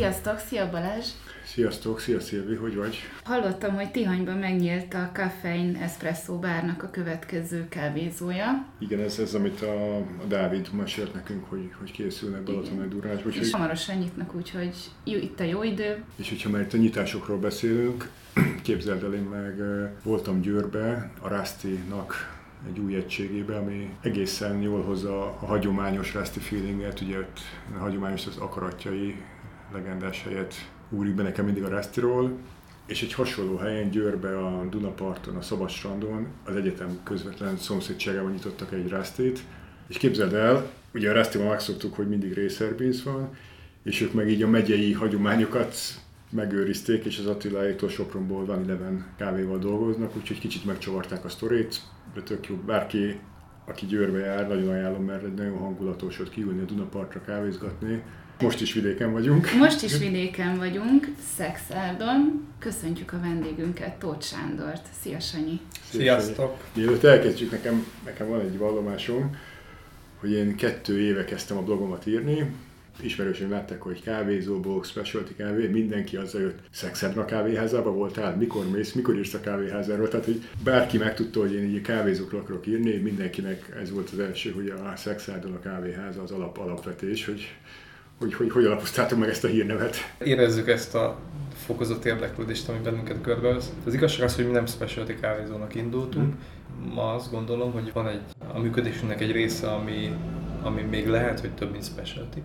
Sziasztok, 0.00 0.38
szia 0.38 0.70
Balázs! 0.70 1.06
Sziasztok, 1.44 2.00
szia 2.00 2.20
Szilvi, 2.20 2.54
hogy 2.54 2.76
vagy? 2.76 2.96
Hallottam, 3.24 3.74
hogy 3.74 3.90
Tihanyban 3.90 4.36
megnyílt 4.36 4.94
a 4.94 5.10
Caffeine 5.12 5.80
Espresso 5.80 6.38
bárnak 6.38 6.82
a 6.82 6.90
következő 6.90 7.68
kávézója. 7.68 8.66
Igen, 8.78 9.00
ez, 9.00 9.18
ez 9.18 9.34
amit 9.34 9.62
a, 9.62 9.96
a 9.96 10.24
Dávid 10.28 10.68
mesélt 10.72 11.14
nekünk, 11.14 11.44
hogy, 11.48 11.72
hogy 11.78 11.90
készülnek 11.90 12.42
Balaton 12.42 12.88
Durásba. 12.88 13.28
És 13.30 13.50
hamarosan 13.50 13.96
nyitnak, 13.96 14.34
úgyhogy 14.34 14.74
jó, 15.04 15.16
itt 15.18 15.40
a 15.40 15.44
jó 15.44 15.62
idő. 15.62 16.04
És 16.16 16.28
hogyha 16.28 16.50
már 16.50 16.60
itt 16.60 16.72
a 16.72 16.76
nyitásokról 16.76 17.38
beszélünk, 17.38 18.10
képzeld 18.62 19.02
el, 19.02 19.14
én 19.14 19.22
meg 19.22 19.62
voltam 20.02 20.40
Győrbe, 20.40 21.10
a 21.20 21.28
Rasti-nak 21.28 22.38
egy 22.68 22.78
új 22.78 22.94
egységébe, 22.94 23.56
ami 23.56 23.96
egészen 24.00 24.60
jól 24.60 24.82
hozza 24.82 25.22
a 25.22 25.46
hagyományos 25.46 26.14
Rusty 26.14 26.38
feelinget, 26.38 27.00
ugye 27.00 27.16
a 27.74 27.78
hagyományos 27.78 28.26
az 28.26 28.36
akaratjai 28.36 29.16
legendás 29.72 30.22
helyet 30.22 30.54
úrik 30.90 31.14
be 31.14 31.22
nekem 31.22 31.44
mindig 31.44 31.62
a 31.62 31.68
Rustyról, 31.68 32.38
és 32.86 33.02
egy 33.02 33.12
hasonló 33.12 33.56
helyen, 33.56 33.90
Győrbe, 33.90 34.38
a 34.38 34.64
Dunaparton, 34.70 35.36
a 35.36 35.42
Szabad 35.42 35.70
strandon, 35.70 36.26
az 36.44 36.56
egyetem 36.56 37.00
közvetlen 37.02 37.56
szomszédságában 37.56 38.32
nyitottak 38.32 38.72
egy 38.72 38.88
Rusty-t, 38.88 39.40
és 39.88 39.96
képzeld 39.96 40.34
el, 40.34 40.70
ugye 40.94 41.10
a 41.10 41.14
Rusty-ban 41.14 41.46
megszoktuk, 41.46 41.94
hogy 41.94 42.08
mindig 42.08 42.34
racer 42.34 42.74
van, 43.04 43.36
és 43.82 44.00
ők 44.00 44.12
meg 44.12 44.28
így 44.30 44.42
a 44.42 44.48
megyei 44.48 44.92
hagyományokat 44.92 45.74
megőrizték, 46.30 47.04
és 47.04 47.18
az 47.18 47.26
Attiláétól 47.26 47.88
Sopronból 47.88 48.44
van 48.44 48.62
Eleven 48.62 49.06
kávéval 49.16 49.58
dolgoznak, 49.58 50.16
úgyhogy 50.16 50.38
kicsit 50.38 50.64
megcsavarták 50.64 51.24
a 51.24 51.28
sztorit, 51.28 51.80
de 52.14 52.20
tök 52.20 52.48
jó. 52.48 52.56
Bárki, 52.56 53.20
aki 53.66 53.86
Győrbe 53.86 54.18
jár, 54.18 54.48
nagyon 54.48 54.68
ajánlom, 54.68 55.04
mert 55.04 55.24
egy 55.24 55.34
nagyon 55.34 55.58
hangulatos 55.58 56.20
ott 56.20 56.30
kiülni 56.30 56.60
a 56.60 56.64
Dunapartra 56.64 57.20
kávézgatni. 57.20 58.02
Most 58.40 58.60
is 58.60 58.72
vidéken 58.72 59.12
vagyunk. 59.12 59.52
Most 59.58 59.82
is 59.82 59.98
vidéken 59.98 60.56
vagyunk, 60.56 61.08
Szexárdon. 61.36 62.46
Köszöntjük 62.58 63.12
a 63.12 63.20
vendégünket, 63.20 63.94
Tóth 63.98 64.24
Sándort. 64.26 64.86
Szia, 65.02 65.20
Sanyi! 65.20 65.60
Sziasztok! 65.90 66.64
Mielőtt 66.74 67.04
elkezdjük, 67.04 67.50
nekem, 67.50 67.86
nekem 68.04 68.28
van 68.28 68.40
egy 68.40 68.58
vallomásom, 68.58 69.36
hogy 70.20 70.30
én 70.30 70.56
kettő 70.56 71.00
éve 71.00 71.24
kezdtem 71.24 71.56
a 71.56 71.62
blogomat 71.62 72.06
írni, 72.06 72.52
ismerősöm 73.00 73.50
látták, 73.50 73.82
hogy 73.82 74.02
kávézóból, 74.02 74.84
specialty 74.84 75.34
kávé, 75.36 75.66
mindenki 75.66 76.16
azzal 76.16 76.40
jött, 76.40 76.58
Szexedra 76.70 77.24
kávéházába 77.24 77.92
voltál, 77.92 78.36
mikor 78.36 78.70
mész, 78.70 78.92
mikor 78.92 79.16
írsz 79.16 79.34
a 79.34 79.40
kávéházáról, 79.40 80.08
tehát 80.08 80.26
hogy 80.26 80.48
bárki 80.64 80.98
megtudta, 80.98 81.40
hogy 81.40 81.54
én 81.54 81.64
így 81.64 81.80
kávézókról 81.80 82.40
akarok 82.40 82.66
írni, 82.66 82.96
mindenkinek 82.96 83.76
ez 83.80 83.90
volt 83.90 84.10
az 84.10 84.18
első, 84.18 84.50
hogy 84.50 84.68
a 84.68 84.96
Szexádon 84.96 85.52
a 85.52 85.60
kávéháza 85.60 86.22
az 86.22 86.30
alap 86.30 86.58
alapvetés, 86.58 87.24
hogy 87.24 87.56
hogy, 88.20 88.34
hogy, 88.34 88.50
hogy 88.50 88.64
alapoztátok 88.64 89.18
meg 89.18 89.28
ezt 89.28 89.44
a 89.44 89.48
hírnevet? 89.48 89.96
Érezzük 90.18 90.68
ezt 90.68 90.94
a 90.94 91.18
fokozott 91.66 92.04
érdeklődést, 92.04 92.68
ami 92.68 92.78
bennünket 92.78 93.20
körbevesz. 93.20 93.72
Az 93.86 93.94
igazság 93.94 94.24
az, 94.24 94.34
hogy 94.34 94.46
mi 94.46 94.52
nem 94.52 94.66
specialty 94.66 95.14
kávézónak 95.20 95.74
indultunk. 95.74 96.34
Ma 96.94 97.14
azt 97.14 97.30
gondolom, 97.30 97.72
hogy 97.72 97.92
van 97.92 98.08
egy, 98.08 98.20
a 98.54 98.58
működésünknek 98.58 99.20
egy 99.20 99.32
része, 99.32 99.70
ami, 99.70 100.16
ami 100.62 100.82
még 100.82 101.08
lehet, 101.08 101.40
hogy 101.40 101.54
több, 101.54 101.70
mint 101.70 101.84
specialty 101.84 102.38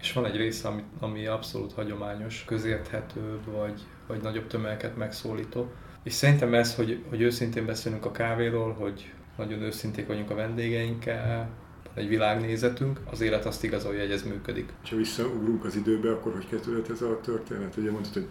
és 0.00 0.12
van 0.12 0.26
egy 0.26 0.36
része, 0.36 0.68
ami, 0.68 0.82
ami 1.00 1.26
abszolút 1.26 1.72
hagyományos, 1.72 2.44
közérthető, 2.46 3.38
vagy, 3.44 3.80
vagy 4.06 4.20
nagyobb 4.20 4.46
tömegeket 4.46 4.96
megszólító. 4.96 5.70
És 6.02 6.12
szerintem 6.12 6.54
ez, 6.54 6.74
hogy, 6.74 7.04
hogy 7.08 7.20
őszintén 7.20 7.66
beszélünk 7.66 8.04
a 8.04 8.10
kávéról, 8.10 8.72
hogy 8.72 9.12
nagyon 9.36 9.62
őszinték 9.62 10.06
vagyunk 10.06 10.30
a 10.30 10.34
vendégeinkkel, 10.34 11.48
egy 11.98 12.08
világnézetünk, 12.08 13.00
az 13.10 13.20
élet 13.20 13.46
azt 13.46 13.64
igazolja, 13.64 14.00
hogy 14.00 14.10
ez 14.10 14.22
működik. 14.22 14.72
Ha 14.90 14.96
visszaugrunk 14.96 15.64
az 15.64 15.76
időbe, 15.76 16.10
akkor 16.10 16.32
hogy 16.32 16.48
kezdődött 16.48 16.90
ez 16.90 17.02
a 17.02 17.20
történet? 17.20 17.76
Ugye 17.76 17.90
mondtad, 17.90 18.12
hogy 18.12 18.26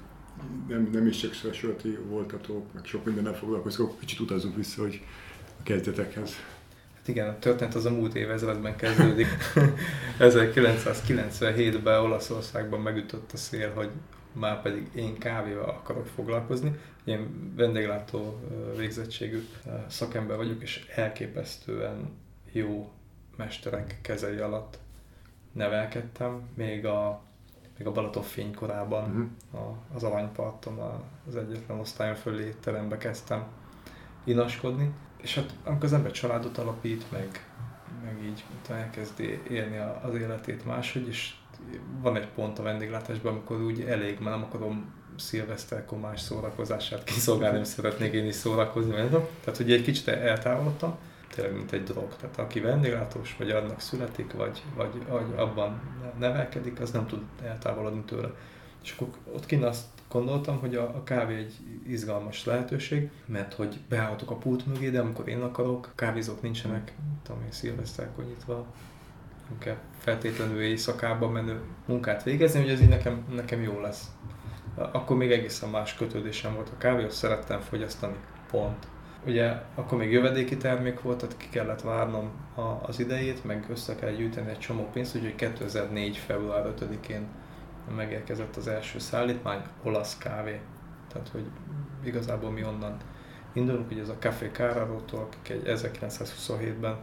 nem, 0.67 0.89
nem 0.91 1.07
is 1.07 1.17
csak 1.17 1.33
specialty 1.33 1.97
voltatok, 2.07 2.73
meg 2.73 2.85
sok 2.85 3.05
mindennel 3.05 3.35
foglalkoztok, 3.35 3.99
kicsit 3.99 4.19
utazunk 4.19 4.55
vissza, 4.55 4.81
hogy 4.81 5.01
a 5.59 5.63
kezdetekhez. 5.63 6.35
Hát 6.95 7.07
igen, 7.07 7.29
a 7.29 7.39
történet 7.39 7.75
az 7.75 7.85
a 7.85 7.91
múlt 7.91 8.15
évezredben 8.15 8.75
kezdődik. 8.75 9.27
1997-ben 10.19 11.99
Olaszországban 11.99 12.81
megütött 12.81 13.31
a 13.31 13.37
szél, 13.37 13.71
hogy 13.73 13.89
már 14.31 14.61
pedig 14.61 14.87
én 14.95 15.17
kávéval 15.17 15.69
akarok 15.69 16.07
foglalkozni. 16.07 16.71
Én 17.03 17.53
vendéglátó 17.55 18.39
végzettségű 18.77 19.43
szakember 19.87 20.37
vagyok, 20.37 20.61
és 20.61 20.85
elképesztően 20.95 22.09
jó 22.51 22.91
mesterek 23.37 23.99
kezei 24.01 24.37
alatt 24.37 24.79
nevelkedtem. 25.51 26.49
Még 26.55 26.85
a, 26.85 27.21
még 27.77 27.87
a 27.87 27.91
Balaton 27.91 28.23
fénykorában 28.23 29.03
uh-huh. 29.09 29.67
a, 29.67 29.77
az 29.93 30.03
Aranyparton 30.03 30.79
az 31.27 31.35
egyetlen 31.35 31.79
osztályon 31.79 32.15
fölé 32.15 32.55
terembe 32.59 32.97
kezdtem 32.97 33.47
inaskodni 34.23 34.93
és 35.21 35.35
hát 35.35 35.53
amikor 35.63 35.83
az 35.83 35.93
ember 35.93 36.11
családot 36.11 36.57
alapít, 36.57 37.11
meg, 37.11 37.45
meg 38.03 38.17
így 38.23 38.43
elkezdi 38.69 39.41
élni 39.49 39.77
az 40.01 40.15
életét 40.15 40.65
máshogy, 40.65 41.07
és 41.07 41.33
van 42.01 42.15
egy 42.15 42.27
pont 42.27 42.59
a 42.59 42.63
vendéglátásban, 42.63 43.33
amikor 43.33 43.61
úgy 43.61 43.81
elég, 43.81 44.19
mert 44.19 44.35
nem 44.35 44.43
akarom 44.43 44.93
szilveszterkor 45.15 45.99
más 45.99 46.21
szórakozását 46.21 47.03
kiszolgálni, 47.03 47.55
nem 47.55 47.63
szeretnék 47.63 48.13
én 48.13 48.25
is 48.25 48.35
szórakozni. 48.35 48.93
Tehát 49.43 49.59
ugye 49.59 49.75
egy 49.75 49.83
kicsit 49.83 50.07
eltávolodtam, 50.07 50.97
tényleg 51.37 51.55
mint 51.55 51.71
egy 51.71 51.83
drog. 51.83 52.15
Tehát 52.15 52.37
aki 52.37 52.59
vendéglátós, 52.59 53.35
vagy 53.37 53.49
annak 53.49 53.79
születik, 53.79 54.33
vagy, 54.33 54.63
vagy, 54.75 55.07
vagy 55.07 55.25
abban 55.35 55.81
nevelkedik, 56.19 56.79
az 56.79 56.91
nem 56.91 57.07
tud 57.07 57.21
eltávolodni 57.43 58.01
tőle. 58.01 58.29
És 58.83 58.91
akkor 58.91 59.07
ott 59.33 59.45
kint 59.45 59.63
azt 59.63 59.85
gondoltam, 60.09 60.59
hogy 60.59 60.75
a, 60.75 60.83
a 60.83 61.03
kávé 61.03 61.35
egy 61.35 61.53
izgalmas 61.87 62.45
lehetőség, 62.45 63.09
mert 63.25 63.53
hogy 63.53 63.79
beállhatok 63.89 64.31
a 64.31 64.35
pult 64.35 64.65
mögé, 64.65 64.89
de 64.89 64.99
amikor 64.99 65.27
én 65.27 65.41
akarok, 65.41 65.91
kávézók 65.95 66.41
nincsenek, 66.41 66.93
tudom 67.23 67.41
én, 67.41 67.51
szilveszterkor 67.51 68.23
nyitva, 68.25 68.65
nem 69.49 69.57
kell 69.59 69.77
feltétlenül 69.97 70.61
éjszakában 70.61 71.31
menő 71.31 71.61
munkát 71.85 72.23
végezni, 72.23 72.59
hogy 72.59 72.69
ez 72.69 72.81
így 72.81 72.89
nekem, 72.89 73.25
nekem 73.35 73.61
jó 73.61 73.79
lesz. 73.79 74.11
Akkor 74.75 75.17
még 75.17 75.31
egészen 75.31 75.69
más 75.69 75.95
kötődésem 75.95 76.53
volt 76.53 76.69
a 76.69 76.77
kávéhoz, 76.77 77.15
szerettem 77.15 77.59
fogyasztani, 77.59 78.15
pont. 78.51 78.87
Ugye 79.27 79.53
akkor 79.75 79.97
még 79.97 80.11
jövedéki 80.11 80.57
termék 80.57 81.01
volt, 81.01 81.17
tehát 81.17 81.37
ki 81.37 81.47
kellett 81.49 81.81
várnom 81.81 82.29
a, 82.55 82.61
az 82.61 82.99
idejét, 82.99 83.43
meg 83.43 83.65
össze 83.69 83.95
kell 83.95 84.11
gyűjteni 84.11 84.49
egy 84.49 84.59
csomó 84.59 84.89
pénzt, 84.93 85.15
úgyhogy 85.15 85.35
2004. 85.35 86.17
február 86.17 86.73
5-én 86.79 87.27
megérkezett 87.95 88.55
az 88.55 88.67
első 88.67 88.99
szállítmány, 88.99 89.61
olasz 89.83 90.17
kávé. 90.17 90.59
Tehát, 91.13 91.29
hogy 91.29 91.45
igazából 92.03 92.51
mi 92.51 92.63
onnan 92.63 92.97
indulunk, 93.53 93.87
hogy 93.87 93.99
ez 93.99 94.09
a 94.09 94.17
Café 94.19 94.49
Carraro-tól, 94.51 95.19
akik 95.19 95.49
egy 95.49 95.61
1927-ben 95.65 96.97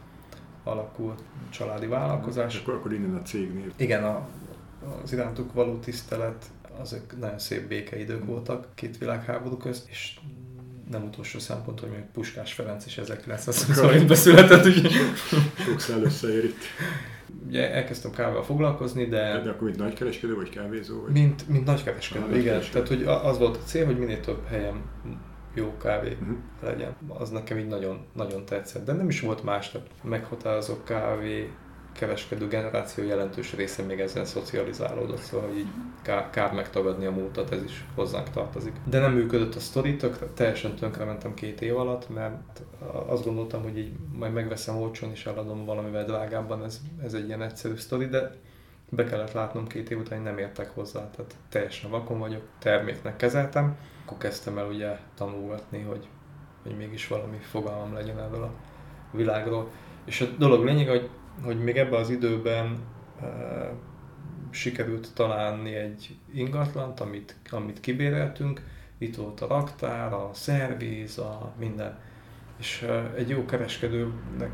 alakult 0.64 1.22
családi 1.50 1.86
vállalkozás. 1.86 2.60
Akkor, 2.60 2.74
akkor 2.74 2.92
innen 2.92 3.14
a 3.14 3.22
cégnév. 3.22 3.72
Igen, 3.76 4.04
a, 4.04 4.28
az 5.02 5.12
irántuk 5.12 5.52
való 5.52 5.78
tisztelet, 5.78 6.44
azok 6.80 7.18
nagyon 7.18 7.38
szép 7.38 7.68
békeidők 7.68 8.24
voltak 8.24 8.66
két 8.74 8.98
világháború 8.98 9.56
közt, 9.56 9.88
és 9.88 10.18
nem 10.90 11.04
utolsó 11.04 11.38
szempont, 11.38 11.80
hogy 11.80 11.90
még 11.90 12.02
Puskás 12.12 12.52
Ferenc 12.52 12.86
is 12.86 13.00
1927-ben 13.02 14.16
született. 14.16 14.66
Úgy... 14.66 14.90
Sok 15.64 15.80
szál 15.80 16.02
összeér 16.02 16.44
itt 16.44 16.62
ugye 17.46 17.72
elkezdtem 17.72 18.10
kávéval 18.10 18.42
foglalkozni, 18.42 19.04
de... 19.04 19.40
De 19.40 19.50
akkor 19.50 19.62
mint 19.62 19.78
nagykereskedő 19.78 20.34
vagy 20.34 20.48
kávézó? 20.48 21.00
Vagy? 21.00 21.12
Mint, 21.12 21.48
mint 21.48 21.64
nagykereskedő, 21.64 22.24
ah, 22.24 22.38
igen. 22.38 22.62
Tehát, 22.72 22.88
hogy 22.88 23.02
az 23.02 23.38
volt 23.38 23.56
a 23.56 23.60
cél, 23.64 23.86
hogy 23.86 23.98
minél 23.98 24.20
több 24.20 24.46
helyen 24.46 24.82
jó 25.54 25.76
kávé 25.76 26.16
uh-huh. 26.20 26.36
legyen. 26.62 26.96
Az 27.08 27.30
nekem 27.30 27.58
így 27.58 27.66
nagyon, 27.66 28.06
nagyon 28.12 28.44
tetszett. 28.44 28.84
De 28.84 28.92
nem 28.92 29.08
is 29.08 29.20
volt 29.20 29.44
más, 29.44 29.70
tehát 29.70 29.88
meghatározó 30.02 30.74
kávé 30.84 31.50
kereskedő 31.94 32.48
generáció 32.48 33.04
jelentős 33.04 33.54
része 33.54 33.82
még 33.82 34.00
ezzel 34.00 34.24
szocializálódott, 34.24 35.20
szóval 35.20 35.50
így 35.56 35.66
kár, 36.30 36.52
megtagadni 36.52 37.06
a 37.06 37.10
múltat, 37.10 37.52
ez 37.52 37.62
is 37.62 37.84
hozzánk 37.94 38.30
tartozik. 38.30 38.72
De 38.84 38.98
nem 38.98 39.12
működött 39.12 39.54
a 39.54 39.60
sztori, 39.60 39.96
tök, 39.96 40.34
teljesen 40.34 40.74
tönkre 40.74 41.04
mentem 41.04 41.34
két 41.34 41.60
év 41.60 41.76
alatt, 41.76 42.08
mert 42.08 42.62
azt 43.06 43.24
gondoltam, 43.24 43.62
hogy 43.62 43.78
így 43.78 43.92
majd 44.18 44.32
megveszem 44.32 44.76
olcsón 44.76 45.10
és 45.10 45.26
eladom 45.26 45.64
valamivel 45.64 46.04
drágábban, 46.04 46.64
ez, 46.64 46.80
ez 47.04 47.14
egy 47.14 47.26
ilyen 47.26 47.42
egyszerű 47.42 47.74
sztori, 47.74 48.06
de 48.06 48.30
be 48.88 49.04
kellett 49.04 49.32
látnom 49.32 49.66
két 49.66 49.90
év 49.90 49.98
után, 49.98 50.18
hogy 50.18 50.26
nem 50.26 50.38
értek 50.38 50.70
hozzá, 50.70 51.10
tehát 51.10 51.34
teljesen 51.48 51.90
vakon 51.90 52.18
vagyok, 52.18 52.42
terméknek 52.58 53.16
kezeltem, 53.16 53.76
akkor 54.04 54.18
kezdtem 54.18 54.58
el 54.58 54.66
ugye 54.66 54.98
tanulgatni, 55.14 55.80
hogy, 55.82 56.08
hogy 56.62 56.76
mégis 56.76 57.08
valami 57.08 57.36
fogalmam 57.36 57.94
legyen 57.94 58.18
erről 58.18 58.42
a 58.42 58.52
világról. 59.10 59.70
És 60.04 60.20
a 60.20 60.26
dolog 60.38 60.64
lényeg, 60.64 60.88
hogy 60.88 61.08
hogy 61.42 61.58
még 61.58 61.76
ebben 61.76 62.00
az 62.00 62.10
időben 62.10 62.78
e, 63.20 63.26
sikerült 64.50 65.14
találni 65.14 65.74
egy 65.74 66.16
ingatlant, 66.32 67.00
amit, 67.00 67.36
amit 67.50 67.80
kibéreltünk. 67.80 68.62
Itt 68.98 69.16
volt 69.16 69.40
a 69.40 69.46
raktár, 69.46 70.12
a 70.12 70.30
szervíz, 70.32 71.18
a 71.18 71.52
minden. 71.58 71.98
És 72.58 72.82
e, 72.82 73.12
egy 73.16 73.28
jó 73.28 73.44
kereskedőnek 73.44 74.50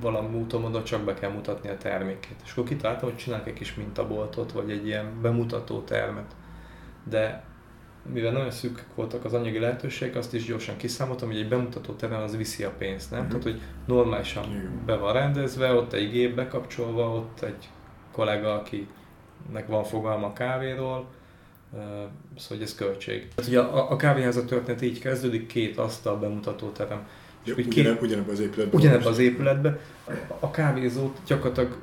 valami 0.00 0.36
úton 0.36 0.60
mondott, 0.60 0.84
csak 0.84 1.04
be 1.04 1.14
kell 1.14 1.30
mutatni 1.30 1.68
a 1.68 1.76
termékét. 1.76 2.40
És 2.44 2.52
akkor 2.52 2.64
kitaláltam, 2.64 3.08
hogy 3.08 3.18
csinálok 3.18 3.46
egy 3.46 3.52
kis 3.52 3.74
mintaboltot, 3.74 4.52
vagy 4.52 4.70
egy 4.70 4.86
ilyen 4.86 5.20
bemutató 5.22 5.80
termet. 5.80 6.34
De 7.04 7.44
mivel 8.12 8.32
nagyon 8.32 8.50
szűk 8.50 8.84
voltak 8.94 9.24
az 9.24 9.32
anyagi 9.32 9.58
lehetőségek, 9.58 10.16
azt 10.16 10.34
is 10.34 10.44
gyorsan 10.44 10.76
kiszámoltam, 10.76 11.28
hogy 11.28 11.38
egy 11.38 11.48
bemutató 11.48 11.92
terem 11.92 12.22
az 12.22 12.36
viszi 12.36 12.64
a 12.64 12.70
pénzt, 12.78 13.10
nem? 13.10 13.20
Uh-huh. 13.20 13.40
Tehát, 13.40 13.56
hogy 13.56 13.66
normálisan 13.86 14.44
Igen. 14.50 14.82
be 14.86 14.96
van 14.96 15.12
rendezve, 15.12 15.72
ott 15.72 15.92
egy 15.92 16.10
gép 16.10 16.34
bekapcsolva, 16.34 17.14
ott 17.14 17.42
egy 17.42 17.68
kollega, 18.12 18.54
akinek 18.54 19.66
van 19.66 19.84
fogalma 19.84 20.26
a 20.26 20.32
kávéról, 20.32 21.06
szóval 21.72 22.48
hogy 22.48 22.62
ez 22.62 22.74
költség. 22.74 23.28
Tehát 23.34 23.50
ugye 23.50 23.60
a, 23.60 23.90
a 23.90 23.96
kávéházat 23.96 24.46
történet 24.46 24.82
így 24.82 24.98
kezdődik, 24.98 25.46
két 25.46 25.78
asztal 25.78 26.18
bemutató 26.18 26.68
terem. 26.68 27.06
Ja, 27.44 27.54
ugyanebb, 27.54 27.98
két, 27.98 28.02
ugyanebben 28.02 28.34
az 28.34 28.40
épületben. 28.40 28.80
Ugyanebben 28.80 29.06
az 29.06 29.18
épületben. 29.18 29.78
A 30.40 30.50
kávézót 30.50 31.18
gyakorlatilag 31.26 31.76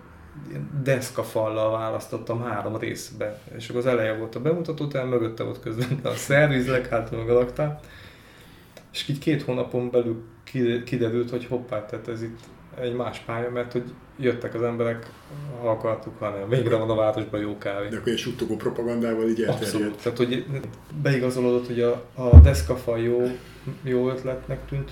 deszkafallal 0.84 1.72
választottam 1.72 2.44
három 2.44 2.78
részbe. 2.78 3.42
És 3.58 3.70
akkor 3.70 3.82
az 3.82 3.88
eleje 3.88 4.18
volt 4.18 4.36
a 4.36 4.42
bemutató, 4.42 4.88
tehát 4.88 5.10
mögötte 5.10 5.44
volt 5.44 5.60
közben 5.60 6.00
a 6.04 6.10
szerviz, 6.10 6.68
leghátul 6.68 7.18
meg 7.18 7.30
a 7.30 7.34
laktár. 7.34 7.80
És 8.92 9.08
így 9.08 9.20
két 9.20 9.42
hónapon 9.42 9.90
belül 9.90 10.24
kiderült, 10.86 11.30
hogy 11.30 11.46
hoppá, 11.46 11.86
tehát 11.86 12.08
ez 12.08 12.22
itt 12.22 12.40
egy 12.80 12.96
más 12.96 13.20
pálya, 13.20 13.50
mert 13.50 13.72
hogy 13.72 13.84
jöttek 14.20 14.54
az 14.54 14.62
emberek, 14.62 15.12
ha 15.62 15.70
akartuk, 15.70 16.20
hanem 16.20 16.50
végre 16.50 16.76
van 16.76 16.90
a 16.90 16.96
városban 16.96 17.40
jó 17.40 17.58
kávé. 17.58 17.88
De 17.88 17.98
akkor 17.98 18.12
egy 18.12 18.18
suttogó 18.18 18.56
propagandával 18.56 19.30
így 19.30 19.42
elterjedt. 19.42 19.62
Abszolút. 19.62 20.02
Tehát, 20.02 20.18
hogy 20.18 20.46
beigazolódott, 21.02 21.68
hogy 21.68 21.82
a, 21.82 22.04
a 22.14 22.40
deszkafal 22.40 23.00
jó, 23.00 23.22
jó 23.84 24.10
ötletnek 24.10 24.66
tűnt, 24.66 24.92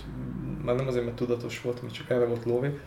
már 0.66 0.76
nem 0.76 0.88
azért, 0.88 1.06
mert 1.06 1.18
tudatos 1.18 1.62
volt, 1.62 1.82
mert 1.82 1.94
csak 1.94 2.10
erre 2.10 2.26
volt 2.26 2.46
lóvé, 2.46 2.80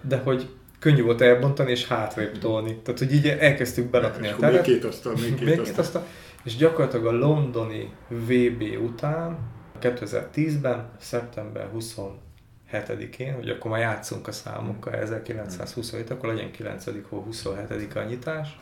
de 0.00 0.16
hogy 0.16 0.48
könnyű 0.82 1.02
volt 1.02 1.20
elbontani 1.20 1.70
és 1.70 1.86
hátrébb 1.86 2.38
tolni. 2.38 2.76
Tehát, 2.76 2.98
hogy 2.98 3.12
így 3.12 3.26
elkezdtük 3.26 3.90
berakni 3.90 4.28
a 4.28 4.36
teret. 4.36 4.66
Még 4.66 4.74
két 4.74 4.84
asztal, 4.84 5.12
még 5.12 5.34
két, 5.34 5.40
még 5.40 5.48
asztal. 5.48 5.64
két 5.64 5.78
asztal. 5.78 6.06
És 6.44 6.56
gyakorlatilag 6.56 7.06
a 7.06 7.12
londoni 7.12 7.92
VB 8.08 8.62
után 8.82 9.38
2010-ben, 9.80 10.90
szeptember 11.00 11.70
27-én, 11.78 13.34
hogy 13.34 13.48
akkor 13.48 13.70
már 13.70 13.80
játszunk 13.80 14.28
a 14.28 14.32
számokkal, 14.32 14.94
1927, 14.94 16.10
akkor 16.10 16.28
legyen 16.28 16.50
9. 16.50 16.84
hó 17.08 17.18
27 17.18 17.96
a 17.96 18.02
nyitás, 18.02 18.60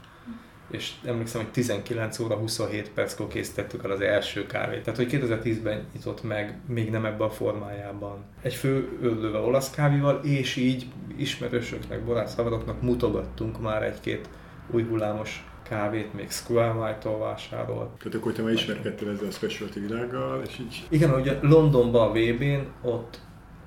és 0.71 0.93
emlékszem, 1.05 1.43
hogy 1.43 1.51
19 1.51 2.19
óra 2.19 2.35
27 2.35 2.91
perckor 2.91 3.29
készítettük 3.29 3.85
el 3.85 3.91
az 3.91 4.01
első 4.01 4.47
kávét. 4.47 4.83
Tehát, 4.83 4.99
hogy 4.99 5.09
2010-ben 5.11 5.87
nyitott 5.93 6.23
meg, 6.23 6.61
még 6.67 6.91
nem 6.91 7.05
ebben 7.05 7.27
a 7.27 7.31
formájában. 7.31 8.25
Egy 8.43 8.55
fő 8.55 8.99
öllőve 9.01 9.39
olasz 9.39 9.71
kávéval, 9.71 10.21
és 10.25 10.57
így 10.57 10.87
ismerősöknek, 11.17 12.05
borászhavaroknak 12.05 12.83
mutogattunk 12.83 13.61
már 13.61 13.83
egy-két 13.83 14.29
új 14.71 14.83
hullámos 14.83 15.45
kávét 15.63 16.15
még 16.15 16.31
Square 16.31 16.99
vásárolt. 17.19 17.91
Tehát 17.99 18.15
akkor 18.15 18.33
te 18.33 18.43
már 18.43 18.53
ismerkedtél 18.53 19.11
ezzel 19.11 19.27
a 19.27 19.31
specialty 19.31 19.79
világgal, 19.79 20.43
és 20.47 20.59
így... 20.59 20.87
Igen, 20.89 21.15
ugye 21.15 21.39
Londonban 21.41 22.09
a 22.09 22.13
VB-n 22.13 22.89
ott, 22.89 23.19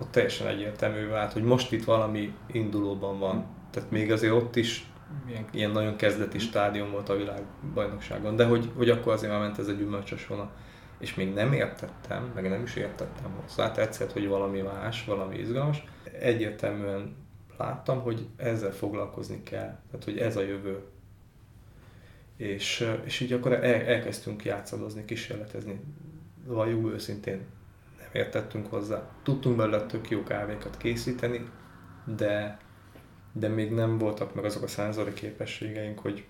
ott 0.01 0.11
teljesen 0.11 0.47
egyértelmű 0.47 1.07
vált, 1.07 1.33
hogy 1.33 1.43
most 1.43 1.71
itt 1.71 1.83
valami 1.83 2.33
indulóban 2.51 3.19
van. 3.19 3.45
Tehát 3.71 3.91
még 3.91 4.11
azért 4.11 4.33
ott 4.33 4.55
is 4.55 4.85
ilyen, 5.27 5.45
ilyen 5.51 5.71
nagyon 5.71 5.95
kezdeti 5.95 6.39
stádium 6.39 6.91
volt 6.91 7.09
a 7.09 7.15
világbajnokságon, 7.15 8.35
de 8.35 8.45
hogy, 8.45 8.71
hogy 8.75 8.89
akkor 8.89 9.13
azért 9.13 9.31
már 9.31 9.41
ment 9.41 9.59
ez 9.59 9.67
egy 9.67 9.77
gyümölcsös 9.77 10.27
vonat. 10.27 10.51
És 10.99 11.15
még 11.15 11.33
nem 11.33 11.53
értettem, 11.53 12.31
meg 12.35 12.49
nem 12.49 12.63
is 12.63 12.75
értettem 12.75 13.31
hozzá, 13.41 13.71
tetszett, 13.71 14.11
hogy 14.11 14.27
valami 14.27 14.61
más, 14.61 15.05
valami 15.05 15.37
izgalmas. 15.37 15.83
Egyértelműen 16.19 17.15
láttam, 17.57 18.01
hogy 18.01 18.27
ezzel 18.35 18.71
foglalkozni 18.71 19.43
kell, 19.43 19.79
tehát 19.91 20.03
hogy 20.03 20.17
ez 20.17 20.35
a 20.35 20.41
jövő. 20.41 20.83
És, 22.37 22.89
és 23.03 23.19
így 23.19 23.33
akkor 23.33 23.53
el, 23.53 23.63
elkezdtünk 23.63 24.45
játszadozni, 24.45 25.05
kísérletezni. 25.05 25.79
Valljuk 26.45 26.93
őszintén, 26.93 27.45
nem 27.99 28.09
értettünk 28.11 28.67
hozzá. 28.67 29.09
Tudtunk 29.23 29.55
belőle 29.55 29.85
tök 29.85 30.09
jó 30.09 30.23
kávékat 30.23 30.77
készíteni, 30.77 31.49
de 32.05 32.57
de 33.33 33.47
még 33.47 33.71
nem 33.71 33.97
voltak 33.97 34.35
meg 34.35 34.45
azok 34.45 34.63
a 34.63 34.67
szenzori 34.67 35.13
képességeink, 35.13 35.99
hogy, 35.99 36.25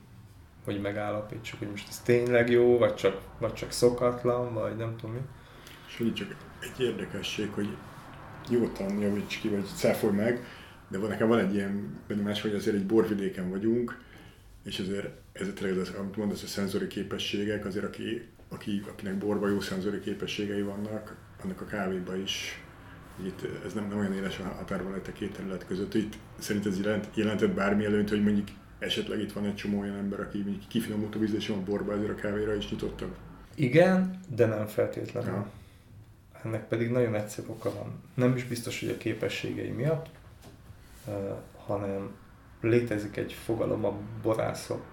hogy 0.66 0.82
megállapítsuk, 0.82 1.60
hogy 1.60 1.70
most 1.70 1.88
ez 1.90 2.00
tényleg 2.00 2.50
jó, 2.50 2.78
vagy 2.78 2.96
csak, 2.96 3.22
vagy 3.40 3.54
csak 3.54 3.72
szokatlan, 3.72 4.54
vagy 4.54 4.76
nem 4.76 4.96
tudom 4.98 5.16
mi. 5.16 5.22
És 5.88 5.98
hogy 5.98 6.14
csak 6.14 6.36
egy 6.60 6.84
érdekesség, 6.84 7.50
hogy 7.52 7.68
nyugodtan 8.50 9.00
javíts 9.00 9.40
ki, 9.40 9.50
vagy 9.50 9.66
cáfolj 9.76 10.16
meg, 10.16 10.44
de 10.88 10.98
van, 10.98 11.10
nekem 11.10 11.28
van 11.28 11.40
egy 11.40 11.54
ilyen 11.54 12.02
benyomás, 12.08 12.42
hogy 12.42 12.54
azért 12.54 12.76
egy 12.76 12.86
borvidéken 12.86 13.50
vagyunk, 13.50 14.02
és 14.64 14.80
azért 14.80 15.10
ez 15.32 15.48
tényleg 15.56 15.78
az, 15.78 15.94
amit 16.00 16.18
mondasz, 16.18 16.44
a 16.44 16.48
szenzori 16.48 16.88
képességek, 16.88 17.66
azért 17.66 17.86
aki, 17.86 18.30
aki, 18.50 18.84
akinek 18.88 19.18
borba 19.18 19.48
jó 19.48 19.60
szenzori 19.60 20.00
képességei 20.00 20.62
vannak, 20.62 21.16
annak 21.44 21.62
a 21.62 21.66
kávéba 21.66 22.16
is 22.16 22.63
itt 23.26 23.66
ez 23.66 23.74
nem, 23.74 23.88
nem 23.88 23.98
olyan 23.98 24.14
éles 24.14 24.40
a 24.40 24.44
határvonalat 24.44 25.08
a 25.08 25.12
két 25.12 25.36
terület 25.36 25.66
között. 25.68 25.94
Itt 25.94 26.14
szerint 26.40 26.66
ez 26.66 26.80
jelent, 26.80 27.08
jelentett 27.14 27.52
bármi 27.52 27.86
előnyt, 27.86 28.10
hogy 28.10 28.24
mondjuk 28.24 28.48
esetleg 28.80 29.20
itt 29.20 29.34
van 29.34 29.46
egy 29.46 29.56
csomó 29.56 29.80
olyan 29.80 29.96
ember, 29.96 30.20
aki 30.20 30.38
mondjuk 30.38 30.68
kifinomult 30.68 31.16
a 31.16 31.20
víz 31.20 31.34
és 31.34 31.48
van 31.48 31.64
borba 31.64 31.94
ezért 31.94 32.10
a 32.10 32.16
kávéra 32.16 32.56
is 32.56 32.70
nyitottak? 32.70 33.16
Igen, 33.56 34.20
de 34.36 34.46
nem 34.46 34.66
feltétlenül. 34.66 35.34
Ja. 35.34 35.50
Ennek 36.44 36.68
pedig 36.68 36.92
nagyon 36.92 37.16
egyszerű 37.16 37.48
oka 37.48 37.74
van. 37.74 38.02
Nem 38.14 38.36
is 38.36 38.44
biztos, 38.44 38.80
hogy 38.80 38.90
a 38.90 38.98
képességei 38.98 39.70
miatt, 39.70 40.10
uh, 41.08 41.14
hanem 41.66 42.12
létezik 42.62 43.18
egy 43.18 43.34
fogalom 43.34 43.86
a 43.86 43.94
borászok 44.22 44.86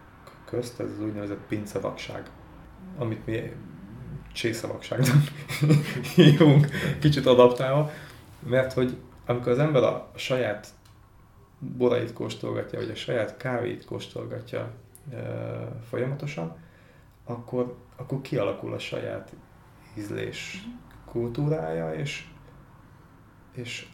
közt, 0.45 0.81
ez 0.81 0.87
az 0.91 1.05
úgynevezett 1.05 1.47
pincevakság, 1.49 2.31
amit 2.99 3.27
mi 3.27 3.53
csészavakságnak 4.33 5.23
hívunk, 6.15 6.67
kicsit 6.99 7.27
adaptálva, 7.27 7.91
mert 8.43 8.73
hogy 8.73 8.97
amikor 9.27 9.53
az 9.53 9.59
ember 9.59 9.83
a 9.83 10.11
saját 10.15 10.69
borait 11.59 12.13
kóstolgatja, 12.13 12.79
vagy 12.79 12.91
a 12.91 12.95
saját 12.95 13.37
kávét 13.37 13.85
kóstolgatja 13.85 14.71
e, 15.13 15.17
folyamatosan, 15.89 16.57
akkor, 17.25 17.77
akkor 17.97 18.21
kialakul 18.21 18.73
a 18.73 18.79
saját 18.79 19.33
ízlés 19.99 20.67
kultúrája, 21.05 21.95
és, 21.95 22.25
és 23.53 23.87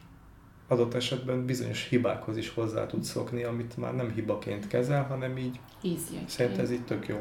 adott 0.68 0.94
esetben 0.94 1.46
bizonyos 1.46 1.88
hibákhoz 1.88 2.36
is 2.36 2.50
hozzá 2.50 2.86
tud 2.86 3.04
szokni, 3.04 3.42
amit 3.42 3.76
már 3.76 3.94
nem 3.94 4.12
hibaként 4.12 4.66
kezel, 4.66 5.04
hanem 5.04 5.36
így 5.36 5.60
Ízjegyként. 5.82 6.28
szerint 6.28 6.58
ez 6.58 6.70
így 6.70 6.84
tök 6.84 7.08
jó. 7.08 7.18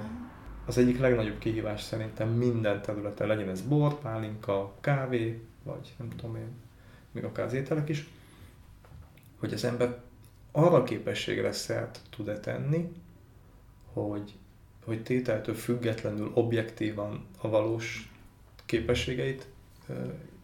Az 0.66 0.78
egyik 0.78 1.00
legnagyobb 1.00 1.38
kihívás 1.38 1.82
szerintem 1.82 2.30
minden 2.30 2.82
területen, 2.82 3.28
legyen 3.28 3.50
ez 3.50 3.62
bor, 3.62 4.00
pálinka, 4.00 4.74
kávé, 4.82 5.42
vagy 5.64 5.94
nem 5.98 6.10
tudom 6.10 6.36
én, 6.36 6.65
még 7.16 7.24
akár 7.24 7.46
az 7.46 7.54
ételek 7.54 7.90
is, 7.90 8.08
hogy 9.40 9.54
az 9.54 9.64
ember 9.64 10.00
arra 10.52 10.84
képességre 10.84 11.52
szert 11.52 12.00
tud-e 12.10 12.40
tenni, 12.40 12.92
hogy, 13.94 14.34
hogy 14.84 15.04
tételtől 15.04 15.56
függetlenül 15.56 16.32
objektívan 16.34 17.26
a 17.42 17.50
valós 17.50 18.12
képességeit 18.66 19.48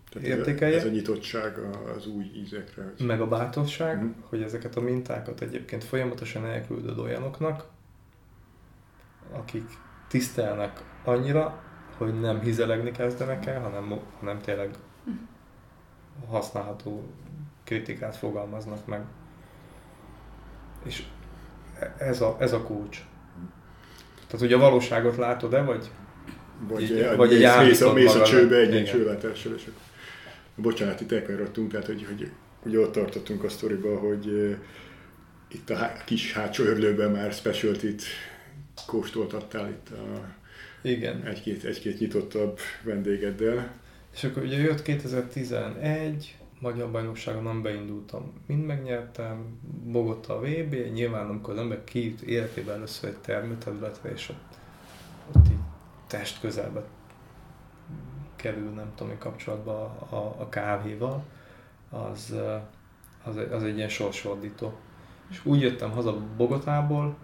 Tehát 0.10 0.28
értékelje. 0.28 0.78
Ez 0.78 0.86
a 0.86 0.90
nyitottság 0.90 1.58
az 1.96 2.08
új 2.08 2.32
ízekre. 2.36 2.94
Meg 3.00 3.22
a 3.22 3.28
bátorság, 3.28 4.04
mm. 4.04 4.12
hogy 4.22 4.42
ezeket 4.42 4.76
a 4.76 4.82
mintákat 4.82 5.42
egyébként 5.42 5.84
folyamatosan 5.84 6.46
elküldöd 6.46 7.00
olyanoknak, 7.00 7.66
akik 9.32 9.70
tisztelnek 10.08 10.84
annyira, 11.04 11.64
hogy 11.98 12.20
nem 12.20 12.42
hizelegni 12.42 12.92
kezdenek 12.92 13.46
el, 13.46 13.62
hanem, 13.62 14.00
hanem 14.20 14.42
tényleg 14.42 14.70
használható 16.28 17.04
kritikát 17.64 18.16
fogalmaznak 18.16 18.86
meg. 18.86 19.02
És 20.84 21.04
ez 21.98 22.22
a, 22.22 22.38
ez 22.40 22.54
a 22.54 22.62
kulcs. 22.62 23.06
Tehát, 24.28 24.46
hogy 24.46 24.54
a 24.54 24.58
valóságot 24.58 25.18
látod-e, 25.18 25.62
vagy, 25.62 25.90
vagy, 26.68 26.82
így, 26.82 27.16
vagy 27.16 27.34
egy 27.34 27.66
mész, 27.66 27.82
a, 27.82 27.94
mész 27.94 28.16
a 28.16 28.24
csőbe 28.24 28.56
egy 28.56 28.72
ilyen 28.72 28.86
csőlátással, 28.86 29.54
és 29.56 29.62
akkor, 29.62 29.82
bocsánat, 30.56 31.02
itt 31.02 31.12
elkanyarodtunk, 31.12 31.72
tehát, 31.72 31.86
hogy, 31.86 32.06
hogy 32.06 32.32
ugye 32.66 32.80
ott 32.80 32.92
tartottunk 32.92 33.44
a 33.44 33.50
sztoriba, 33.50 34.00
hogy 34.00 34.28
uh, 34.28 34.56
itt 35.48 35.70
a 35.70 35.76
há, 35.76 36.04
kis 36.06 36.34
hátsó 36.34 36.64
örlőben 36.64 37.12
már 37.12 37.34
specialty-t 37.34 38.04
kóstoltattál 38.88 39.70
itt 39.70 39.90
a, 39.90 40.36
Igen. 40.82 41.24
Egy-két, 41.26 41.64
egy-két 41.64 42.00
nyitottabb 42.00 42.60
vendégeddel. 42.84 43.72
És 44.14 44.24
akkor 44.24 44.44
ugye 44.44 44.58
jött 44.58 44.82
2011, 44.82 46.38
Magyar 46.60 46.92
Bajnokságon 46.92 47.44
nem 47.44 47.62
beindultam, 47.62 48.34
mind 48.46 48.66
megnyertem, 48.66 49.60
Bogota 49.84 50.38
a 50.38 50.40
VB, 50.40 50.76
nyilván 50.94 51.30
amikor 51.30 51.54
az 51.54 51.60
ember 51.60 51.84
kijut 51.84 52.22
életében 52.22 52.76
először 52.76 53.10
egy 53.10 53.18
termőterületre, 53.18 54.12
és 54.12 54.30
ott, 54.30 54.58
ott 55.36 55.50
így 55.50 55.60
test 56.08 56.40
közelbe 56.40 56.84
kerül, 58.36 58.70
nem 58.70 58.92
tudom, 58.96 59.18
kapcsolatba 59.18 59.84
a, 60.10 60.36
a 60.40 60.50
kávéval, 60.50 61.24
az, 61.90 62.36
az, 63.24 63.38
egy, 63.38 63.52
az 63.52 63.64
egy 63.64 63.76
ilyen 63.76 63.90
sorsordító. 63.90 64.74
És 65.30 65.46
úgy 65.46 65.62
jöttem 65.62 65.92
haza 65.92 66.18
Bogotából, 66.38 67.18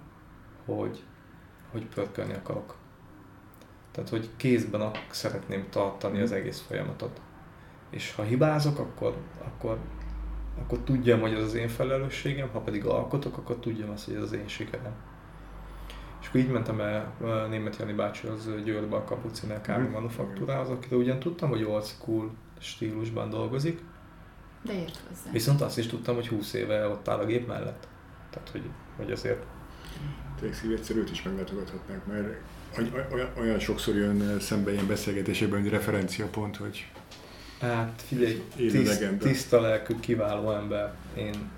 hogy, 0.65 1.03
hogy 1.71 1.85
pörkölni 1.85 2.33
akarok. 2.33 2.75
Tehát, 3.97 4.09
hogy 4.11 4.29
kézben 4.35 4.91
szeretném 5.09 5.65
tartani 5.69 6.21
az 6.21 6.31
egész 6.31 6.63
folyamatot. 6.67 7.21
És 7.89 8.13
ha 8.15 8.23
hibázok, 8.23 8.79
akkor, 8.79 9.15
akkor, 9.45 9.77
akkor 10.59 10.77
tudjam, 10.79 11.19
hogy 11.19 11.33
ez 11.33 11.41
az 11.43 11.53
én 11.53 11.67
felelősségem, 11.67 12.49
ha 12.53 12.59
pedig 12.59 12.85
alkotok, 12.85 13.37
akkor 13.37 13.55
tudjam 13.55 13.89
azt, 13.89 14.05
hogy 14.05 14.15
ez 14.15 14.21
az 14.21 14.31
én 14.31 14.47
sikerem. 14.47 14.93
És 16.21 16.27
akkor 16.27 16.39
így 16.39 16.49
mentem 16.51 16.79
el 16.81 17.13
német 17.49 17.75
Jani 17.79 17.93
bácsi 17.93 18.27
az 18.27 18.49
Győrbe 18.63 18.95
a 18.95 19.03
Kapucinál 19.03 19.61
kávé 19.61 19.83
Mhm. 19.83 19.91
manufaktúrához, 19.91 20.69
akire 20.69 20.95
ugyan 20.95 21.19
tudtam, 21.19 21.49
hogy 21.49 21.63
old 21.63 21.83
school 21.85 22.31
stílusban 22.59 23.29
dolgozik, 23.29 23.81
De 24.61 24.73
ért 24.73 24.99
hozzá. 25.07 25.31
viszont 25.31 25.61
azt 25.61 25.77
is 25.77 25.87
tudtam, 25.87 26.15
hogy 26.15 26.27
20 26.27 26.53
éve 26.53 26.87
ott 26.87 27.07
áll 27.07 27.19
a 27.19 27.25
gép 27.25 27.47
mellett. 27.47 27.87
Tehát, 28.29 28.49
hogy, 28.49 28.69
hogy 28.95 29.11
azért 29.11 29.45
Tényleg 30.39 30.57
szív 30.57 30.71
egyszer 30.71 30.95
őt 30.95 31.09
is 31.11 31.23
meglátogathatnánk, 31.23 32.05
mert 32.05 32.27
olyan, 33.13 33.29
olyan 33.39 33.59
sokszor 33.59 33.95
jön 33.95 34.39
szembe 34.39 34.71
ilyen 34.71 34.87
beszélgetésekben, 34.87 35.61
hogy 35.61 35.69
referenciapont, 35.69 36.57
hogy 36.57 36.85
Hát 37.59 38.01
figyelj, 38.05 38.43
tiszt, 38.55 39.17
tiszta 39.19 39.61
lelkű, 39.61 39.95
kiváló 39.99 40.51
ember. 40.51 40.93
Én, 41.15 41.49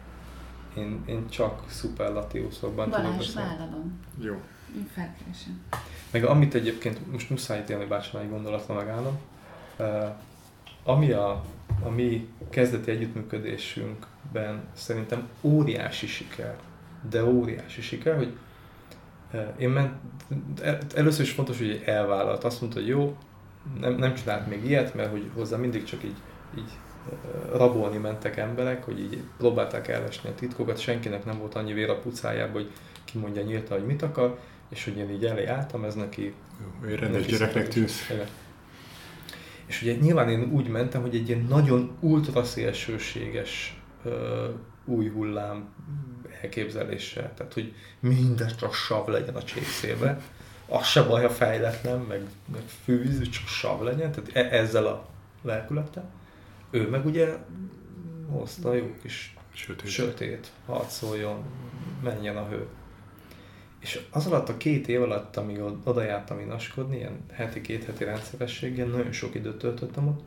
én, 0.77 1.03
én 1.05 1.29
csak 1.29 1.63
szuperlatívuszokban 1.69 2.89
tudok 2.89 3.01
Balázs, 3.01 3.17
beszélni. 3.17 3.49
vállalom. 3.57 3.99
jó. 4.21 4.41
Én 4.75 4.89
felkeresem. 4.93 5.61
Meg 6.11 6.23
amit 6.23 6.53
egyébként, 6.53 7.11
most 7.11 7.29
muszáj 7.29 7.63
tényleg 7.63 7.87
bácsinál 7.87 8.23
egy 8.23 8.29
gondolatra 8.29 8.75
megállnom, 8.75 9.19
uh, 9.77 10.05
ami 10.83 11.11
a, 11.11 11.43
a 11.83 11.89
mi 11.89 12.29
kezdeti 12.49 12.91
együttműködésünkben 12.91 14.63
szerintem 14.73 15.27
óriási 15.41 16.07
siker, 16.07 16.57
de 17.09 17.23
óriási 17.23 17.81
siker, 17.81 18.15
hogy 18.15 18.37
én 19.57 19.69
ment, 19.69 19.93
el- 20.61 20.79
először 20.95 21.25
is 21.25 21.31
fontos, 21.31 21.57
hogy 21.57 21.81
elvállalt. 21.85 22.43
Azt 22.43 22.61
mondta, 22.61 22.79
hogy 22.79 22.87
jó, 22.87 23.17
nem, 23.79 23.95
nem 23.95 24.13
csinált 24.13 24.47
még 24.47 24.65
ilyet, 24.65 24.93
mert 24.93 25.11
hogy 25.11 25.29
hozzá 25.35 25.57
mindig 25.57 25.83
csak 25.83 26.03
így, 26.03 26.17
így 26.57 26.71
rabolni 27.53 27.97
mentek 27.97 28.37
emberek, 28.37 28.83
hogy 28.83 28.99
így 28.99 29.21
próbálták 29.37 29.87
elesni 29.87 30.29
a 30.29 30.35
titkokat, 30.35 30.79
senkinek 30.79 31.25
nem 31.25 31.37
volt 31.37 31.55
annyi 31.55 31.73
vér 31.73 31.89
a 31.89 31.99
pucájában, 31.99 32.53
hogy 32.53 32.71
kimondja 33.05 33.41
nyíltan, 33.41 33.77
hogy 33.77 33.87
mit 33.87 34.01
akar, 34.01 34.39
és 34.69 34.83
hogy 34.83 34.97
én 34.97 35.09
így 35.09 35.25
elé 35.25 35.45
álltam, 35.45 35.83
ez 35.83 35.95
neki... 35.95 36.33
jó. 36.83 36.95
Rendes 36.95 37.25
gyereknek. 37.25 37.75
Igen. 37.75 38.27
És 39.65 39.81
ugye 39.81 39.95
nyilván 39.95 40.29
én 40.29 40.49
úgy 40.51 40.67
mentem, 40.67 41.01
hogy 41.01 41.15
egy 41.15 41.29
ilyen 41.29 41.45
nagyon 41.49 41.97
ultra 41.99 42.43
szélsőséges 42.43 43.81
ö, 44.03 44.47
új 44.89 45.09
hullám 45.09 45.73
elképzeléssel, 46.41 47.33
tehát 47.33 47.53
hogy 47.53 47.73
minden 47.99 48.51
csak 48.57 48.73
sav 48.73 49.07
legyen 49.07 49.35
a 49.35 49.43
csészébe, 49.43 50.21
az 50.67 50.85
se 50.85 51.03
baj, 51.03 51.21
ha 51.21 51.29
fejletlen, 51.29 51.99
meg, 51.99 52.21
meg 52.51 52.61
fűvízű, 52.83 53.23
csak 53.23 53.47
sav 53.47 53.83
legyen, 53.83 54.11
tehát 54.11 54.29
e- 54.33 54.57
ezzel 54.57 54.85
a 54.85 55.07
lelkülettel. 55.41 56.09
Ő 56.69 56.89
meg 56.89 57.05
ugye 57.05 57.35
hozta 58.31 58.73
jó 58.73 58.95
kis 59.01 59.33
Sötét. 59.53 59.89
sötét, 59.89 60.51
harcoljon, 60.65 61.43
menjen 62.03 62.37
a 62.37 62.47
hő. 62.47 62.67
És 63.79 63.99
az 64.11 64.27
alatt 64.27 64.49
a 64.49 64.57
két 64.57 64.87
év 64.87 65.01
alatt, 65.01 65.37
amíg 65.37 65.59
od- 65.61 65.87
oda 65.87 66.03
jártam 66.03 66.39
inaskodni, 66.39 66.97
ilyen 66.97 67.19
heti, 67.31 67.61
két 67.61 67.83
heti 67.83 68.03
rendszerességgel, 68.03 68.87
nagyon 68.87 69.11
sok 69.11 69.35
időt 69.35 69.57
töltöttem 69.57 70.07
ott. 70.07 70.21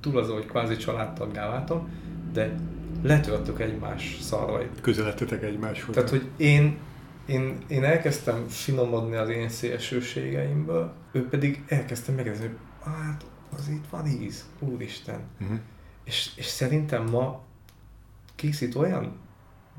Túl 0.00 0.18
azon, 0.18 0.34
hogy 0.34 0.46
kvázi 0.46 0.76
családtaggá 0.76 1.48
váltam, 1.48 1.88
de 2.32 2.54
letöltök 3.02 3.60
egymás 3.60 4.18
szarvait. 4.20 4.80
Közeledtetek 4.80 5.42
egymáshoz. 5.42 5.94
Tehát, 5.94 6.10
hogy 6.10 6.28
én, 6.36 6.78
én, 7.26 7.58
én 7.68 7.84
elkezdtem 7.84 8.46
finomodni 8.48 9.16
az 9.16 9.28
én 9.28 9.48
szélsőségeimből, 9.48 10.92
ő 11.12 11.28
pedig 11.28 11.64
elkezdte 11.68 12.12
megérzni, 12.12 12.46
hogy 12.46 12.56
hát 12.84 13.24
az 13.56 13.68
itt 13.68 13.84
van 13.90 14.06
íz, 14.06 14.44
úristen. 14.58 15.20
Uh-huh. 15.40 15.58
És, 16.04 16.30
és 16.36 16.46
szerintem 16.46 17.04
ma 17.04 17.44
készít 18.34 18.74
olyan 18.74 19.20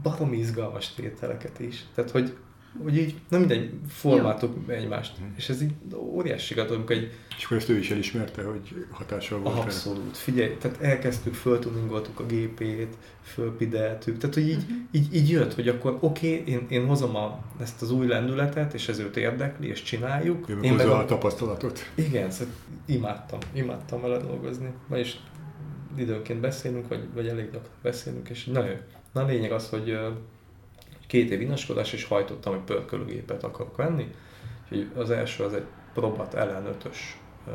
baromi 0.01 0.37
izgalmas 0.37 0.93
tételeket 0.93 1.59
is. 1.59 1.85
Tehát, 1.95 2.11
hogy, 2.11 2.37
hogy 2.83 2.97
így, 2.97 3.15
nem 3.29 3.39
mindegy, 3.39 3.71
formáltuk 3.87 4.57
egymást. 4.71 5.17
Mhm. 5.19 5.27
És 5.37 5.49
ez 5.49 5.61
így 5.61 5.71
óriási 5.95 6.45
sikat, 6.45 6.71
amikor 6.71 6.95
egy 6.95 7.11
És 7.37 7.45
akkor 7.45 7.57
ezt 7.57 7.69
ő 7.69 7.77
is 7.77 7.91
elismerte, 7.91 8.43
hogy 8.43 8.85
hatással 8.91 9.39
volt 9.39 9.55
rá. 9.55 9.61
abszolút, 9.61 10.17
figyelj, 10.17 10.55
tehát 10.59 10.81
elkezdtük, 10.81 11.33
föltuningoltuk 11.33 12.19
a 12.19 12.25
gépét, 12.25 12.97
fölpideltük, 13.21 14.17
tehát 14.17 14.35
hogy 14.35 14.47
így, 14.47 14.65
Mhm. 14.67 14.77
így, 14.91 15.15
így 15.15 15.29
jött, 15.29 15.53
hogy 15.53 15.67
akkor 15.67 15.97
oké, 15.99 16.39
okay, 16.39 16.53
én, 16.53 16.65
én 16.69 16.85
hozom 16.85 17.15
a, 17.15 17.43
ezt 17.61 17.81
az 17.81 17.91
új 17.91 18.07
lendületet, 18.07 18.73
és 18.73 18.87
ez 18.87 18.99
őt 18.99 19.17
érdekli, 19.17 19.67
és 19.67 19.81
csináljuk. 19.83 20.47
Meg 20.47 20.63
Én 20.63 20.71
hozza 20.71 20.87
meg 20.87 20.95
a 20.95 21.05
tapasztalatot. 21.05 21.91
igen, 21.95 22.31
szóval 22.31 22.53
imádtam, 22.85 23.39
imádtam 23.53 24.01
vele 24.01 24.17
dolgozni. 24.17 24.69
Vagyis 24.87 25.19
időnként 25.97 26.39
beszélünk, 26.39 26.87
vagy, 26.87 27.03
vagy 27.13 27.27
elég 27.27 27.45
gyakran 27.45 27.71
beszélünk, 27.81 28.29
és 28.29 28.45
nagyon 28.45 28.69
jó. 28.69 28.77
Na 29.13 29.21
a 29.21 29.25
lényeg 29.25 29.51
az, 29.51 29.69
hogy 29.69 29.97
két 31.13 31.31
év 31.31 31.41
inaskodás, 31.41 31.93
és 31.93 32.03
hajtottam, 32.03 32.53
hogy 32.53 32.63
pörkölőgépet 32.63 33.43
akarok 33.43 33.75
venni. 33.75 34.11
Úgyhogy 34.63 34.91
az 34.95 35.09
első 35.09 35.43
az 35.43 35.53
egy 35.53 35.65
Probat 35.93 36.33
LN5-ös 36.37 36.97
ö, 37.47 37.51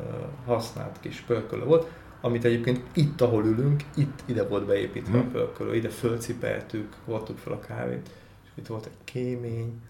használt 0.47 1.00
kis 1.00 1.21
pörkölő 1.21 1.65
volt, 1.65 1.91
amit 2.21 2.45
egyébként 2.45 2.81
itt, 2.93 3.21
ahol 3.21 3.45
ülünk, 3.45 3.83
itt 3.97 4.23
ide 4.27 4.47
volt 4.49 4.67
beépítve 4.67 5.19
Mhm. 5.19 5.27
a 5.27 5.31
pörkölő, 5.31 5.75
ide 5.75 5.88
fölcipeltük, 5.88 6.95
hordtuk 7.05 7.38
fel 7.38 7.53
a 7.53 7.59
kávét, 7.59 8.11
és 8.45 8.50
itt 8.55 8.67
volt 8.67 8.87
egy 8.87 9.05
kémény, 9.05 9.81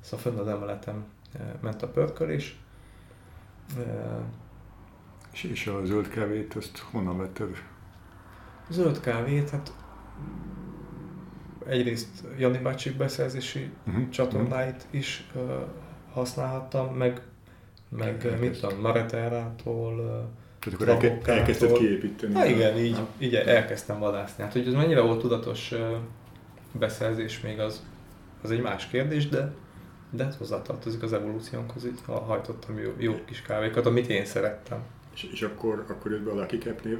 szóval 0.00 0.18
fönn 0.20 0.38
az 0.38 0.48
emeletem 0.48 1.04
ment 1.60 1.82
a 1.82 1.88
pörkölés. 1.88 2.58
És, 5.32 5.42
és 5.42 5.66
a 5.66 5.84
zöld 5.84 6.08
kávét, 6.08 6.54
azt 6.54 6.78
honnan 6.78 7.18
vetted? 7.18 7.62
Zöld 8.70 9.00
kávét, 9.00 9.50
hát 9.50 9.72
egyrészt 11.68 12.08
Jani 12.38 12.58
bácsi 12.58 12.90
beszerzési 12.90 13.70
Uh-huh. 13.86 14.08
csatornáit 14.08 14.86
is 14.90 15.26
uh, 15.34 15.42
használhattam, 16.12 16.94
meg, 16.94 17.20
meg 17.88 18.08
Elkezdted. 18.08 18.40
mit 18.40 18.60
tudom, 18.60 18.80
Mareterától. 18.80 19.92
Uh, 19.92 20.06
Tehát 20.60 20.80
akkor 20.80 20.88
elke, 20.88 21.00
Trabokkától. 21.06 21.34
elkezdted 21.40 21.72
kiépíteni. 21.72 22.32
na 22.32 22.46
igen, 22.46 22.76
így, 22.76 22.98
így 23.18 23.34
elkezdtem 23.34 23.98
vadászni. 23.98 24.42
Hát, 24.42 24.52
hogy 24.52 24.66
ez 24.66 24.72
mennyire 24.72 25.00
volt 25.00 25.20
tudatos 25.20 25.72
uh, 25.72 25.80
beszerzés 26.72 27.40
még 27.40 27.60
az, 27.60 27.82
az 28.42 28.50
egy 28.50 28.60
más 28.62 28.86
kérdés, 28.88 29.28
de 29.28 29.52
de 30.10 30.24
ez 30.24 30.36
hozzátartozik 30.36 31.02
az 31.02 31.12
evolúciónkhoz, 31.12 31.86
így 31.86 31.98
ha 32.06 32.18
hajtottam 32.20 32.78
jó, 32.78 32.92
jó 32.98 33.14
kis 33.24 33.42
kávékat, 33.42 33.86
amit 33.86 34.06
én 34.08 34.24
szerettem. 34.24 34.78
És, 35.14 35.28
és 35.32 35.42
akkor, 35.42 35.84
akkor 35.88 36.10
jött 36.10 36.20
be 36.22 36.30
a 36.30 36.34
Lucky 36.34 36.58
Cap 36.58 36.82
név. 36.84 36.98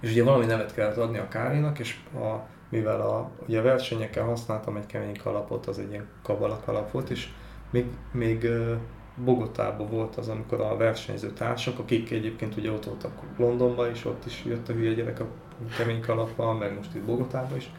És 0.00 0.10
ugye 0.10 0.22
valami 0.22 0.44
nevet 0.46 0.74
kellett 0.74 0.96
adni 0.96 1.18
a 1.18 1.28
kávénak, 1.28 1.78
és 1.78 1.96
a, 2.14 2.46
mivel 2.68 3.00
a, 3.00 3.30
ugye 3.46 3.58
a 3.58 3.62
versenyeken 3.62 4.24
használtam 4.24 4.76
egy 4.76 4.86
kemény 4.86 5.18
kalapot, 5.22 5.66
az 5.66 5.78
egy 5.78 5.90
ilyen 5.90 6.08
kabala 6.22 6.60
kalap 6.64 6.90
volt, 6.90 7.10
és 7.10 7.28
még, 7.70 7.86
még 8.12 8.48
Bogotában 9.24 9.90
volt 9.90 10.16
az, 10.16 10.28
amikor 10.28 10.60
a 10.60 10.76
versenyző 10.76 11.30
társak, 11.30 11.78
akik 11.78 12.10
egyébként 12.10 12.56
ugye 12.56 12.70
ott 12.70 12.84
voltak 12.84 13.12
Londonban 13.36 13.90
is, 13.90 14.04
ott 14.04 14.26
is 14.26 14.44
jött 14.44 14.68
a 14.68 14.72
hülye 14.72 14.92
gyerek 14.92 15.20
a 15.20 15.26
kemény 15.76 16.00
kalappal, 16.00 16.54
meg 16.54 16.74
most 16.74 16.94
itt 16.94 17.02
Bogotában 17.02 17.56
is. 17.56 17.70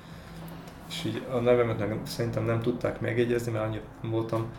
És 0.87 1.03
így 1.05 1.21
a 1.31 1.37
nevemet 1.37 1.79
meg 1.79 1.99
szerintem 2.03 2.45
nem 2.45 2.61
tudták 2.61 2.99
megjegyezni, 2.99 3.51
mert 3.51 3.65
annyira 3.65 3.83
nem 4.01 4.11
voltam 4.11 4.51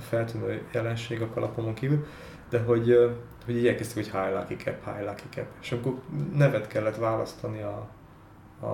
feltűnő 0.00 0.62
jelenség 0.72 1.22
a 1.22 1.28
kalapomon 1.34 1.74
kívül, 1.74 2.06
de 2.48 2.58
hogy, 2.58 2.98
hogy 3.44 3.56
így 3.56 3.66
elkezdtük, 3.66 4.04
hogy 4.04 4.20
High 4.20 4.34
Lucky 4.34 4.56
Cap, 4.56 4.84
High 4.84 5.06
Lucky 5.06 5.28
Cap. 5.30 5.46
És 5.60 5.72
amikor 5.72 6.00
nevet 6.34 6.66
kellett 6.66 6.96
választani 6.96 7.62
a, 7.62 7.88
a, 8.60 8.66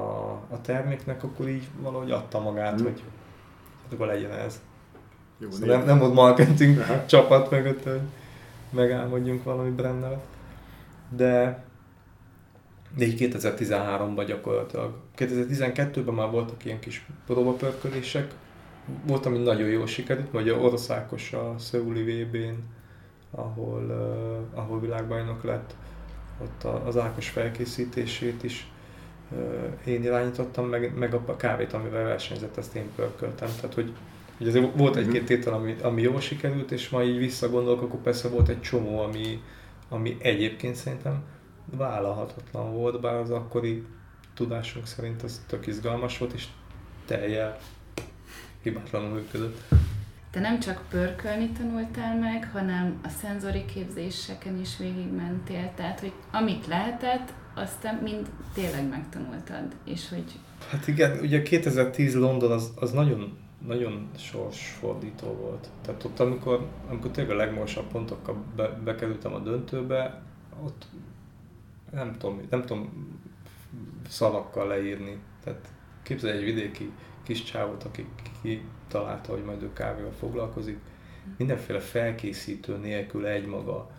a 0.51 0.61
terméknek, 0.63 1.23
akkor 1.25 1.49
így 1.49 1.69
valahogy 1.81 2.11
adta 2.11 2.41
magát, 2.41 2.81
Mm. 2.81 2.85
hogy 2.85 3.03
hát 3.83 3.93
akkor 3.93 4.07
legyen 4.07 4.33
ez. 4.33 4.61
Jó 5.39 5.51
Szóval 5.51 5.77
nem, 5.77 5.87
nem 5.87 5.99
volt 5.99 6.15
marketing 6.15 6.79
Aha. 6.79 7.07
csapat 7.07 7.51
mögött, 7.51 7.83
hogy 7.83 8.01
megálmodjunk 8.71 9.43
valami 9.45 9.71
brand 9.71 10.01
nevet. 10.01 10.27
De, 11.17 11.65
de 12.97 13.05
így 13.05 13.31
2013-ban 13.35 14.25
gyakorlatilag. 14.27 14.95
2012-ben 15.17 16.15
már 16.15 16.31
voltak 16.31 16.65
ilyen 16.65 16.79
kis 16.81 17.07
próbapörkölések. 17.27 18.33
Volt, 19.07 19.27
ami 19.27 19.39
nagyon 19.39 19.69
jól 19.69 19.87
sikerült, 19.87 20.31
vagy 20.31 20.49
a 20.49 20.57
országos 20.59 21.33
a 21.33 21.55
Szöuli 21.59 22.23
VB-n, 22.23 22.55
ahol, 23.31 23.83
uh, 24.53 24.59
ahol 24.61 24.81
világbajnok 24.81 25.45
lett. 25.45 25.75
Ott 26.43 26.65
a- 26.65 26.87
az 26.87 26.97
Ákos 26.97 27.29
felkészítését 27.29 28.43
is 28.43 28.71
én 29.85 30.03
irányítottam, 30.05 30.69
meg, 30.69 30.95
meg 30.99 31.15
a 31.15 31.37
kávét, 31.37 31.73
amivel 31.73 32.05
versenyzett, 32.05 32.57
ezt 32.57 32.75
én 32.75 32.91
pörköltem. 32.97 33.49
Tehát, 33.57 33.75
hogy, 33.75 33.93
hogy 34.39 34.49
azért 34.49 34.77
volt 34.77 34.97
egy-két 34.97 35.25
tétel, 35.25 35.53
ami, 35.53 35.77
ami 35.83 36.03
jól 36.03 36.21
sikerült, 36.21 36.71
és 36.71 36.89
ma 36.89 37.03
így 37.03 37.19
visszagondolok, 37.19 37.83
akkor 37.83 38.01
persze 38.01 38.29
volt 38.29 38.49
egy 38.49 38.61
csomó, 38.61 39.01
ami, 39.01 39.43
ami 39.89 40.17
egyébként 40.19 40.75
szerintem 40.75 41.23
vállalhatatlan 41.77 42.73
volt, 42.73 43.01
bár 43.01 43.15
az 43.15 43.31
akkori 43.31 43.85
tudásunk 44.35 44.87
szerint 44.87 45.23
ez 45.23 45.45
tök 45.47 45.67
izgalmas 45.67 46.19
volt, 46.19 46.33
és 46.33 46.47
teljel 47.07 47.59
hibátlanul 48.63 49.09
működött. 49.09 49.59
Te 50.31 50.41
nem 50.41 50.61
csak 50.61 50.85
pörkölni 50.89 51.51
tanultál 51.51 52.19
meg, 52.19 52.51
hanem 52.53 53.01
a 53.05 53.09
szenzori 53.09 53.65
képzéseken 53.65 54.61
is 54.61 54.77
végigmentél, 54.79 55.73
tehát 55.75 56.01
hogy 56.01 56.13
amit 56.31 56.67
lehetett, 56.67 57.33
azt 57.55 57.81
te 57.81 57.99
mind 58.03 58.31
tényleg 58.55 58.89
megtanultad, 58.89 59.75
és 59.85 60.09
hogy... 60.09 60.25
Hát 60.71 60.87
igen, 60.87 61.19
ugye 61.19 61.43
2010 61.43 62.15
London 62.15 62.51
az, 62.51 62.73
az 62.77 62.91
nagyon, 62.91 63.39
nagyon 63.67 64.09
sorsfordító 64.19 65.27
volt. 65.27 65.69
Tehát 65.83 66.05
ott, 66.05 66.21
amikor, 66.21 66.69
amikor 66.89 67.11
tényleg 67.11 67.35
a 67.35 67.39
legmagasabb 67.39 67.87
pontokkal 67.87 68.45
be, 68.57 68.69
bekerültem 68.69 69.35
a 69.35 69.39
döntőbe, 69.39 70.23
ott 70.65 70.87
nem 71.93 72.17
tudom, 72.19 72.41
nem 72.51 72.61
tudom 72.61 73.11
szavakkal 74.09 74.67
leírni. 74.67 75.19
Tehát 75.45 75.69
képzelj 76.03 76.39
egy 76.39 76.45
vidéki 76.45 76.91
kis 77.23 77.43
csávot, 77.43 77.85
aki 77.85 78.07
kitalálta, 78.43 79.33
hogy 79.33 79.45
majd 79.45 79.63
ő 79.63 79.73
kávéval 79.73 80.13
foglalkozik, 80.13 80.79
mindenféle 81.37 81.79
felkészítő 81.79 82.77
nélkül 82.77 83.27
egymaga 83.27 83.91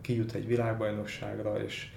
kijut 0.00 0.32
egy 0.32 0.46
világbajnokságra, 0.46 1.62
és 1.62 1.92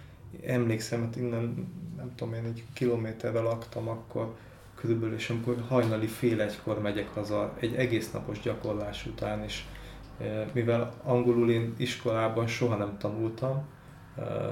emlékszem, 0.46 1.08
hogy 1.08 1.24
innen 1.24 1.72
nem 1.98 2.16
tudom 2.16 2.34
én, 2.34 2.46
egy 2.46 2.64
kilométerre 2.74 3.40
laktam 3.40 3.88
akkor 3.88 4.36
körülbelül, 4.76 5.16
és 5.16 5.30
amikor 5.30 5.64
hajnali 5.68 6.08
fél 6.08 6.42
egykor 6.42 6.82
megyek 6.82 7.14
haza 7.14 7.54
egy 7.60 7.76
egész 7.76 8.12
napos 8.12 8.40
gyakorlás 8.40 9.06
után, 9.06 9.44
és 9.44 9.64
mivel 10.52 10.94
angolul 11.04 11.52
én 11.52 11.74
iskolában 11.78 12.48
soha 12.48 12.76
nem 12.76 12.98
tanultam, 12.98 13.64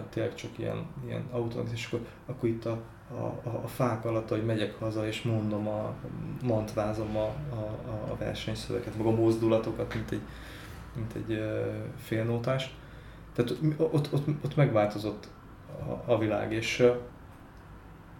tényleg 0.09 0.35
csak 0.35 0.51
ilyen, 0.57 0.85
ilyen 1.05 1.27
automat, 1.31 1.71
és 1.71 1.85
akkor, 1.85 2.07
akkor 2.25 2.49
itt 2.49 2.65
a, 2.65 2.81
a, 3.11 3.49
a, 3.49 3.61
a 3.63 3.67
fák 3.67 4.05
alatt, 4.05 4.29
hogy 4.29 4.45
megyek 4.45 4.79
haza, 4.79 5.07
és 5.07 5.21
mondom, 5.21 5.67
a, 5.67 5.93
mantrázom 6.43 7.17
a, 7.17 7.25
a, 7.49 7.75
a 8.11 8.15
versenyszöveket, 8.17 8.97
meg 8.97 9.05
a 9.05 9.11
mozdulatokat, 9.11 9.93
mint 9.93 10.11
egy, 10.11 10.21
mint 10.95 11.13
egy 11.13 11.43
félnótás. 11.97 12.75
Tehát 13.33 13.51
ott, 13.77 14.11
ott, 14.11 14.27
ott 14.43 14.55
megváltozott 14.55 15.27
a, 16.05 16.11
a 16.11 16.17
világ, 16.17 16.53
és 16.53 16.91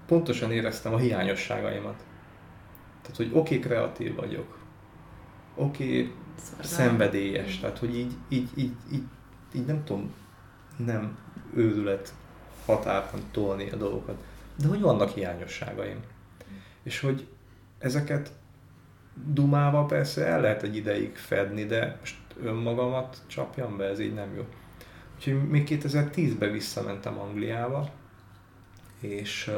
pontosan 0.06 0.52
éreztem 0.52 0.94
a 0.94 0.98
hiányosságaimat. 0.98 2.06
Tehát, 3.02 3.18
hogy 3.18 3.30
oké, 3.34 3.38
okay, 3.40 3.60
kreatív 3.60 4.16
vagyok, 4.16 4.58
oké, 5.56 6.02
okay, 6.02 6.14
szenvedélyes, 6.60 7.60
tehát, 7.60 7.78
hogy 7.78 7.96
így, 7.96 8.14
így, 8.30 8.50
így, 8.56 8.76
így, 8.92 9.04
így 9.54 9.66
nem 9.66 9.84
tudom, 9.84 10.14
nem 10.78 11.18
őrület 11.54 12.14
határban 12.66 13.22
tolni 13.32 13.70
a 13.70 13.76
dolgokat, 13.76 14.24
de 14.62 14.68
hogy 14.68 14.82
vannak 14.82 15.10
hiányosságaim. 15.10 16.00
És 16.84 17.00
hogy 17.00 17.28
ezeket 17.78 18.32
dumával 19.26 19.86
persze 19.86 20.26
el 20.26 20.42
lehet 20.42 20.64
egy 20.64 20.76
ideig 20.76 21.16
fedni, 21.16 21.66
de 21.66 21.98
most 22.00 22.18
önmagamat 22.42 23.22
csapjam 23.28 23.78
be, 23.78 23.86
ez 23.86 24.00
így 24.00 24.14
nem 24.14 24.36
jó. 24.36 24.46
Úgyhogy 25.16 25.50
még 25.50 25.68
2010-ben 25.70 26.52
visszamentem 26.52 27.20
Angliába, 27.20 27.90
és 29.00 29.48
uh, 29.48 29.56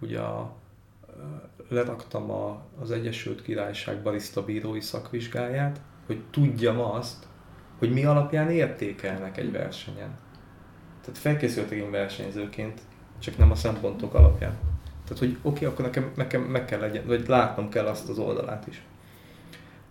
ugye 0.00 0.20
a, 0.20 0.56
uh, 1.06 1.14
leraktam 1.68 2.30
a, 2.30 2.62
az 2.80 2.90
Egyesült 2.90 3.42
Királyság 3.42 4.02
barista 4.02 4.44
bírói 4.44 4.80
szakvizsgáját, 4.80 5.80
hogy 6.06 6.24
tudjam 6.30 6.80
azt, 6.80 7.26
hogy 7.78 7.92
mi 7.92 8.04
alapján 8.04 8.50
értékelnek 8.50 9.36
egy 9.36 9.52
versenyen. 9.52 10.18
Tehát 11.00 11.18
felkészültek 11.18 11.78
én 11.78 11.90
versenyzőként, 11.90 12.80
csak 13.18 13.36
nem 13.36 13.50
a 13.50 13.54
szempontok 13.54 14.14
alapján. 14.14 14.56
Tehát, 15.04 15.18
hogy 15.18 15.36
oké, 15.42 15.66
okay, 15.66 15.68
akkor 15.68 15.84
nekem, 15.84 16.12
nekem 16.16 16.42
meg 16.42 16.64
kell 16.64 16.80
legyen, 16.80 17.06
vagy 17.06 17.28
látnom 17.28 17.68
kell 17.68 17.86
azt 17.86 18.08
az 18.08 18.18
oldalát 18.18 18.66
is. 18.66 18.82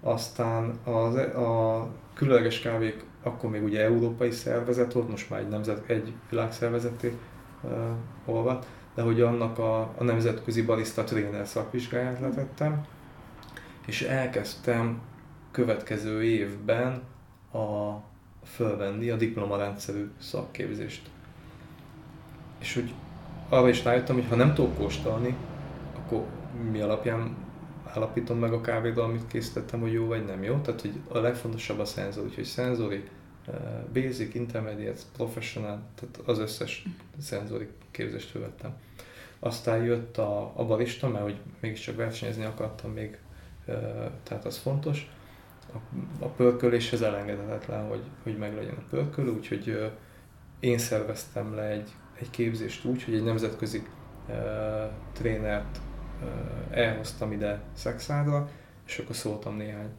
Aztán 0.02 0.78
az, 0.84 1.16
a 1.16 1.88
különleges 2.14 2.60
kávék 2.60 3.06
akkor 3.24 3.50
még 3.50 3.64
ugye 3.64 3.84
európai 3.84 4.32
szervezet 4.32 4.94
volt, 4.94 5.10
most 5.10 5.30
már 5.30 5.40
egy, 5.40 5.48
nemzet, 5.48 5.90
egy 5.90 6.14
világszervezeté 6.30 7.18
uh, 7.62 7.72
olvad, 8.26 8.66
de 8.96 9.02
hogy 9.02 9.22
annak 9.22 9.60
a, 9.60 9.80
a 9.80 10.04
nemzetközi 10.04 10.62
barista 10.62 11.04
tréner 11.04 11.48
szakvizsgáját 11.48 12.20
letettem, 12.20 12.86
és 13.86 14.02
elkezdtem 14.02 15.02
következő 15.52 16.24
évben 16.24 17.04
a 17.54 17.94
fölvenni 18.44 19.10
a 19.10 19.16
diplomarendszerű 19.16 20.10
szakképzést. 20.20 21.10
És 22.60 22.74
hogy 22.74 22.94
arra 23.50 23.70
is 23.70 23.84
rájöttem, 23.84 24.16
hogy 24.16 24.28
ha 24.30 24.36
nem 24.36 24.54
tudok 24.54 24.78
kóstolni, 24.78 25.36
akkor 25.96 26.26
mi 26.72 26.82
alapján 26.82 27.36
állapítom 27.86 28.40
meg 28.40 28.54
a 28.54 28.62
kávédal, 28.62 29.04
amit 29.04 29.28
készítettem, 29.28 29.80
hogy 29.80 29.94
jó 29.94 30.06
vagy 30.06 30.26
nem 30.26 30.44
jó. 30.44 30.58
Tehát, 30.58 30.82
hogy 30.82 31.00
a 31.08 31.18
legfontosabb 31.18 31.80
a 31.80 31.86
szenzor, 31.86 32.24
úgyhogy 32.24 32.44
szenzori, 32.44 33.04
eh, 33.48 33.54
basic, 33.94 34.36
intermediate, 34.36 35.02
professional, 35.16 35.82
tehát 35.96 36.18
az 36.26 36.40
összes 36.40 36.86
szenzori 37.20 37.68
képzést 37.92 38.32
követtem. 38.32 38.74
Aztán 39.40 39.84
jött 39.84 40.18
a, 40.18 40.52
a 40.56 40.66
barista, 40.66 41.08
mert 41.08 41.24
hogy 41.24 41.40
mégiscsak 41.60 41.96
versenyezni 41.96 42.44
akartam 42.44 42.92
még, 42.92 43.18
eh, 43.66 43.76
tehát 44.24 44.46
az 44.46 44.58
fontos. 44.58 45.12
A, 45.74 45.78
a 46.20 46.28
pörköléshez 46.28 47.02
elengedhetetlen, 47.02 47.88
hogy, 47.88 48.04
hogy 48.24 48.38
meglegyen 48.38 48.76
a 48.78 48.88
pörkölő, 48.90 49.30
úgyhogy 49.30 49.70
eh, 49.70 49.92
én 50.60 50.78
szerveztem 50.78 51.56
le 51.56 51.64
egy, 51.64 51.92
egy 52.20 52.30
képzést 52.30 52.86
úgy, 52.86 53.04
hogy 53.04 53.16
egy 53.16 53.24
nemzetközi 53.24 53.88
trénert 55.14 55.80
elhoztam 56.70 57.32
ide 57.32 57.62
Szexádra, 57.74 58.50
és 58.86 58.98
akkor 58.98 59.16
szóltam 59.16 59.56
néhány 59.56 59.90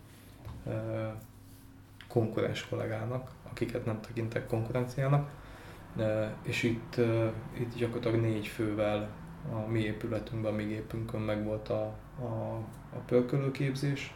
konkurens 2.09 2.69
kollégának, 2.69 3.31
akiket 3.51 3.85
nem 3.85 4.01
tekintek 4.01 4.47
konkurenciának, 4.47 5.31
és 6.43 6.63
itt, 6.63 6.97
itt 7.59 7.77
gyakorlatilag 7.77 8.21
négy 8.21 8.47
fővel 8.47 9.09
a 9.53 9.71
mi 9.71 9.81
épületünkben, 9.81 10.53
a 10.53 10.57
mi 10.57 10.65
gépünkön 10.65 11.21
meg 11.21 11.45
volt 11.45 11.69
a, 11.69 11.95
a, 12.21 12.55
a 12.95 12.99
pörkölőképzés. 13.07 14.15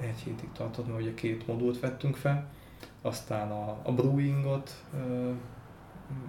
Egy 0.00 0.18
hétig 0.18 0.52
tartott, 0.52 0.86
mert 0.86 1.00
ugye 1.00 1.14
két 1.14 1.46
modult 1.46 1.80
vettünk 1.80 2.16
fel, 2.16 2.50
aztán 3.02 3.50
a, 3.50 3.80
a 3.82 3.92
brewingot 3.92 4.84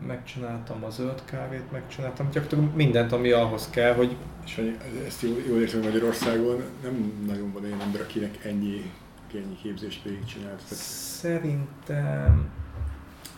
megcsináltam 0.08 0.84
a 0.84 0.90
zöld 0.90 1.22
kávét, 1.26 1.72
megcsináltam, 1.72 2.30
gyakorlatilag 2.32 2.76
mindent, 2.76 3.12
ami 3.12 3.32
ahhoz 3.32 3.70
kell, 3.70 3.94
hogy... 3.94 4.16
És 4.46 4.62
ezt 5.08 5.22
jól, 5.22 5.38
jól 5.48 5.62
értem, 5.62 5.82
Magyarországon 5.82 6.64
nem 6.84 7.24
nagyon 7.28 7.52
van 7.54 7.64
olyan 7.64 7.82
ember, 7.82 8.02
akinek 8.02 8.46
ennyi, 8.46 8.92
ennyi 9.34 9.58
képzést 9.62 10.04
végigcsinált. 10.04 10.62
Tehát... 10.70 10.84
Szerintem... 10.84 12.50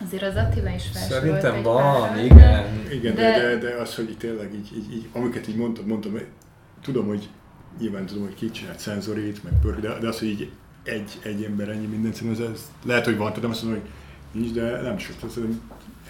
Azért 0.04 0.22
az 0.22 0.36
Attila 0.36 0.70
is 0.70 0.88
felsorolt 0.92 1.40
Szerintem 1.40 1.62
van, 1.62 2.00
párat, 2.00 2.24
igen. 2.24 2.64
Igen, 2.90 3.14
de, 3.14 3.38
de, 3.38 3.56
de, 3.56 3.74
az, 3.74 3.94
hogy 3.94 4.16
tényleg 4.18 4.54
így, 4.54 4.70
így, 4.76 4.92
így 4.92 5.08
amiket 5.12 5.48
így 5.48 5.56
mondtam, 5.56 5.86
mondtam, 5.86 6.18
tudom, 6.82 7.06
hogy 7.06 7.28
nyilván 7.80 8.06
tudom, 8.06 8.22
hogy 8.22 8.34
ki 8.34 8.50
csinált 8.50 8.78
szenzorit, 8.78 9.44
meg 9.44 9.52
pörk, 9.60 9.80
de, 9.80 9.98
de 9.98 10.08
az, 10.08 10.18
hogy 10.18 10.28
így 10.28 10.50
egy, 10.82 11.18
egy 11.22 11.42
ember 11.44 11.68
ennyi 11.68 11.86
mindent, 11.86 12.22
ez, 12.30 12.38
ez 12.38 12.70
lehet, 12.84 13.04
hogy 13.04 13.16
van, 13.16 13.32
tudom 13.32 13.50
azt 13.50 13.62
mondom, 13.62 13.80
hogy 13.80 13.90
nincs, 14.32 14.52
de 14.52 14.80
nem 14.80 14.98
sok. 14.98 15.16
Tehát 15.16 15.36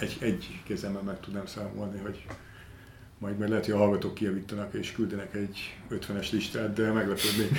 egy, 0.03 0.17
egy 0.21 0.61
kezemmel 0.67 1.03
meg 1.03 1.21
tudnám 1.21 1.47
számolni, 1.47 1.99
hogy 1.99 2.25
majd 3.19 3.39
meg 3.39 3.49
lehet, 3.49 3.65
hogy 3.65 3.75
a 3.75 3.79
hallgatók 3.79 4.15
kijavítanak 4.15 4.75
és 4.75 4.93
küldenek 4.93 5.35
egy 5.35 5.77
50-es 5.91 6.33
listát, 6.33 6.73
de 6.73 6.93
meglepődnék. 6.93 7.59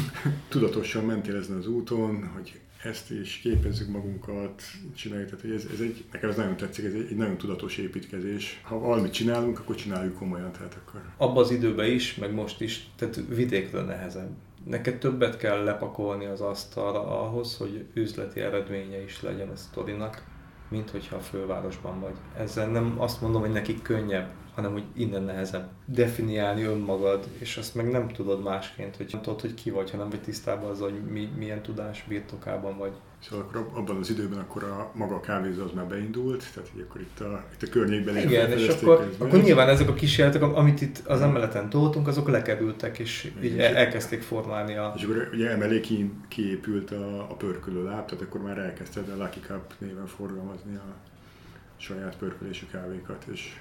Tudatosan 0.48 1.04
mentél 1.04 1.36
ezen 1.36 1.56
az 1.56 1.66
úton, 1.66 2.30
hogy 2.34 2.60
ezt 2.82 3.10
is 3.10 3.38
képezzük 3.42 3.88
magunkat, 3.88 4.62
csináljuk. 4.94 5.30
Tehát 5.30 5.56
ez, 5.56 5.66
ez 5.72 5.80
egy, 5.80 6.04
nekem 6.12 6.30
ez 6.30 6.36
nagyon 6.36 6.56
tetszik, 6.56 6.84
ez 6.84 6.92
egy, 6.92 7.06
egy 7.10 7.16
nagyon 7.16 7.36
tudatos 7.36 7.76
építkezés. 7.76 8.60
Ha 8.62 8.78
valamit 8.78 9.12
csinálunk, 9.12 9.58
akkor 9.58 9.74
csináljuk 9.74 10.18
komolyan. 10.18 10.52
Tehát 10.52 10.74
akkor... 10.74 11.00
Abban 11.16 11.42
az 11.42 11.50
időben 11.50 11.90
is, 11.90 12.14
meg 12.14 12.34
most 12.34 12.60
is, 12.60 12.88
tehát 12.96 13.20
vidékről 13.28 13.84
nehezebb. 13.84 14.30
Neked 14.64 14.98
többet 14.98 15.36
kell 15.36 15.64
lepakolni 15.64 16.24
az 16.24 16.40
asztalra 16.40 17.20
ahhoz, 17.22 17.56
hogy 17.56 17.84
üzleti 17.94 18.40
eredménye 18.40 19.02
is 19.02 19.22
legyen 19.22 19.48
a 19.48 19.56
sztorinak 19.56 20.33
mint 20.68 20.90
hogyha 20.90 21.16
a 21.16 21.20
fővárosban 21.20 22.00
vagy. 22.00 22.14
Ezzel 22.36 22.68
nem 22.68 22.94
azt 22.98 23.20
mondom, 23.20 23.40
hogy 23.40 23.52
nekik 23.52 23.82
könnyebb, 23.82 24.30
hanem 24.54 24.72
hogy 24.72 24.84
innen 24.92 25.22
nehezebb 25.22 25.68
definiálni 25.84 26.62
önmagad, 26.62 27.26
és 27.38 27.56
azt 27.56 27.74
meg 27.74 27.90
nem 27.90 28.08
tudod 28.08 28.42
másként, 28.42 28.96
hogy 28.96 29.08
nem 29.12 29.22
tudod, 29.22 29.40
hogy 29.40 29.54
ki 29.54 29.70
vagy, 29.70 29.90
hanem 29.90 30.10
vagy 30.10 30.22
tisztában 30.22 30.70
az, 30.70 30.80
hogy 30.80 31.00
mi, 31.10 31.28
milyen 31.36 31.62
tudás 31.62 32.04
birtokában 32.08 32.78
vagy. 32.78 32.92
Szóval 33.28 33.44
akkor 33.44 33.70
abban 33.72 33.96
az 33.96 34.10
időben 34.10 34.38
akkor 34.38 34.64
a 34.64 34.90
maga 34.94 35.14
a 35.14 35.20
kávézó 35.20 35.62
az 35.64 35.72
már 35.72 35.86
beindult, 35.86 36.52
tehát 36.54 36.68
hogy 36.72 36.86
akkor 36.88 37.00
itt 37.00 37.20
a, 37.20 37.44
itt 37.54 37.62
a 37.62 37.70
környékben 37.70 38.16
Igen, 38.16 38.50
és 38.50 38.68
akkor, 38.68 39.10
akkor 39.18 39.42
nyilván 39.42 39.68
ezek 39.68 39.88
a 39.88 39.94
kísérletek, 39.94 40.42
amit 40.42 40.80
itt 40.80 40.98
az 41.06 41.20
emeleten 41.20 41.70
toltunk, 41.70 42.08
azok 42.08 42.28
lekerültek, 42.28 42.98
és 42.98 43.32
Igen, 43.40 43.52
így 43.52 43.58
elkezdték 43.58 44.22
formálni 44.22 44.74
a... 44.74 44.92
És 44.96 45.02
akkor 45.02 45.28
ugye 45.32 45.50
emelé 45.50 45.80
ki, 45.80 46.12
kiépült 46.28 46.90
a, 46.90 47.20
a 47.20 47.34
pörkölő 47.34 47.84
láb, 47.84 48.06
tehát 48.06 48.24
akkor 48.24 48.42
már 48.42 48.58
elkezdted 48.58 49.08
a 49.08 49.16
Lucky 49.16 49.40
Cup 49.40 49.74
néven 49.78 50.06
forgalmazni 50.06 50.74
a 50.74 50.94
saját 51.76 52.16
pörkölésű 52.16 52.66
kávékat, 52.66 53.24
és 53.32 53.56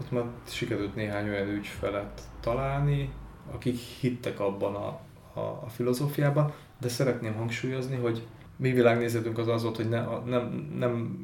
ott 0.00 0.10
már 0.10 0.24
sikerült 0.48 0.94
néhány 0.94 1.28
olyan 1.28 1.48
ügyfelet 1.48 2.20
találni, 2.40 3.12
akik 3.52 3.78
hittek 3.78 4.40
abban 4.40 4.74
a, 4.74 5.00
a, 5.40 5.62
a 5.64 5.68
filozófiában, 5.68 6.52
de 6.80 6.88
szeretném 6.88 7.34
hangsúlyozni, 7.34 7.96
hogy 7.96 8.26
mi 8.56 8.72
világnézetünk 8.72 9.38
az 9.38 9.48
az 9.48 9.62
volt, 9.62 9.76
hogy 9.76 9.88
ne, 9.88 10.04
nem, 10.24 10.70
nem 10.78 11.18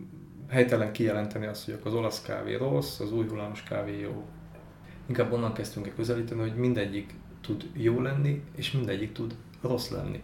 helytelen 0.48 0.92
kijelenteni 0.92 1.46
azt, 1.46 1.64
hogy 1.64 1.78
az 1.84 1.94
olasz 1.94 2.22
kávé 2.22 2.54
rossz, 2.54 3.00
az 3.00 3.12
új 3.12 3.28
hullámos 3.28 3.62
kávé 3.62 4.00
jó. 4.00 4.24
Inkább 5.06 5.32
onnan 5.32 5.52
kezdtünk 5.52 5.86
el 5.86 5.94
közelíteni, 5.94 6.40
hogy 6.40 6.54
mindegyik 6.54 7.14
tud 7.40 7.70
jó 7.72 8.00
lenni, 8.00 8.42
és 8.56 8.72
mindegyik 8.72 9.12
tud 9.12 9.34
rossz 9.60 9.90
lenni. 9.90 10.22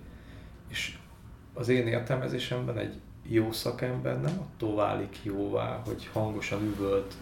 És 0.68 0.98
az 1.54 1.68
én 1.68 1.86
értelmezésemben 1.86 2.78
egy 2.78 2.94
jó 3.22 3.52
szakember 3.52 4.20
nem 4.20 4.38
attól 4.38 4.74
válik 4.74 5.20
jóvá, 5.22 5.82
hogy 5.86 6.08
hangosan 6.12 6.62
üvölt 6.62 7.14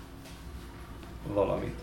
valamit, 1.33 1.81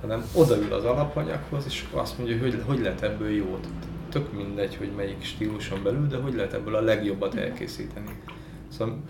hanem 0.00 0.24
odaül 0.34 0.72
az 0.72 0.84
alapanyaghoz, 0.84 1.64
és 1.66 1.86
azt 1.90 2.18
mondja, 2.18 2.38
hogy 2.38 2.62
hogy 2.66 2.78
lehet 2.78 3.02
ebből 3.02 3.30
jót. 3.30 3.68
Tök 4.14 4.32
mindegy, 4.32 4.76
hogy 4.76 4.92
melyik 4.96 5.24
stíluson 5.24 5.82
belül, 5.82 6.06
de 6.06 6.16
hogy 6.16 6.34
lehet 6.34 6.52
ebből 6.52 6.74
a 6.74 6.80
legjobbat 6.80 7.34
elkészíteni. 7.34 8.22
Szóval 8.68 9.02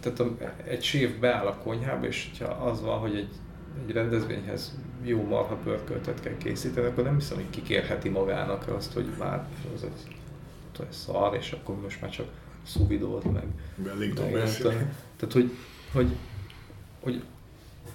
tehát 0.00 0.62
egy 0.66 0.82
séf 0.82 1.18
beáll 1.18 1.46
a 1.46 1.56
konyhába, 1.56 2.06
és 2.06 2.30
ha 2.38 2.44
az 2.44 2.82
van, 2.82 2.98
hogy 2.98 3.16
egy, 3.16 3.28
egy 3.86 3.94
rendezvényhez 3.94 4.78
jó 5.02 5.22
marha 5.22 5.54
pörköltet 5.54 6.20
kell 6.20 6.36
készíteni, 6.36 6.86
akkor 6.86 7.04
nem 7.04 7.14
hiszem, 7.14 7.36
hogy 7.36 7.50
kikérheti 7.50 8.08
magának 8.08 8.68
azt, 8.68 8.92
hogy 8.92 9.06
már 9.18 9.46
az 9.74 9.82
egy, 9.82 10.16
egy 10.80 10.92
szar, 10.92 11.34
és 11.34 11.52
akkor 11.52 11.80
most 11.80 12.00
már 12.00 12.10
csak 12.10 12.26
szubidolt 12.62 13.32
meg. 13.32 13.46
meg 14.32 14.48
Tehát, 15.16 15.34
hogy, 15.34 15.50
hogy, 15.92 16.16
hogy 17.00 17.22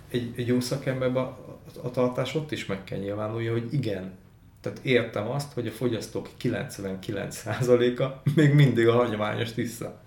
egy, 0.10 0.34
egy 0.36 0.48
jó 0.48 0.60
szakemberben 0.60 1.24
a, 1.24 1.38
a 1.84 1.92
tartás 1.92 2.36
ott 2.36 2.52
is 2.52 2.66
meg 2.66 2.84
kell 2.84 3.00
nyilvánulja, 3.00 3.52
hogy 3.52 3.74
igen, 3.74 4.20
tehát 4.62 4.80
értem 4.82 5.30
azt, 5.30 5.54
hogy 5.54 5.68
a 5.68 5.72
fogyasztók 5.72 6.30
99%-a 6.42 8.30
még 8.36 8.54
mindig 8.54 8.88
a 8.88 8.94
hagyományos 8.94 9.52
tiszta. 9.52 10.02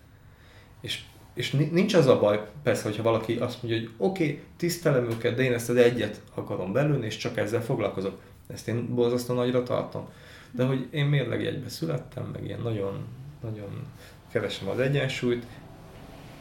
És, 0.81 1.01
és 1.35 1.51
nincs 1.51 1.95
az 1.95 2.07
a 2.07 2.19
baj, 2.19 2.47
persze, 2.63 2.83
hogyha 2.83 3.03
valaki 3.03 3.37
azt 3.37 3.63
mondja, 3.63 3.81
hogy 3.81 3.91
oké, 3.97 4.25
okay, 4.25 4.41
tisztelem 4.57 5.11
őket, 5.11 5.35
de 5.35 5.43
én 5.43 5.53
ezt 5.53 5.69
az 5.69 5.77
egyet 5.77 6.23
akarom 6.35 6.73
belülni, 6.73 7.07
és 7.07 7.17
csak 7.17 7.37
ezzel 7.37 7.63
foglalkozok. 7.63 8.21
Ezt 8.47 8.69
én 8.69 8.95
borzasztó 8.95 9.35
nagyra 9.35 9.63
tartom. 9.63 10.09
De 10.51 10.65
hogy 10.65 10.87
én 10.91 11.05
mérleg 11.05 11.47
egybe 11.47 11.69
születtem, 11.69 12.31
meg 12.33 12.45
ilyen 12.45 12.61
nagyon, 12.61 13.07
nagyon 13.43 13.87
keresem 14.33 14.69
az 14.69 14.79
egyensúlyt, 14.79 15.47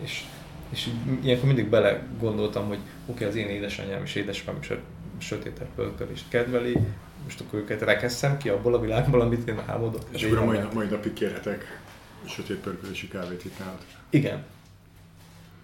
és, 0.01 0.23
és 0.69 0.89
ilyenkor 1.23 1.47
mindig 1.47 1.69
bele 1.69 2.07
gondoltam, 2.19 2.67
hogy 2.67 2.77
oké, 2.77 3.11
okay, 3.11 3.27
az 3.27 3.35
én 3.35 3.55
édesanyám 3.55 4.03
és 4.03 4.15
édesapám 4.15 4.57
is 4.61 4.71
sötétebb 5.17 5.67
pörkölést 5.75 6.29
kedveli, 6.29 6.77
most 7.23 7.41
akkor 7.41 7.59
őket 7.59 7.81
rekesszem 7.81 8.37
ki 8.37 8.49
abból 8.49 8.73
a 8.73 8.79
világból, 8.79 9.21
amit 9.21 9.47
én 9.47 9.59
álmodok. 9.65 10.03
És 10.09 10.23
akkor 10.23 10.37
a 10.37 10.45
mai, 10.45 10.59
mai 10.73 10.87
napig 10.87 11.13
kérhetek 11.13 11.81
sötét 12.27 12.57
pörkölési 12.57 13.07
kávét 13.07 13.45
itt 13.45 13.59
nálad. 13.59 13.85
Igen. 14.09 14.43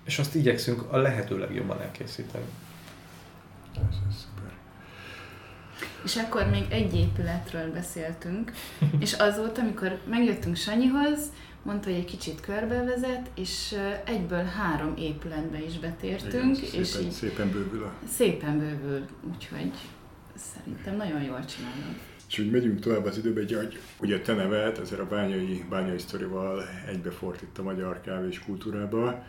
És 0.04 0.20
azt 0.20 0.36
igyekszünk 0.36 0.92
a 0.92 0.98
lehető 0.98 1.38
legjobban 1.38 1.82
elkészíteni. 1.82 2.46
Ez, 3.76 3.96
ez 4.10 4.16
szuper. 4.16 4.52
És 6.04 6.16
akkor 6.16 6.50
még 6.50 6.66
egy 6.70 6.96
épületről 6.96 7.72
beszéltünk, 7.72 8.52
és 9.00 9.16
az 9.18 9.38
volt, 9.38 9.58
amikor 9.58 10.00
megjöttünk 10.10 10.56
Sanyihoz, 10.56 11.20
mondta, 11.64 11.90
hogy 11.90 11.98
egy 11.98 12.06
kicsit 12.06 12.42
körbevezet, 12.42 13.30
és 13.36 13.76
egyből 14.06 14.44
három 14.44 14.94
épületbe 14.98 15.64
is 15.64 15.80
betértünk. 15.80 16.58
Igen, 16.58 16.80
és 16.80 16.88
szépen, 16.88 17.06
így 17.06 17.12
szépen 17.12 17.52
bővül. 17.52 17.84
A... 17.84 17.94
Szépen 18.08 18.60
bővül, 18.60 19.06
úgyhogy 19.34 19.72
szerintem 20.40 20.96
nagyon 20.96 21.22
jól 21.22 21.46
csinálod. 21.46 21.96
És 22.30 22.40
úgy 22.40 22.52
megyünk 22.52 22.80
tovább 22.80 23.06
az 23.06 23.18
időbe, 23.18 23.58
hogy 23.58 23.80
ugye 24.00 24.20
te 24.20 24.34
nevet 24.34 24.78
ezzel 24.78 25.00
a 25.00 25.06
bányai, 25.06 25.66
bányai 25.70 25.98
sztorival 25.98 26.64
egybefort 26.88 27.58
a 27.58 27.62
magyar 27.62 28.02
kávés 28.02 28.40
kultúrába, 28.40 29.24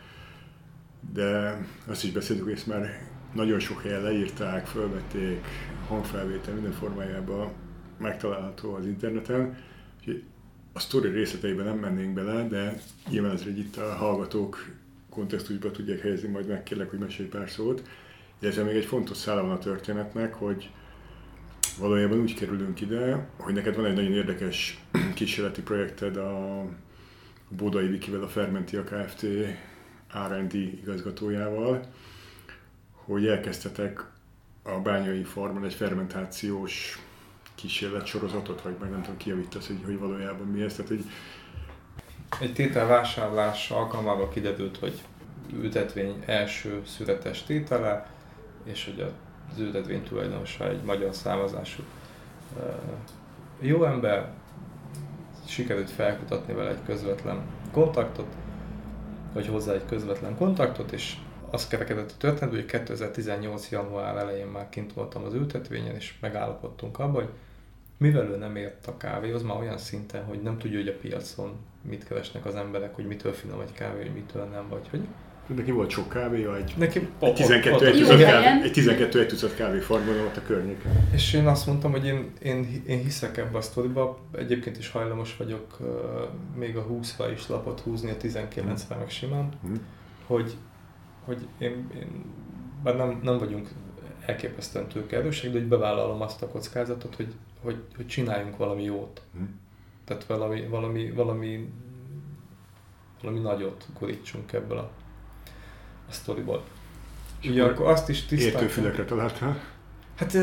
de 1.13 1.61
azt 1.87 2.05
is 2.05 2.11
beszéltük, 2.11 2.45
hogy 2.45 2.55
ezt 2.55 2.67
már 2.67 3.09
nagyon 3.35 3.59
sok 3.59 3.83
helyen 3.83 4.03
leírták, 4.03 4.67
fölvették, 4.67 5.47
hangfelvétel 5.89 6.55
minden 6.55 6.73
formájában 6.73 7.53
megtalálható 7.99 8.75
az 8.75 8.87
interneten. 8.87 9.57
Úgyhogy 9.99 10.23
a 10.73 10.81
sztori 10.81 11.09
részleteiben 11.09 11.65
nem 11.65 11.79
mennénk 11.79 12.15
bele, 12.15 12.49
de 12.49 12.81
nyilván 13.09 13.33
ezért 13.33 13.59
itt 13.59 13.77
a 13.77 13.95
hallgatók 13.95 14.71
kontextusba 15.11 15.71
tudják 15.71 16.01
helyezni, 16.01 16.29
majd 16.29 16.47
megkérlek, 16.47 16.91
hogy 16.91 16.99
mesélj 16.99 17.29
pár 17.29 17.51
szót. 17.51 17.83
De 18.39 18.49
ez 18.49 18.57
még 18.57 18.77
egy 18.77 18.85
fontos 18.85 19.17
szála 19.17 19.43
van 19.43 19.51
a 19.51 19.59
történetnek, 19.59 20.35
hogy 20.35 20.71
valójában 21.81 22.19
úgy 22.19 22.35
kerülünk 22.35 22.81
ide, 22.81 23.29
hogy 23.37 23.55
neked 23.55 23.77
van 23.77 23.87
egy 23.87 23.95
nagyon 23.95 24.13
érdekes 24.13 24.85
kísérleti 25.15 25.63
projekted 25.63 26.17
a 26.17 26.65
Bodai 27.49 27.87
Vikivel, 27.87 28.23
a 28.23 28.29
Fermentia 28.29 28.85
Kft. 28.85 29.27
R&D 30.29 30.55
igazgatójával, 30.55 31.87
hogy 32.93 33.27
elkezdtetek 33.27 34.05
a 34.63 34.81
bányai 34.81 35.23
farmon 35.23 35.65
egy 35.65 35.75
fermentációs 35.75 36.99
kísérlet 37.55 38.07
sorozatot, 38.07 38.63
vagy 38.63 38.77
meg 38.81 38.91
nem 38.91 39.01
tudom, 39.01 39.17
kijavítasz, 39.17 39.67
hogy, 39.67 39.81
hogy 39.85 39.99
valójában 39.99 40.47
mi 40.47 40.63
ez. 40.63 40.75
Tehát, 40.75 40.91
hogy... 40.91 41.05
Egy 42.41 42.53
tétel 42.53 43.05
alkalmával 43.71 44.29
kiderült, 44.29 44.77
hogy 44.77 45.03
ültetvény 45.53 46.23
első 46.27 46.83
születes 46.87 47.43
tétele, 47.43 48.11
és 48.65 48.85
hogy 48.85 49.01
az 49.53 49.59
ültetvény 49.59 50.03
tulajdonosa 50.03 50.69
egy 50.69 50.83
magyar 50.83 51.15
származású 51.15 51.83
jó 53.61 53.85
ember, 53.85 54.31
sikerült 55.47 55.91
felkutatni 55.91 56.55
vele 56.55 56.71
egy 56.71 56.83
közvetlen 56.87 57.41
kontaktot, 57.73 58.35
vagy 59.33 59.47
hozzá 59.47 59.73
egy 59.73 59.87
közvetlen 59.89 60.37
kontaktot, 60.37 60.93
és 60.93 61.17
az 61.51 61.69
kerekedett 61.69 62.11
a 62.11 62.17
történet, 62.19 62.55
hogy 62.55 62.65
2018. 62.65 63.71
január 63.71 64.17
elején 64.17 64.47
már 64.47 64.69
kint 64.69 64.93
voltam 64.93 65.25
az 65.25 65.35
ültetvényen, 65.35 65.95
és 65.95 66.15
megállapodtunk 66.21 66.99
abban, 66.99 67.15
hogy 67.15 67.31
mivel 67.97 68.27
ő 68.27 68.37
nem 68.37 68.57
ért 68.57 68.87
a 68.87 68.97
kávéhoz, 68.97 69.43
már 69.43 69.57
olyan 69.57 69.79
szinten, 69.79 70.25
hogy 70.25 70.43
nem 70.43 70.59
tudja, 70.59 70.79
hogy 70.79 70.89
a 70.89 70.99
piacon 71.01 71.57
mit 71.83 72.05
keresnek 72.05 72.47
az 72.47 72.55
emberek, 72.55 72.95
hogy 72.95 73.07
mitől 73.07 73.33
finom 73.33 73.61
egy 73.61 73.73
kávé, 73.73 74.03
hogy 74.03 74.15
mitől 74.15 74.45
nem, 74.45 74.69
vagy 74.69 74.89
hogy 74.91 75.07
Neki 75.55 75.71
volt 75.71 75.91
sok 75.91 76.09
kávé, 76.09 76.47
egy, 76.57 76.75
Neki 76.77 77.09
egy 77.19 77.35
12 77.35 77.87
egy 77.87 77.99
tucat 77.99 78.21
kávé, 78.21 78.63
egy 78.63 78.73
12 78.73 79.21
egy 79.21 79.27
tucat 79.27 79.55
kávé 79.55 79.79
farmon 79.79 80.19
ott 80.19 80.37
a 80.37 80.43
környéken. 80.43 81.09
És 81.13 81.33
én 81.33 81.47
azt 81.47 81.67
mondtam, 81.67 81.91
hogy 81.91 82.07
én, 82.07 82.33
én, 82.43 82.83
én 82.87 83.03
hiszek 83.03 83.37
ebbe 83.37 83.59
a 83.59 83.61
sztoriba, 83.61 84.21
egyébként 84.33 84.79
is 84.79 84.91
hajlamos 84.91 85.37
vagyok 85.37 85.77
uh, 85.81 85.89
még 86.57 86.77
a 86.77 86.87
20-ra 86.87 87.31
is 87.33 87.49
lapot 87.49 87.81
húzni, 87.81 88.11
a 88.11 88.17
19-re 88.17 88.97
meg 88.97 89.11
simán, 89.11 89.49
mm. 89.67 89.75
hogy, 90.27 90.55
hogy 91.25 91.47
én, 91.59 91.91
én 91.95 92.25
bár 92.83 92.97
nem, 92.97 93.21
nem 93.23 93.39
vagyunk 93.39 93.69
elképesztően 94.27 94.87
tőkeerősek, 94.87 95.51
de 95.51 95.59
hogy 95.59 95.69
bevállalom 95.69 96.23
azt 96.23 96.43
a 96.43 96.49
kockázatot, 96.49 97.15
hogy 97.15 97.35
hogy, 97.63 97.83
hogy 97.97 98.07
csináljunk 98.07 98.57
valami 98.57 98.83
jót. 98.83 99.23
Hm. 99.33 99.43
Tehát 100.05 100.25
valami, 100.25 100.67
valami, 100.67 101.11
valami, 101.11 101.73
valami 103.23 103.39
nagyot 103.39 103.87
gurítsunk 103.99 104.53
ebből 104.53 104.79
a, 104.79 104.91
a 106.11 106.13
sztoriból. 106.13 106.65
Ugye 107.45 107.65
akkor 107.65 107.87
azt 107.87 108.09
is 108.09 108.27
tisztáltam. 108.27 108.61
Értőfülekre 108.61 109.05
találtál? 109.05 109.61
Hát 110.17 110.37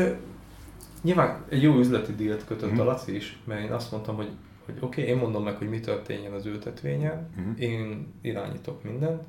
nyilván 1.02 1.44
egy 1.48 1.62
jó 1.62 1.78
üzleti 1.78 2.14
dílt 2.14 2.44
kötött 2.44 2.70
hm. 2.70 2.80
a 2.80 2.84
Laci 2.84 3.14
is, 3.14 3.38
mert 3.44 3.60
én 3.60 3.72
azt 3.72 3.90
mondtam, 3.90 4.16
hogy, 4.16 4.30
hogy 4.64 4.74
oké, 4.80 5.00
okay, 5.00 5.12
én 5.12 5.18
mondom 5.20 5.44
meg, 5.44 5.56
hogy 5.56 5.68
mi 5.68 5.80
történjen 5.80 6.32
az 6.32 6.46
ültetvényen, 6.46 7.30
hm. 7.34 7.60
én 7.60 8.12
irányítok 8.20 8.82
mindent, 8.82 9.22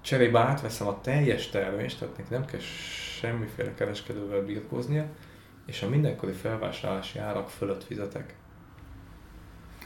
cserébe 0.00 0.38
átveszem 0.38 0.86
a 0.86 1.00
teljes 1.00 1.48
termést, 1.48 1.98
tehát 1.98 2.16
neki 2.16 2.32
nem 2.32 2.44
kell 2.44 2.60
semmiféle 3.20 3.74
kereskedővel 3.74 4.44
birkóznia, 4.44 5.06
és 5.66 5.82
a 5.82 5.88
mindenkori 5.88 6.32
felvásárlási 6.32 7.18
árak 7.18 7.48
fölött 7.48 7.84
fizetek. 7.84 8.34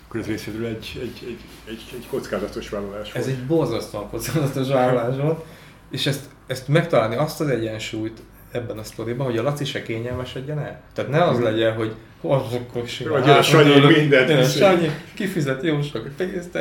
Akkor 0.06 0.20
ez 0.20 0.26
részéről 0.26 0.66
egy, 0.66 0.98
egy, 1.00 1.22
egy, 1.26 1.40
egy, 1.64 1.84
egy 1.94 2.06
kockázatos 2.10 2.68
vállalás 2.68 3.12
volt. 3.12 3.26
Ez 3.26 3.32
egy 3.32 3.46
borzasztóan 3.46 4.08
kockázatos 4.08 4.68
vállalás 4.68 5.16
volt, 5.16 5.44
és 5.90 6.06
ezt, 6.06 6.24
ezt 6.46 6.68
megtalálni 6.68 7.16
azt 7.16 7.40
az 7.40 7.48
egyensúlyt 7.48 8.22
ebben 8.50 8.78
a 8.78 8.82
sztoriban, 8.82 9.26
hogy 9.26 9.36
a 9.36 9.42
Laci 9.42 9.64
se 9.64 9.82
kényelmesedjen 9.82 10.58
el. 10.58 10.80
Tehát 10.92 11.10
ne 11.10 11.24
az 11.24 11.40
legyen, 11.40 11.74
hogy 11.74 11.94
akkor 12.20 12.86
simán. 12.86 13.20
Vagy 13.20 13.30
a 13.30 13.42
Sanyi 13.42 13.86
mindent. 13.86 14.50
Sanyi 14.50 14.90
kifizet 15.14 15.62
jó 15.62 15.82
sok 15.82 16.10
pénzt. 16.16 16.58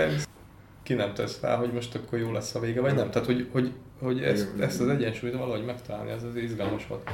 Ki 0.84 0.94
nem 0.94 1.14
tesz 1.14 1.40
rá, 1.42 1.56
hogy 1.56 1.72
most 1.74 1.96
akkor 1.96 2.20
jó 2.20 2.32
lesz 2.32 2.56
a 2.56 2.60
vége, 2.60 2.82
vagy 2.82 2.96
nem. 2.96 3.10
Tehát, 3.10 3.28
hogy, 3.28 3.48
hogy, 3.52 3.72
hogy 4.00 4.22
ezt, 4.24 4.48
ezt 4.60 4.82
az 4.82 4.88
egyensúlyt 4.88 5.34
valahogy 5.34 5.66
megtalálni, 5.66 6.12
ez 6.12 6.24
az 6.24 6.36
izgalmas 6.36 6.88
volt. 6.88 7.10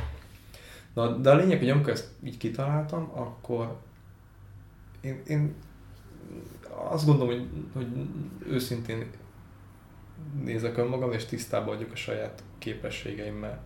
Na, 0.94 1.08
de 1.08 1.30
a 1.30 1.36
lényeg, 1.36 1.60
hogy 1.60 1.70
amikor 1.70 1.92
ezt 1.92 2.08
így 2.26 2.38
kitaláltam, 2.38 3.12
akkor 3.16 3.76
én, 5.02 5.22
én 5.28 5.56
azt 6.90 7.06
gondolom, 7.06 7.38
hogy, 7.38 7.48
hogy 7.74 7.88
őszintén 8.48 9.10
nézek 10.44 10.78
önmagam, 10.78 11.12
és 11.12 11.26
tisztában 11.26 11.76
vagyok 11.76 11.92
a 11.92 11.96
saját 11.96 12.44
képességeimmel. 12.58 13.64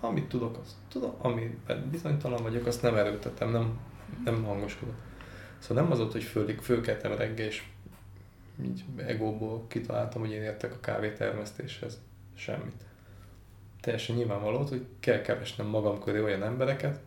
amit 0.00 0.28
tudok, 0.28 0.58
azt 0.58 0.74
tudom, 0.88 1.14
amiben 1.18 1.88
bizonytalan 1.90 2.42
vagyok, 2.42 2.66
azt 2.66 2.82
nem 2.82 2.96
erőltetem, 2.96 3.50
nem, 3.50 3.78
nem 4.24 4.44
hangoskodok. 4.44 4.94
Szóval 5.58 5.82
nem 5.82 5.92
az 5.92 6.00
ott, 6.00 6.12
hogy 6.12 6.22
föl, 6.22 6.54
fölkeltem 6.60 7.12
reggel, 7.12 7.46
és 7.46 7.62
így 8.64 8.84
egóból 8.96 9.64
kitaláltam, 9.68 10.20
hogy 10.20 10.30
én 10.30 10.42
értek 10.42 10.72
a 10.72 10.80
kávétermesztéshez. 10.80 12.00
Semmit. 12.34 12.84
Teljesen 13.80 14.16
nyilvánvaló, 14.16 14.58
hogy 14.58 14.86
kell 15.00 15.20
keresnem 15.20 15.66
magam 15.66 16.00
köré 16.00 16.20
olyan 16.20 16.42
embereket, 16.42 17.00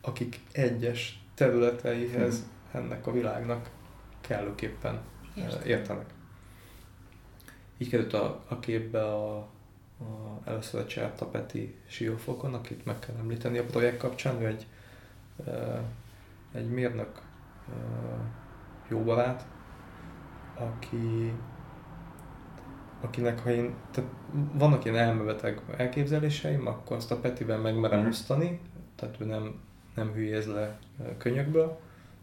akik 0.00 0.40
egyes 0.52 1.22
területeihez 1.34 2.44
hmm. 2.72 2.82
ennek 2.82 3.06
a 3.06 3.12
világnak 3.12 3.70
kellőképpen 4.28 5.00
Értem. 5.34 5.66
értenek. 5.66 6.06
Így 7.78 7.88
került 7.88 8.12
a, 8.12 8.44
a 8.48 8.58
képbe 8.58 9.04
a, 9.04 9.36
a, 9.36 10.40
először 10.44 10.80
a 10.80 10.86
Cserta 10.86 11.26
Peti 11.26 11.74
Siófokon, 11.86 12.54
akit 12.54 12.84
meg 12.84 12.98
kell 12.98 13.14
említeni 13.18 13.58
a 13.58 13.64
projekt 13.64 13.98
kapcsán, 13.98 14.42
ő 14.42 14.46
egy, 14.46 14.66
egy 16.52 16.70
mérnök 16.70 17.22
jó 18.88 19.02
barát, 19.02 19.46
aki, 20.54 21.32
akinek 23.00 23.38
ha 23.38 23.50
én, 23.50 23.74
tehát 23.90 24.10
vannak 24.52 24.84
ilyen 24.84 24.96
elmebeteg 24.96 25.62
elképzeléseim, 25.76 26.66
akkor 26.66 26.96
azt 26.96 27.10
a 27.10 27.20
Petivel 27.20 27.58
megmerem 27.58 28.00
mm. 28.04 28.06
osztani, 28.06 28.60
tehát 28.94 29.20
ő 29.20 29.24
nem, 29.24 29.60
nem 29.94 30.12
hülyéz 30.12 30.46
le 30.46 30.78
könyökből, 31.18 31.80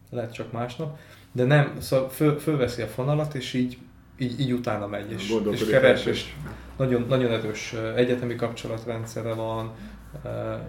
lehet 0.10 0.34
csak 0.34 0.52
másnap, 0.52 0.98
de 1.32 1.44
nem, 1.44 1.76
szóval 1.80 2.10
föl, 2.10 2.40
fölveszi 2.40 2.82
a 2.82 2.88
fonalat, 2.88 3.34
és 3.34 3.54
így, 3.54 3.78
így, 4.18 4.40
így 4.40 4.52
utána 4.52 4.88
megy, 4.88 5.12
és, 5.12 5.36
és 5.52 5.66
keres, 5.66 6.06
és 6.06 6.34
nagyon, 6.78 7.06
nagyon 7.08 7.32
erős 7.32 7.74
egyetemi 7.96 8.36
kapcsolatrendszere 8.36 9.34
van, 9.34 9.72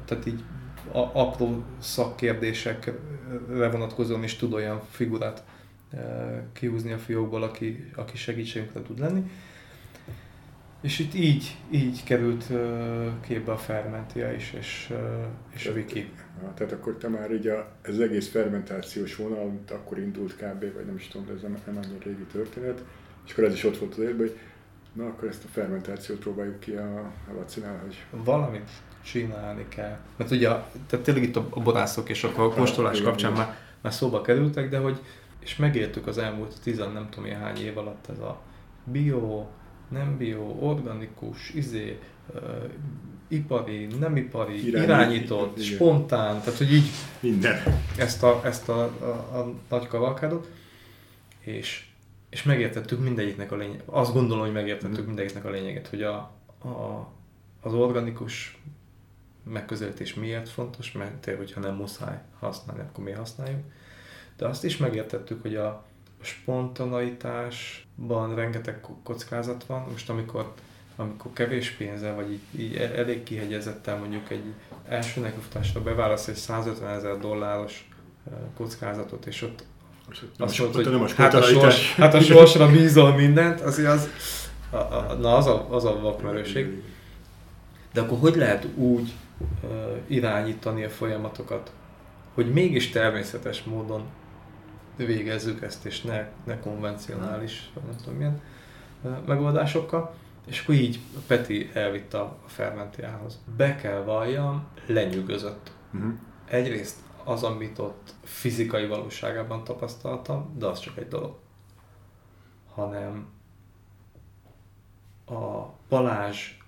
tehát 0.04 0.26
így 0.26 0.42
a, 0.92 0.98
apró 0.98 1.62
szakkérdésekre 1.78 2.92
vonatkozóan 3.48 4.22
is 4.22 4.36
tud 4.36 4.52
olyan 4.52 4.80
figurát 4.90 5.42
kihúzni 6.52 6.92
a 6.92 6.98
fiókból, 6.98 7.42
aki, 7.42 7.90
aki 7.96 8.16
segítségünkre 8.16 8.82
tud 8.82 8.98
lenni. 8.98 9.30
És 10.86 10.98
itt 10.98 11.14
így, 11.14 11.56
így 11.70 12.04
került 12.04 12.44
képbe 13.20 13.52
a 13.52 13.56
fermentia 13.56 14.32
is, 14.32 14.52
és, 14.58 14.92
és 15.54 15.66
a 15.66 15.72
wiki. 15.72 16.10
Tehát 16.54 16.72
akkor 16.72 16.96
te 16.96 17.08
már 17.08 17.32
így 17.32 17.46
a, 17.46 17.68
ez 17.82 17.98
egész 17.98 18.28
fermentációs 18.28 19.16
vonal, 19.16 19.60
akkor 19.70 19.98
indult 19.98 20.36
kb. 20.36 20.60
vagy 20.74 20.86
nem 20.86 20.96
is 20.96 21.08
tudom, 21.08 21.26
de 21.26 21.32
ez 21.32 21.42
nem, 21.42 21.56
nem 21.66 21.76
annyira 21.76 22.04
régi 22.04 22.26
történet, 22.32 22.84
és 23.26 23.32
akkor 23.32 23.44
ez 23.44 23.52
is 23.52 23.64
ott 23.64 23.78
volt 23.78 23.92
az 23.92 23.98
életben, 23.98 24.26
hogy 24.26 24.38
na 24.92 25.06
akkor 25.06 25.28
ezt 25.28 25.44
a 25.44 25.48
fermentációt 25.52 26.18
próbáljuk 26.18 26.60
ki 26.60 26.72
a, 26.72 26.98
a 27.30 27.34
lacinál, 27.38 27.80
hogy... 27.82 28.04
Valamit 28.10 28.70
csinálni 29.04 29.66
kell. 29.68 29.98
Mert 30.16 30.30
ugye, 30.30 30.48
tehát 30.86 31.04
tényleg 31.04 31.22
itt 31.22 31.36
a 31.36 31.60
borászok 31.62 32.08
és 32.08 32.24
a 32.24 32.32
kóstolás 32.32 33.02
kapcsán 33.02 33.32
már, 33.32 33.56
már 33.80 33.92
szóba 33.92 34.20
kerültek, 34.20 34.68
de 34.68 34.78
hogy 34.78 35.00
és 35.38 35.56
megéltük 35.56 36.06
az 36.06 36.18
elmúlt 36.18 36.60
tizen 36.62 36.92
nem 36.92 37.08
tudom 37.10 37.24
én 37.24 37.38
hány 37.38 37.56
év 37.56 37.78
alatt 37.78 38.08
ez 38.08 38.18
a 38.18 38.40
bio, 38.84 39.46
nem 39.88 40.16
bio, 40.16 40.56
organikus, 40.60 41.50
izé, 41.50 41.98
uh, 42.34 42.70
ipari, 43.28 43.86
nem 43.86 44.16
ipari, 44.16 44.66
Irány, 44.66 44.82
irányított, 44.82 45.58
igen. 45.58 45.74
spontán, 45.74 46.40
tehát 46.40 46.58
hogy 46.58 46.72
így 46.72 46.88
minden. 47.20 47.62
ezt 47.96 48.22
a, 48.22 48.40
ezt 48.44 48.68
a, 48.68 48.82
a, 48.82 49.38
a 49.38 49.54
nagy 49.68 49.86
kavalkádot, 49.86 50.50
és, 51.40 51.86
és 52.30 52.42
megértettük 52.42 53.02
mindegyiknek 53.02 53.52
a 53.52 53.56
lényeget. 53.56 53.88
Azt 53.88 54.12
gondolom, 54.12 54.44
hogy 54.44 54.52
megértettük 54.52 55.02
mm. 55.02 55.06
mindegyiknek 55.06 55.44
a 55.44 55.50
lényeget, 55.50 55.88
hogy 55.88 56.02
a, 56.02 56.16
a, 56.62 57.08
az 57.60 57.72
organikus 57.74 58.60
megközelítés 59.50 60.14
miért 60.14 60.48
fontos, 60.48 60.92
mert 60.92 61.14
tényleg, 61.14 61.42
hogyha 61.42 61.60
nem 61.60 61.74
muszáj 61.74 62.18
használni, 62.38 62.82
akkor 62.82 63.04
miért 63.04 63.18
használjuk 63.18 63.60
de 64.36 64.46
azt 64.46 64.64
is 64.64 64.76
megértettük, 64.76 65.42
hogy 65.42 65.56
a 65.56 65.84
spontaneitásban 66.20 68.34
rengeteg 68.34 68.80
kockázat 69.02 69.64
van. 69.64 69.86
Most 69.90 70.10
amikor, 70.10 70.52
amikor 70.96 71.32
kevés 71.32 71.70
pénze, 71.70 72.12
vagy 72.12 72.32
így, 72.32 72.60
így 72.60 72.76
e- 72.76 72.92
elég 72.96 73.22
kihegyezettel 73.22 73.98
mondjuk 73.98 74.30
egy 74.30 74.52
első 74.88 75.20
nekifutásra 75.20 75.82
beválasz 75.82 76.28
egy 76.28 76.34
150 76.34 76.94
ezer 76.94 77.18
dolláros 77.18 77.88
kockázatot, 78.56 79.26
és 79.26 79.42
ott 79.42 79.64
azt 80.38 80.58
mondta, 80.58 80.82
hogy 80.82 80.90
nem 80.90 81.06
hát, 81.16 81.34
a 81.34 81.42
sors, 81.42 81.94
hát 81.94 82.14
a 82.14 82.20
sorsra 82.20 82.70
bízol 82.70 83.14
mindent, 83.14 83.60
azért 83.60 83.88
az, 83.88 84.08
a, 84.70 84.76
a, 84.76 85.16
na 85.20 85.36
az 85.36 85.46
a, 85.46 85.66
az 85.70 85.84
a 85.84 86.00
vakmerőség. 86.00 86.82
De 87.92 88.00
akkor 88.00 88.18
hogy 88.18 88.36
lehet 88.36 88.66
úgy 88.74 89.12
uh, 89.40 89.70
irányítani 90.06 90.84
a 90.84 90.88
folyamatokat, 90.88 91.72
hogy 92.34 92.52
mégis 92.52 92.90
természetes 92.90 93.62
módon 93.62 94.02
végezzük 94.96 95.62
ezt, 95.62 95.84
és 95.84 96.02
ne, 96.02 96.28
ne 96.44 96.60
konvencionális, 96.60 97.70
vagy 97.74 97.84
nem 97.84 97.96
tudom 97.96 98.14
milyen 98.14 98.40
megoldásokkal. 99.26 100.14
És 100.46 100.60
akkor 100.60 100.74
így 100.74 101.00
Peti 101.26 101.70
elvitte 101.74 102.20
a 102.20 102.38
fermentiához. 102.46 103.40
Be 103.56 103.76
kell 103.76 104.02
valljam, 104.02 104.66
lenyűgözött. 104.86 105.72
Uh-huh. 105.94 106.12
Egyrészt 106.44 106.96
az, 107.24 107.42
amit 107.42 107.78
ott 107.78 108.14
fizikai 108.22 108.86
valóságában 108.86 109.64
tapasztaltam, 109.64 110.54
de 110.58 110.66
az 110.66 110.78
csak 110.78 110.96
egy 110.98 111.08
dolog. 111.08 111.36
Hanem 112.74 113.26
a 115.26 115.64
Balázs 115.88 116.58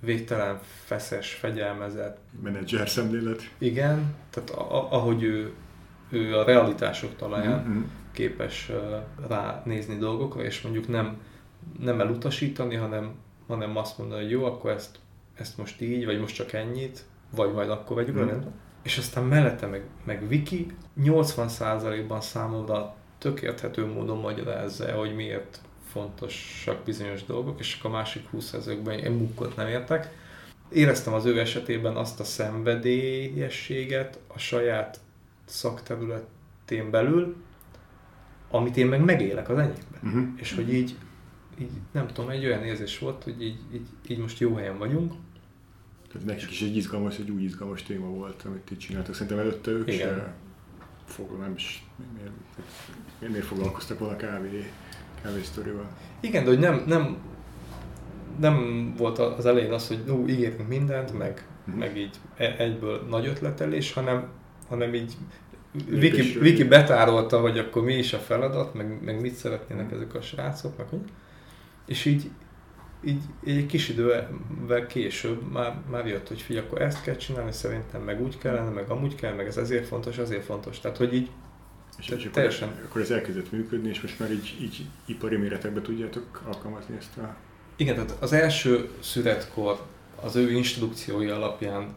végtelen 0.00 0.58
feszes, 0.84 1.34
fegyelmezett. 1.34 2.18
Menedzser 2.42 2.88
szemlélet. 2.88 3.50
Igen, 3.58 4.14
tehát 4.30 4.50
ahogy 4.90 5.22
ő 5.22 5.54
ő 6.10 6.38
a 6.38 6.44
realitások 6.44 7.16
talaján 7.16 7.60
mm-hmm. 7.60 7.82
képes 8.12 8.72
ránézni 9.28 9.96
dolgokra, 9.96 10.42
és 10.42 10.62
mondjuk 10.62 10.88
nem, 10.88 11.20
nem 11.80 12.00
elutasítani, 12.00 12.74
hanem, 12.74 13.14
hanem 13.46 13.76
azt 13.76 13.98
mondani, 13.98 14.22
hogy 14.22 14.30
jó, 14.30 14.44
akkor 14.44 14.70
ezt, 14.70 14.98
ezt 15.34 15.58
most 15.58 15.80
így, 15.80 16.04
vagy 16.04 16.20
most 16.20 16.34
csak 16.34 16.52
ennyit, 16.52 17.04
vagy 17.30 17.52
majd 17.52 17.70
akkor 17.70 17.96
vegyük 17.96 18.14
mm. 18.14 18.26
rendben. 18.26 18.52
És 18.82 18.98
aztán 18.98 19.24
mellette 19.24 19.66
meg, 19.66 19.82
meg 20.04 20.28
Viki 20.28 20.66
80%-ban 21.02 22.20
számomra 22.20 22.94
tök 23.18 23.42
érthető 23.42 23.86
módon 23.86 24.18
magyarázza, 24.18 24.92
hogy 24.92 25.14
miért 25.14 25.60
fontosak 25.90 26.84
bizonyos 26.84 27.24
dolgok, 27.24 27.60
és 27.60 27.78
a 27.82 27.88
másik 27.88 28.28
20%-ban 28.36 28.98
én 28.98 29.12
mukkot 29.12 29.56
nem 29.56 29.66
értek. 29.66 30.08
Éreztem 30.72 31.12
az 31.12 31.24
ő 31.24 31.40
esetében 31.40 31.96
azt 31.96 32.20
a 32.20 32.24
szenvedélyességet, 32.24 34.18
a 34.26 34.38
saját 34.38 35.00
szakterületén 35.48 36.90
belül, 36.90 37.36
amit 38.50 38.76
én 38.76 38.86
meg 38.86 39.04
megélek 39.04 39.48
az 39.48 39.58
enyémben. 39.58 40.00
Uh-huh. 40.02 40.28
És 40.36 40.54
hogy 40.54 40.74
így, 40.74 40.96
így, 41.60 41.70
nem 41.92 42.06
tudom, 42.06 42.30
egy 42.30 42.44
olyan 42.44 42.62
érzés 42.62 42.98
volt, 42.98 43.24
hogy 43.24 43.42
így, 43.42 43.58
így, 43.72 43.86
így 44.06 44.18
most 44.18 44.38
jó 44.38 44.54
helyen 44.54 44.78
vagyunk. 44.78 45.12
Tehát 46.12 46.26
nekik 46.26 46.50
is 46.50 46.62
egy 46.62 46.76
izgalmas, 46.76 47.18
egy 47.18 47.30
új 47.30 47.42
izgalmas 47.42 47.82
téma 47.82 48.06
volt, 48.06 48.42
amit 48.42 48.70
itt 48.70 48.78
csináltak. 48.78 49.14
Szerintem 49.14 49.38
előtte 49.38 49.70
ők 49.70 49.92
Igen. 49.92 50.08
se 50.08 50.34
fog, 51.04 51.38
nem 51.38 51.52
is, 51.56 51.86
miért, 52.14 52.30
miért, 53.18 53.32
miért 53.32 53.46
foglalkoztak 53.46 53.98
volna 53.98 54.16
kávé, 54.16 54.70
kávé 55.22 55.42
sztorival. 55.42 55.88
Igen, 56.20 56.44
de 56.44 56.48
hogy 56.48 56.58
nem, 56.58 56.84
nem, 56.86 57.16
nem 58.40 58.94
volt 58.96 59.18
az 59.18 59.46
elején 59.46 59.72
az, 59.72 59.88
hogy 59.88 60.02
no, 60.06 60.26
ígérünk 60.26 60.68
mindent, 60.68 61.18
meg, 61.18 61.46
uh-huh. 61.60 61.78
meg 61.78 61.96
így 61.96 62.16
e, 62.36 62.54
egyből 62.58 63.06
nagy 63.08 63.26
ötletelés, 63.26 63.92
hanem 63.92 64.28
hanem 64.68 64.94
így 64.94 65.16
Viki, 65.86 66.38
Viki 66.38 66.64
betárolta, 66.64 67.40
hogy 67.40 67.58
akkor 67.58 67.82
mi 67.82 67.94
is 67.94 68.12
a 68.12 68.18
feladat, 68.18 68.74
meg, 68.74 69.04
meg 69.04 69.20
mit 69.20 69.34
szeretnének 69.34 69.92
ezek 69.92 70.14
a 70.14 70.20
srácok, 70.20 70.76
meg 70.76 70.86
hogy. 70.88 71.02
És 71.86 72.04
így, 72.04 72.30
így 73.04 73.22
egy 73.44 73.66
kis 73.66 73.88
idővel 73.88 74.86
később 74.88 75.52
már, 75.52 75.80
már 75.90 76.06
jött, 76.06 76.28
hogy 76.28 76.40
figyelj, 76.40 76.66
akkor 76.66 76.82
ezt 76.82 77.02
kell 77.02 77.16
csinálni, 77.16 77.52
szerintem 77.52 78.02
meg 78.02 78.22
úgy 78.22 78.38
kellene, 78.38 78.70
meg 78.70 78.90
amúgy 78.90 79.14
kell, 79.14 79.34
meg 79.34 79.46
ez 79.46 79.56
ezért 79.56 79.86
fontos, 79.86 80.18
azért 80.18 80.44
fontos. 80.44 80.80
Tehát, 80.80 80.96
hogy 80.96 81.14
így 81.14 81.30
és, 81.98 82.08
és 82.08 82.28
teljesen... 82.32 82.68
akkor, 82.68 82.84
akkor 82.84 83.00
ez 83.00 83.10
elkezdett 83.10 83.52
működni, 83.52 83.88
és 83.88 84.00
most 84.00 84.18
már 84.18 84.30
így, 84.30 84.56
így 84.60 84.86
ipari 85.06 85.36
méretekben 85.36 85.82
tudjátok 85.82 86.42
alkalmazni 86.46 86.96
ezt 86.96 87.16
a... 87.16 87.36
Igen, 87.76 87.94
tehát 87.94 88.16
az 88.20 88.32
első 88.32 88.90
születkor 89.00 89.80
az 90.22 90.36
ő 90.36 90.50
instrukciói 90.50 91.28
alapján 91.28 91.96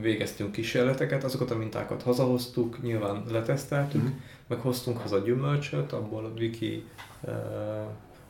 végeztünk 0.00 0.52
kísérleteket, 0.52 1.24
azokat 1.24 1.50
a 1.50 1.56
mintákat 1.56 2.02
hazahoztuk, 2.02 2.82
nyilván 2.82 3.24
leteszteltük, 3.28 4.02
mm. 4.02 4.16
meg 4.46 4.58
hoztunk 4.58 4.98
haza 4.98 5.18
gyümölcsöt, 5.18 5.92
abból 5.92 6.24
a 6.24 6.38
Wiki 6.38 6.84
uh, 7.20 7.32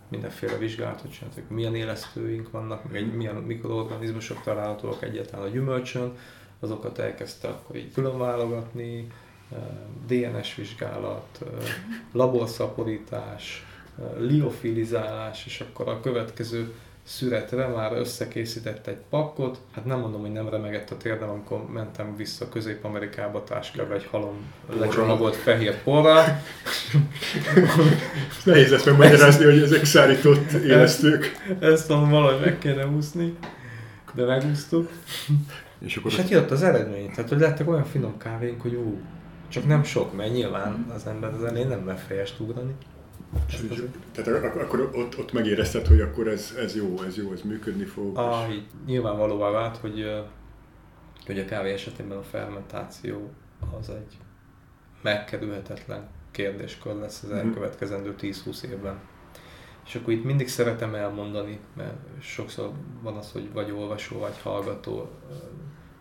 mindenféle 0.08 0.56
vizsgálatot 0.56 1.12
csináltuk, 1.12 1.48
milyen 1.48 1.74
élesztőink 1.74 2.50
vannak, 2.50 2.90
meg 2.90 3.16
milyen 3.16 3.34
mikroorganizmusok 3.34 4.42
találhatóak 4.42 5.02
egyáltalán 5.02 5.46
a 5.46 5.48
gyümölcsön, 5.48 6.16
azokat 6.60 6.98
elkezdte 6.98 7.48
akkor 7.48 7.76
így 7.76 7.92
külön 7.92 8.18
válogatni, 8.18 9.06
DNS 10.06 10.54
vizsgálat, 10.54 11.44
laborszaporítás, 12.12 13.66
liofilizálás, 14.18 15.46
és 15.46 15.60
akkor 15.60 15.88
a 15.88 16.00
következő 16.00 16.74
szüretre 17.10 17.66
már 17.66 17.92
összekészített 17.92 18.86
egy 18.86 18.98
pakkot. 19.10 19.58
Hát 19.74 19.84
nem 19.84 19.98
mondom, 19.98 20.20
hogy 20.20 20.32
nem 20.32 20.48
remegett 20.48 20.90
a 20.90 20.96
térdem, 20.96 21.28
amikor 21.28 21.70
mentem 21.70 22.16
vissza 22.16 22.48
Közép-Amerikába 22.48 23.44
táskába 23.44 23.94
egy 23.94 24.06
halom 24.10 24.52
lecsomagolt 24.78 25.36
fehér 25.36 25.82
porral. 25.82 26.24
Nehéz 28.44 28.72
ezt 28.72 28.86
megmagyarázni, 28.86 29.44
hogy 29.44 29.62
ezek 29.62 29.84
szárított 29.84 30.52
élesztők. 30.52 31.42
Ezt, 31.48 31.62
ezt 31.62 31.88
mondom, 31.88 32.10
valahogy 32.10 32.44
meg 32.44 32.58
kéne 32.58 32.86
úszni, 32.86 33.36
de 34.14 34.24
megúsztuk. 34.24 34.90
És, 35.78 35.96
akkor 35.96 36.10
és 36.10 36.16
hát 36.16 36.28
jött 36.28 36.50
az 36.50 36.62
eredmény, 36.62 37.10
tehát 37.10 37.30
hogy 37.30 37.40
lettek 37.40 37.68
olyan 37.68 37.84
finom 37.84 38.18
kávénk, 38.18 38.60
hogy 38.60 38.74
ú, 38.74 39.00
csak 39.48 39.66
nem 39.66 39.84
sok, 39.84 40.16
mert 40.16 40.32
nyilván 40.32 40.86
az 40.94 41.06
ember 41.06 41.34
az 41.34 41.44
elején 41.44 41.68
nem 41.68 41.80
mer 41.80 41.98
fejest 42.06 42.40
ugrani. 42.40 42.74
Tehát 44.12 44.56
akkor 44.56 44.80
ott, 44.94 45.18
ott 45.18 45.32
megérezted, 45.32 45.86
hogy 45.86 46.00
akkor 46.00 46.28
ez, 46.28 46.54
ez 46.58 46.76
jó, 46.76 47.02
ez 47.02 47.16
jó, 47.16 47.32
ez 47.32 47.42
működni 47.42 47.84
fog. 47.84 48.18
Ah, 48.18 48.52
így 48.52 48.66
nyilvánvalóvá 48.86 49.50
vált, 49.50 49.76
hogy, 49.76 50.22
hogy 51.26 51.38
a 51.38 51.44
kávé 51.44 51.72
esetében 51.72 52.18
a 52.18 52.22
fermentáció 52.22 53.30
az 53.78 53.90
egy 53.90 54.16
megkerülhetetlen 55.02 56.08
kérdéskör 56.30 56.94
lesz 56.94 57.22
az 57.22 57.28
mhm. 57.28 57.38
elkövetkezendő 57.38 58.14
10-20 58.20 58.62
évben. 58.62 58.98
És 59.86 59.94
akkor 59.94 60.12
itt 60.12 60.24
mindig 60.24 60.48
szeretem 60.48 60.94
elmondani, 60.94 61.60
mert 61.76 61.96
sokszor 62.20 62.72
van 63.02 63.16
az, 63.16 63.32
hogy 63.32 63.52
vagy 63.52 63.70
olvasó, 63.70 64.18
vagy 64.18 64.40
hallgató, 64.42 65.10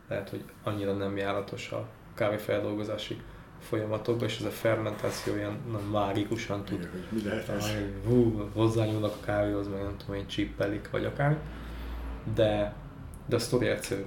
lehet, 0.07 0.29
hogy 0.29 0.43
annyira 0.63 0.93
nem 0.93 1.17
járatos 1.17 1.71
a 1.71 1.87
kávéfeldolgozási 2.13 3.21
folyamatokba, 3.59 4.25
és 4.25 4.39
ez 4.39 4.45
a 4.45 4.49
fermentáció 4.49 5.35
ilyen 5.35 5.57
na, 5.71 5.99
mágikusan 5.99 6.65
tud. 6.65 6.79
Igen, 6.79 7.07
mi 7.09 7.21
lehet 7.23 7.49
ez? 7.49 7.71
Hú, 8.05 8.49
hozzányúlnak 8.53 9.13
a 9.21 9.25
kávéhoz, 9.25 9.67
meg 9.67 9.81
nem 9.81 9.97
tudom, 9.97 10.15
hogy 10.15 10.27
csippelik, 10.27 10.89
vagy 10.91 11.05
akár. 11.05 11.37
De, 12.35 12.73
de 13.25 13.35
a 13.35 13.39
sztori 13.39 13.67
egyszerű. 13.67 14.01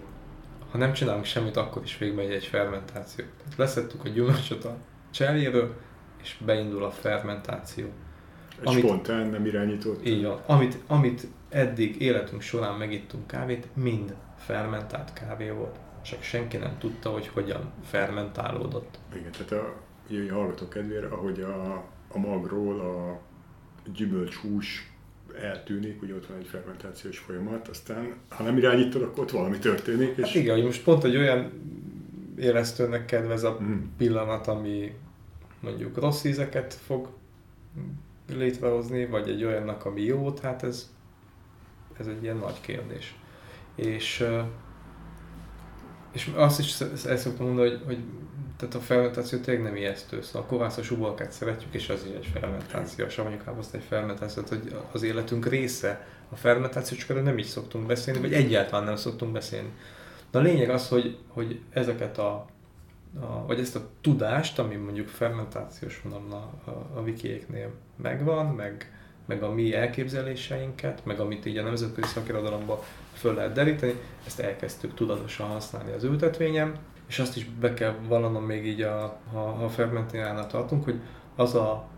Ha 0.70 0.78
nem 0.78 0.92
csinálunk 0.92 1.24
semmit, 1.24 1.56
akkor 1.56 1.82
is 1.82 1.98
végigmegy 1.98 2.30
egy 2.30 2.46
fermentáció. 2.46 3.24
Tehát 3.38 3.58
leszettük 3.58 4.04
a 4.04 4.08
gyümölcsöt 4.08 4.64
a 4.64 4.76
cserjéről, 5.10 5.74
és 6.22 6.36
beindul 6.44 6.84
a 6.84 6.90
fermentáció. 6.90 7.86
Egy 8.60 8.66
amit, 8.66 8.84
spontán, 8.84 9.26
nem 9.26 9.46
irányított. 9.46 10.06
Így 10.06 10.24
van. 10.24 10.40
Amit, 10.46 10.78
amit 10.86 11.26
eddig 11.48 12.00
életünk 12.00 12.42
során 12.42 12.74
megittunk 12.74 13.26
kávét, 13.26 13.66
mind 13.74 14.14
fermentált 14.36 15.12
kávé 15.12 15.50
volt 15.50 15.76
csak 16.02 16.22
senki 16.22 16.56
nem 16.56 16.78
tudta, 16.78 17.10
hogy 17.10 17.28
hogyan 17.28 17.72
fermentálódott. 17.84 18.98
Igen, 19.14 19.30
tehát 19.30 19.52
a, 19.52 19.74
a 20.30 20.34
hallgatók 20.34 20.70
kedvére, 20.70 21.06
ahogy 21.06 21.40
a, 21.40 21.84
a 22.08 22.18
magról 22.18 22.80
a 22.80 23.20
gyümölcshús 23.92 24.92
eltűnik, 25.40 26.00
hogy 26.00 26.12
ott 26.12 26.26
van 26.26 26.38
egy 26.38 26.46
fermentációs 26.46 27.18
folyamat, 27.18 27.68
aztán 27.68 28.14
ha 28.28 28.42
nem 28.42 28.56
irányítod, 28.56 29.02
akkor 29.02 29.22
ott 29.22 29.30
valami 29.30 29.58
történik. 29.58 30.16
És... 30.16 30.24
Hát 30.24 30.34
igen, 30.34 30.54
hogy 30.54 30.64
most 30.64 30.82
pont 30.82 31.04
egy 31.04 31.16
olyan 31.16 31.52
élesztőnek 32.38 33.04
kedvez 33.04 33.42
a 33.42 33.58
mm. 33.62 33.80
pillanat, 33.96 34.46
ami 34.46 34.94
mondjuk 35.60 35.98
rossz 35.98 36.24
ízeket 36.24 36.74
fog 36.74 37.08
létrehozni, 38.28 39.06
vagy 39.06 39.28
egy 39.28 39.44
olyannak, 39.44 39.84
ami 39.84 40.02
jót, 40.02 40.40
hát 40.40 40.62
ez, 40.62 40.90
ez 41.98 42.06
egy 42.06 42.22
ilyen 42.22 42.36
nagy 42.36 42.60
kérdés. 42.60 43.16
És 43.74 44.26
és 46.12 46.30
azt 46.34 46.58
is 46.58 46.80
el 47.06 47.16
szoktam 47.16 47.46
mondani, 47.46 47.68
hogy, 47.68 47.80
hogy 47.86 47.98
tehát 48.56 48.74
a 48.74 48.80
fermentáció 48.80 49.38
tényleg 49.38 49.64
nem 49.64 49.76
ijesztő, 49.76 50.22
szóval 50.22 50.42
a 50.42 50.46
kovászos 50.46 50.90
uborkát 50.90 51.32
szeretjük, 51.32 51.74
és 51.74 51.88
az 51.88 52.06
is 52.06 52.14
egy 52.14 52.30
fermentáció, 52.32 53.04
a 53.04 53.44
káposzta 53.44 53.76
egy 53.76 53.84
fermentáció, 53.88 54.42
tehát 54.42 54.64
hogy 54.64 54.76
az 54.92 55.02
életünk 55.02 55.46
része 55.46 56.06
a 56.28 56.36
fermentáció, 56.36 56.98
csak 56.98 57.10
erről 57.10 57.22
nem 57.22 57.38
így 57.38 57.46
szoktunk 57.46 57.86
beszélni, 57.86 58.20
vagy 58.20 58.32
egyáltalán 58.32 58.84
nem 58.84 58.96
szoktunk 58.96 59.32
beszélni. 59.32 59.68
De 60.30 60.38
a 60.38 60.42
lényeg 60.42 60.70
az, 60.70 60.88
hogy, 60.88 61.18
hogy 61.28 61.60
ezeket 61.70 62.18
a, 62.18 62.46
a, 63.20 63.46
vagy 63.46 63.58
ezt 63.58 63.76
a 63.76 63.88
tudást, 64.00 64.58
ami 64.58 64.74
mondjuk 64.74 65.08
fermentációs 65.08 66.00
vonalon 66.02 66.32
a, 66.32 66.70
a, 66.70 66.90
a 66.94 67.00
wikiéknél 67.00 67.70
megvan, 67.96 68.46
meg, 68.46 69.01
meg 69.26 69.42
a 69.42 69.52
mi 69.52 69.74
elképzeléseinket, 69.74 71.04
meg 71.04 71.20
amit 71.20 71.46
így 71.46 71.56
a 71.56 71.62
nemzetközi 71.62 72.08
szakirodalomban 72.08 72.78
föl 73.12 73.34
lehet 73.34 73.52
deríteni, 73.52 73.94
ezt 74.26 74.40
elkezdtük 74.40 74.94
tudatosan 74.94 75.48
használni 75.48 75.92
az 75.92 76.04
ültetvényem, 76.04 76.74
és 77.06 77.18
azt 77.18 77.36
is 77.36 77.44
be 77.44 77.74
kell 77.74 77.94
vallanom 78.08 78.44
még 78.44 78.66
így, 78.66 78.82
a, 78.82 79.18
ha, 79.32 79.40
ha 79.40 79.68
fermentinálnál 79.68 80.46
tartunk, 80.46 80.84
hogy 80.84 81.00
az 81.36 81.54
a, 81.54 81.88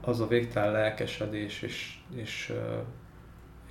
az 0.00 0.20
a 0.20 0.26
végtelen 0.26 0.72
lelkesedés 0.72 1.62
és, 1.62 1.98
és, 2.14 2.52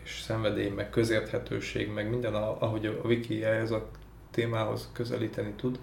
és 0.04 0.22
szenvedély, 0.22 0.70
meg 0.70 0.90
közérthetőség, 0.90 1.94
meg 1.94 2.10
minden, 2.10 2.34
ahogy 2.34 2.86
a 2.86 3.08
wiki 3.08 3.44
ehhez 3.44 3.72
a 3.72 3.90
témához 4.32 4.90
közelíteni 4.94 5.54
tud, 5.56 5.80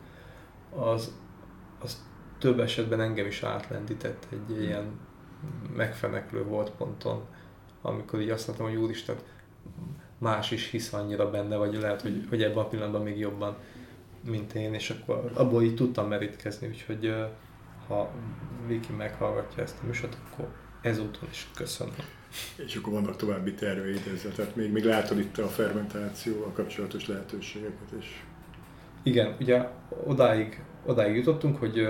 az, 0.74 1.14
az 1.80 2.02
több 2.38 2.60
esetben 2.60 3.00
engem 3.00 3.26
is 3.26 3.42
átlendített 3.42 4.26
egy 4.30 4.62
ilyen 4.62 4.84
megfeneklő 5.76 6.44
volt 6.44 6.70
ponton, 6.70 7.22
amikor 7.82 8.20
így 8.20 8.30
azt 8.30 8.46
mondtam, 8.46 8.68
hogy 8.68 8.76
úristen, 8.76 9.16
más 10.18 10.50
is 10.50 10.70
hisz 10.70 10.92
annyira 10.92 11.30
benne, 11.30 11.56
vagy 11.56 11.74
lehet, 11.74 12.02
hogy, 12.02 12.26
hogy 12.28 12.42
ebben 12.42 12.58
a 12.58 12.68
pillanatban 12.68 13.02
még 13.02 13.18
jobban, 13.18 13.56
mint 14.24 14.52
én, 14.52 14.74
és 14.74 14.90
akkor 14.90 15.30
abból 15.34 15.62
így 15.62 15.74
tudtam 15.74 16.08
merítkezni, 16.08 16.66
úgyhogy 16.68 17.14
ha 17.88 18.10
Viki 18.66 18.92
meghallgatja 18.92 19.62
ezt 19.62 19.78
a 19.82 19.86
műsort, 19.86 20.16
akkor 20.30 20.48
ezúton 20.80 21.28
is 21.30 21.50
köszönöm. 21.54 21.94
És 22.56 22.76
akkor 22.76 22.92
vannak 22.92 23.16
további 23.16 23.54
terveid 23.54 24.02
ezzel, 24.14 24.32
tehát 24.32 24.56
még, 24.56 24.72
még 24.72 24.84
látod 24.84 25.18
itt 25.18 25.38
a 25.38 25.46
fermentációval 25.46 26.52
kapcsolatos 26.52 27.06
lehetőségeket 27.06 27.92
is. 27.98 28.24
Igen, 29.02 29.36
ugye 29.40 29.68
odáig, 30.04 30.62
odáig 30.86 31.16
jutottunk, 31.16 31.58
hogy, 31.58 31.86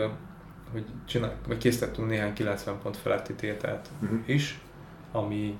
hogy 0.72 0.84
csinál, 1.04 1.36
vagy 1.46 1.58
készítettünk 1.58 2.08
néhány 2.08 2.32
90 2.32 2.78
pont 2.82 2.96
feletti 2.96 3.32
tételt 3.32 3.88
uh-huh. 4.02 4.18
is, 4.26 4.60
ami 5.12 5.58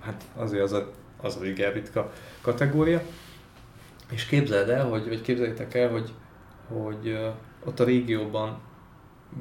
hát 0.00 0.24
azért 0.36 0.62
az 0.62 0.72
a 0.72 0.90
az 1.24 1.36
a 1.36 1.44
igen 1.44 1.72
ritka 1.72 2.12
kategória. 2.40 3.02
És 4.10 4.24
képzeld 4.24 4.68
el, 4.68 4.88
hogy, 4.88 5.08
vagy 5.08 5.20
képzeljétek 5.20 5.74
el, 5.74 5.90
hogy, 5.90 6.12
hogy 6.68 7.18
ott 7.64 7.80
a 7.80 7.84
régióban 7.84 8.58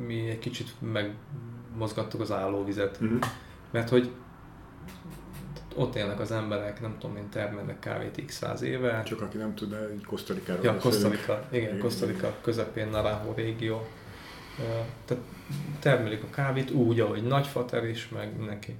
mi 0.05 0.29
egy 0.29 0.39
kicsit 0.39 0.67
megmozgattuk 0.79 2.21
az 2.21 2.31
állóvizet. 2.31 2.97
Uh-huh. 3.01 3.19
Mert 3.71 3.89
hogy 3.89 4.11
ott 5.75 5.95
élnek 5.95 6.19
az 6.19 6.31
emberek, 6.31 6.81
nem 6.81 6.95
tudom 6.99 7.15
én, 7.17 7.29
termelnek 7.29 7.79
kávét 7.79 8.25
x 8.25 8.35
száz 8.35 8.61
éve. 8.61 9.03
Csak 9.03 9.21
aki 9.21 9.37
nem 9.37 9.55
tud, 9.55 9.69
de 9.69 9.89
Kosztarikáról 10.05 10.63
Ja, 10.63 10.77
Kosztarika, 10.77 11.47
igen, 11.51 11.65
igen, 11.65 11.79
Kosztarika 11.79 12.35
közepén 12.41 12.87
Naranjo 12.87 13.33
régió. 13.33 13.87
Tehát 15.05 15.23
termelik 15.79 16.23
a 16.23 16.29
kávét 16.29 16.71
úgy, 16.71 16.99
ahogy 16.99 17.23
nagyfater 17.23 17.85
is, 17.85 18.09
meg 18.09 18.39
neki 18.45 18.75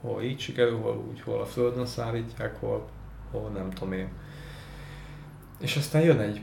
hol 0.00 0.22
így 0.22 0.40
sikerül, 0.40 0.78
hol 0.78 1.04
úgy, 1.10 1.20
hol 1.20 1.40
a 1.40 1.46
földön 1.46 1.86
szállítják, 1.86 2.56
hol, 2.60 2.88
hol 3.30 3.50
nem 3.54 3.70
tudom 3.70 3.92
én. 3.92 4.08
És 5.60 5.76
aztán 5.76 6.02
jön 6.02 6.18
egy, 6.18 6.40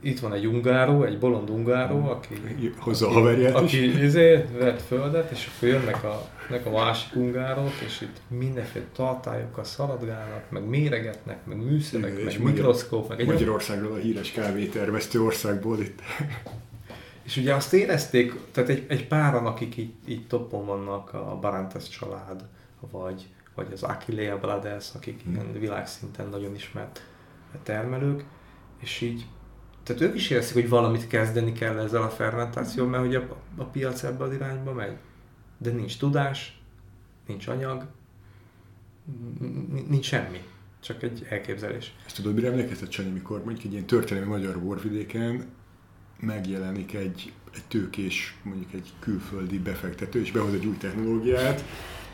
itt 0.00 0.20
van 0.20 0.32
egy 0.32 0.46
ungáró, 0.46 1.02
egy 1.02 1.18
bolond 1.18 1.50
ungáró, 1.50 1.98
hmm. 1.98 2.08
aki, 2.08 2.34
Hozza 2.78 3.08
a 3.08 3.10
haverját 3.10 3.54
aki 3.54 4.02
izé, 4.02 4.44
vett 4.58 4.82
földet, 4.82 5.30
és 5.30 5.50
akkor 5.56 5.68
jönnek 5.68 6.04
a, 6.04 6.28
a 6.64 6.70
másik 6.70 7.14
ungárók, 7.14 7.72
és 7.86 8.00
itt 8.00 8.20
mindenféle 8.28 8.84
tartályokkal 8.94 9.64
szaladgálnak, 9.64 10.50
meg 10.50 10.68
méregetnek, 10.68 11.46
meg 11.46 11.56
műszerek, 11.56 12.24
meg 12.24 12.42
mikroszkóp, 12.42 13.08
meg 13.08 13.20
egy 13.20 13.26
Magyarországról 13.26 13.92
a 13.92 13.96
híres 13.96 14.30
kávétermesztő 14.32 15.22
országból 15.22 15.80
itt. 15.80 16.00
És 17.26 17.36
ugye 17.36 17.54
azt 17.54 17.72
érezték, 17.72 18.34
tehát 18.50 18.70
egy, 18.70 18.86
egy 18.88 19.06
páran, 19.06 19.46
akik 19.46 19.76
így, 19.76 19.94
így 20.06 20.26
toppon 20.26 20.66
vannak, 20.66 21.14
a 21.14 21.38
Barantes 21.40 21.88
család, 21.88 22.44
vagy, 22.90 23.28
vagy 23.54 23.72
az 23.72 23.82
Achillea 23.82 24.38
Brothers, 24.38 24.94
akik 24.94 25.22
hmm. 25.22 25.34
ilyen 25.34 25.52
világszinten 25.52 26.28
nagyon 26.28 26.54
ismert 26.54 27.06
termelők, 27.62 28.24
és 28.80 29.00
így, 29.00 29.26
tehát 29.82 30.02
ők 30.02 30.14
is 30.14 30.30
érzik, 30.30 30.54
hogy 30.54 30.68
valamit 30.68 31.06
kezdeni 31.06 31.52
kell 31.52 31.78
ezzel 31.78 32.02
a 32.02 32.08
fermentációval, 32.08 32.90
mert 32.90 33.04
hogy 33.04 33.14
a, 33.14 33.36
a 33.56 33.64
piac 33.64 34.02
ebbe 34.02 34.24
az 34.24 34.32
irányba 34.32 34.72
megy. 34.72 34.96
De 35.58 35.70
nincs 35.70 35.98
tudás, 35.98 36.60
nincs 37.26 37.46
anyag, 37.46 37.86
nincs 39.88 40.04
semmi. 40.04 40.42
Csak 40.80 41.02
egy 41.02 41.26
elképzelés. 41.28 41.94
Ezt 42.06 42.16
tudod, 42.16 42.34
mire 42.34 42.48
emlékeztet 42.50 42.90
Csanyi, 42.90 43.10
mikor 43.10 43.44
mondjuk 43.44 43.64
egy 43.66 43.72
ilyen 43.72 43.86
történelmi 43.86 44.28
magyar 44.28 44.60
borvidéken 44.60 45.55
megjelenik 46.20 46.94
egy, 46.94 47.32
egy 47.54 47.64
tőkés, 47.68 48.36
mondjuk 48.42 48.72
egy 48.72 48.92
külföldi 48.98 49.58
befektető, 49.58 50.20
és 50.20 50.32
behoz 50.32 50.54
egy 50.54 50.66
új 50.66 50.76
technológiát, 50.76 51.64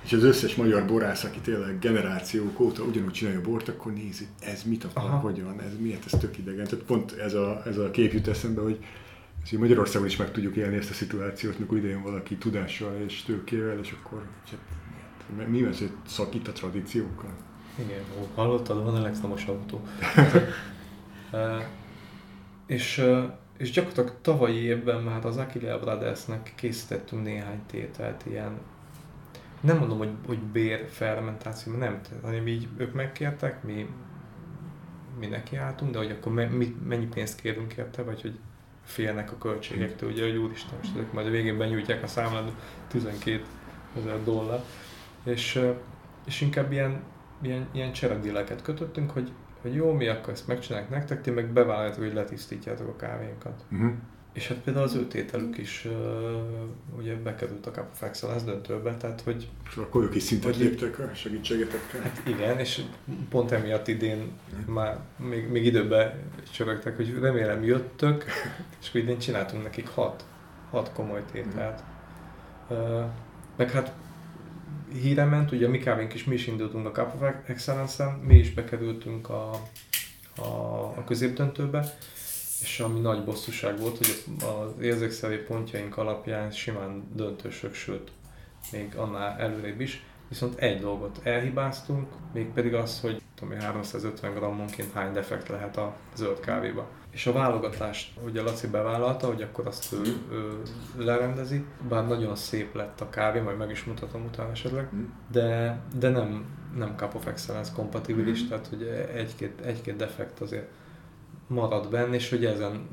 és 0.05 0.13
az 0.13 0.23
összes 0.23 0.55
magyar 0.55 0.87
borász, 0.87 1.25
aki 1.25 1.39
tényleg 1.39 1.79
generációk 1.79 2.61
óta 2.61 2.83
ugyanúgy 2.83 3.13
csinálja 3.13 3.39
a 3.39 3.43
bort, 3.43 3.69
akkor 3.69 3.93
nézi, 3.93 4.27
ez 4.41 4.63
mit 4.63 4.85
akar, 4.85 5.05
Aha. 5.05 5.17
hogyan, 5.17 5.61
ez 5.61 5.73
miért, 5.79 6.05
ez 6.13 6.19
tök 6.21 6.39
idegen. 6.39 6.65
Tehát 6.65 6.85
pont 6.85 7.13
ez 7.13 7.35
a, 7.35 7.63
ez 7.67 7.77
a 7.77 7.91
kép 7.91 8.13
jut 8.13 8.29
eszembe, 8.29 8.61
hogy 8.61 8.79
ez 9.45 9.51
Magyarországon 9.51 10.07
is 10.07 10.17
meg 10.17 10.31
tudjuk 10.31 10.57
élni 10.57 10.77
ezt 10.77 10.91
a 10.91 10.95
szituációt, 10.95 11.59
mikor 11.59 11.77
idejön 11.77 12.03
valaki 12.03 12.37
tudással 12.37 13.01
és 13.07 13.23
tőkével, 13.23 13.79
és 13.79 13.95
akkor 14.03 14.27
hát, 14.51 15.49
Mi 15.49 15.63
az, 15.63 15.79
hogy 15.79 15.91
szakít 16.07 16.49
a 16.49 16.53
tradíciókkal? 16.53 17.31
Igen, 17.79 18.03
hallottad, 18.35 18.85
van 18.85 18.97
elektromos 18.97 19.45
autó. 19.45 19.81
e, 21.33 21.71
és, 22.67 23.03
és 23.63 23.71
gyakorlatilag 23.71 24.21
tavalyi 24.21 24.59
évben 24.59 25.03
már 25.03 25.25
az 25.25 25.37
Aquila 25.37 25.79
Brothersnek 25.79 26.53
készítettünk 26.55 27.23
néhány 27.23 27.63
tételt, 27.67 28.27
ilyen 28.27 28.59
nem 29.61 29.79
mondom, 29.79 29.99
hogy, 29.99 30.11
hogy 30.27 30.39
bér 30.39 30.89
fermentáció, 30.89 31.73
nem, 31.73 32.01
hanem 32.23 32.47
így 32.47 32.69
ők 32.77 32.93
megkértek, 32.93 33.63
mi, 33.63 33.89
mi 35.19 35.27
nekiálltunk, 35.27 35.93
de 35.93 35.99
hogy 35.99 36.11
akkor 36.11 36.33
me, 36.33 36.47
mi, 36.47 36.77
mennyi 36.85 37.07
pénzt 37.07 37.41
kérünk 37.41 37.73
érte, 37.73 38.03
vagy 38.03 38.21
hogy 38.21 38.39
félnek 38.85 39.33
a 39.33 39.39
költségektől, 39.39 40.11
ugye, 40.11 40.23
hogy 40.23 40.37
úristen, 40.37 40.79
most 40.79 40.95
ezek 40.95 41.13
majd 41.13 41.27
a 41.27 41.31
végén 41.31 41.59
benyújtják 41.59 42.03
a 42.03 42.07
számlát 42.07 42.53
12 42.89 43.45
ezer 43.99 44.25
dollár, 44.25 44.65
és, 45.25 45.61
és 46.27 46.41
inkább 46.41 46.73
ilyen, 46.73 47.03
ilyen, 47.43 47.69
ilyen 47.73 47.93
cseredilleket 47.93 48.63
kötöttünk, 48.63 49.11
hogy, 49.11 49.33
hogy 49.63 49.75
jó, 49.75 49.93
mi 49.93 50.09
akkor 50.09 50.33
ezt 50.33 50.47
megcsinálják 50.47 50.91
nektek, 50.91 51.23
ti 51.23 51.31
meg 51.31 51.47
bevállaljátok, 51.47 52.03
hogy 52.03 52.15
letisztítjátok 52.15 52.89
a 52.89 52.97
kávénkat. 52.97 53.65
Uh-huh. 53.73 53.93
És 54.33 54.49
hát 54.49 54.59
például 54.59 54.85
az 54.85 54.95
ő 54.95 55.07
tételük 55.07 55.59
is 55.59 55.85
uh, 55.85 56.99
ugye 56.99 57.17
bekerült 57.17 57.67
a 57.67 57.71
Cup 57.71 57.87
of 57.93 58.03
Excellence 58.03 58.45
döntőbe, 58.45 58.97
tehát 58.97 59.21
hogy... 59.21 59.49
És 59.71 59.77
akkor 59.77 60.03
ők 60.03 60.15
is 60.15 60.23
szintet 60.23 60.57
léptek 60.57 60.99
a 60.99 61.15
segítségetekkel? 61.15 62.01
Hát 62.01 62.23
igen, 62.27 62.59
és 62.59 62.83
pont 63.29 63.51
emiatt 63.51 63.89
idén 63.89 64.33
már 64.67 64.99
még, 65.17 65.49
még 65.49 65.65
időben 65.65 66.13
csörögtek, 66.53 66.97
hogy 66.97 67.19
remélem 67.21 67.65
jöttök, 67.65 68.25
és 68.81 68.89
akkor 68.89 69.01
idén 69.01 69.19
csináltunk 69.19 69.63
nekik 69.63 69.89
hat, 69.89 70.25
hat 70.71 70.93
komoly 70.93 71.23
tételt. 71.33 71.83
Uh, 72.69 73.05
meg 73.57 73.71
hát 73.71 73.93
híre 75.01 75.25
ment, 75.25 75.53
ugye 75.53 75.69
mi 75.69 75.79
kávénk 75.79 76.15
is, 76.15 76.25
mi 76.25 76.35
is 76.35 76.47
indultunk 76.47 76.87
a 76.87 76.91
Cup 76.91 77.15
of 77.15 77.29
Excellence-en, 77.47 78.13
mi 78.13 78.35
is 78.35 78.55
bekerültünk 78.55 79.29
a, 79.29 79.51
a, 80.37 80.43
a 80.97 81.05
középdöntőbe, 81.07 81.97
és 82.63 82.81
ami 82.81 83.01
nagy 83.01 83.25
bosszúság 83.25 83.79
volt, 83.79 83.97
hogy 83.97 84.25
az 84.41 84.83
érzékszerű 84.83 85.37
pontjaink 85.37 85.97
alapján 85.97 86.51
simán 86.51 87.09
döntősök, 87.15 87.75
sőt, 87.75 88.11
még 88.73 88.95
annál 88.97 89.39
előrébb 89.39 89.81
is, 89.81 90.03
viszont 90.33 90.59
egy 90.59 90.81
dolgot 90.81 91.21
elhibáztunk, 91.23 92.09
mégpedig 92.33 92.75
az, 92.75 93.01
hogy 93.01 93.23
tudom, 93.35 93.59
350 93.59 94.35
grammonként 94.35 94.93
hány 94.93 95.13
defekt 95.13 95.49
lehet 95.49 95.77
a 95.77 95.97
zöld 96.15 96.41
kávéba. 96.41 96.89
És 97.11 97.27
a 97.27 97.33
válogatást, 97.33 98.21
ugye 98.25 98.43
Laci 98.43 98.67
bevállalta, 98.67 99.27
hogy 99.27 99.43
akkor 99.43 99.67
azt 99.67 99.93
ő, 99.93 100.03
ő 100.31 100.63
lerendezi, 100.97 101.65
bár 101.89 102.07
nagyon 102.07 102.37
szép 102.37 102.75
lett 102.75 103.01
a 103.01 103.09
kávé, 103.09 103.41
majd 103.41 103.57
meg 103.57 103.71
is 103.71 103.85
mutatom 103.85 104.25
utána 104.25 104.51
esetleg, 104.51 104.89
de, 105.31 105.81
de 105.99 106.09
nem, 106.09 106.45
nem 106.77 106.95
Cup 106.97 107.15
of 107.15 107.27
Excellence 107.27 107.73
kompatibilis, 107.75 108.49
tehát 108.49 108.67
hogy 108.67 108.83
egy-két, 109.15 109.61
egy-két 109.61 109.97
defekt 109.97 110.41
azért 110.41 110.69
marad 111.47 111.91
benne, 111.91 112.15
és 112.15 112.31
hogy 112.31 112.45
ezen 112.45 112.89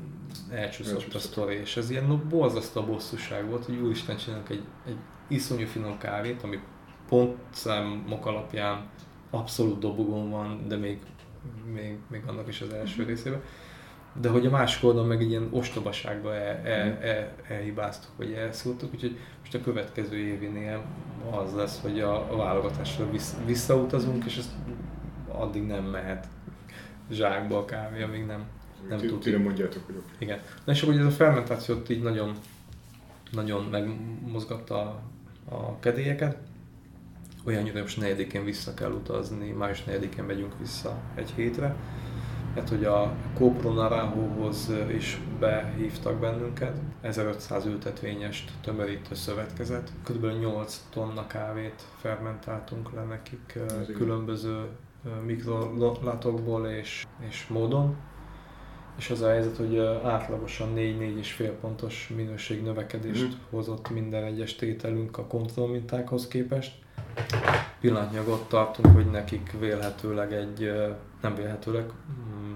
elcsúszott 0.50 1.14
a 1.14 1.18
sztori, 1.18 1.54
és 1.54 1.76
ez 1.76 1.90
ilyen 1.90 2.28
borzasztó 2.28 2.82
bosszúság 2.82 3.48
volt, 3.48 3.64
hogy 3.64 3.76
úristen 3.76 4.16
csinálunk 4.16 4.48
egy, 4.48 4.64
egy 4.86 4.98
iszonyú 5.28 5.66
finom 5.66 5.98
kávét, 5.98 6.42
ami 6.42 6.60
pontszámok 7.10 8.26
alapján 8.26 8.88
abszolút 9.30 9.78
dobogón 9.78 10.30
van, 10.30 10.68
de 10.68 10.76
még, 10.76 10.98
még, 11.72 11.98
még 12.08 12.22
annak 12.26 12.48
is 12.48 12.60
az 12.60 12.72
első 12.72 13.04
részében. 13.04 13.42
De 14.20 14.28
hogy 14.28 14.46
a 14.46 14.50
másik 14.50 14.84
oldalon 14.84 15.08
meg 15.08 15.20
egy 15.20 15.30
ilyen 15.30 15.48
ostobaságba 15.50 16.34
el, 16.34 16.56
el, 16.64 16.88
mhm. 16.88 17.02
el, 17.02 17.32
elhibáztuk, 17.48 18.10
vagy 18.16 18.32
elszúrtuk, 18.32 18.92
úgyhogy 18.94 19.18
most 19.40 19.54
a 19.54 19.60
következő 19.60 20.16
évinél 20.16 20.84
az 21.30 21.54
lesz, 21.54 21.80
hogy 21.80 22.00
a, 22.00 22.32
a 22.32 22.36
válogatásra 22.36 23.10
vissza, 23.10 23.36
visszautazunk, 23.46 24.24
és 24.24 24.36
ez 24.36 24.54
addig 25.28 25.66
nem 25.66 25.84
mehet 25.84 26.26
zsákba 27.10 27.58
a 27.58 27.64
kávé, 27.64 28.02
amíg 28.02 28.26
nem, 28.26 28.44
nem 28.88 28.98
tud. 28.98 29.20
Ti 29.20 29.36
mondjátok, 29.36 29.86
hogy 29.86 30.02
Igen. 30.18 30.40
Na 30.64 30.72
és 30.72 30.82
akkor 30.82 30.94
ez 30.94 31.04
a 31.04 31.10
fermentációt 31.10 31.88
így 31.88 32.02
nagyon, 32.02 32.34
nagyon 33.30 33.64
megmozgatta 33.64 34.80
a, 34.80 35.02
a 35.54 35.78
kedélyeket. 35.78 36.36
Olyannyira, 37.44 37.80
most 37.80 38.00
negyedikén 38.00 38.44
vissza 38.44 38.74
kell 38.74 38.90
utazni, 38.90 39.50
május 39.50 39.84
negyedikén 39.84 40.24
megyünk 40.24 40.58
vissza 40.58 41.00
egy 41.14 41.30
hétre. 41.30 41.76
Hát, 42.54 42.68
hogy 42.68 42.84
a 42.84 43.12
Copro 43.34 43.72
Naranjohoz 43.72 44.72
is 44.96 45.20
behívtak 45.38 46.20
bennünket, 46.20 46.76
1500 47.00 47.66
ültetvényest 47.66 48.50
tömörítő 48.62 49.14
szövetkezet. 49.14 49.92
Körülbelül 50.04 50.38
8 50.38 50.84
tonna 50.90 51.26
kávét 51.26 51.82
fermentáltunk 51.96 52.92
le 52.92 53.02
nekik 53.02 53.58
különböző 53.94 54.66
mikrolatokból 55.24 56.66
és, 56.66 57.06
és 57.28 57.46
módon. 57.46 57.96
És 58.98 59.10
az 59.10 59.20
a 59.20 59.28
helyzet, 59.28 59.56
hogy 59.56 59.78
átlagosan 60.04 60.72
4-4,5 60.76 61.52
pontos 61.60 62.12
minőség 62.16 62.62
növekedést 62.62 63.26
mm. 63.26 63.40
hozott 63.50 63.90
minden 63.90 64.24
egyes 64.24 64.56
tételünk 64.56 65.18
a 65.18 65.26
kontrollmintákhoz 65.26 66.28
képest. 66.28 66.78
Pillanatnyilag 67.80 68.28
ott 68.28 68.48
tartunk, 68.48 68.94
hogy 68.94 69.10
nekik 69.10 69.52
vélhetőleg 69.58 70.32
egy, 70.32 70.72
nem 71.20 71.34
vélhetőleg, 71.34 71.84
mm, 71.84 72.52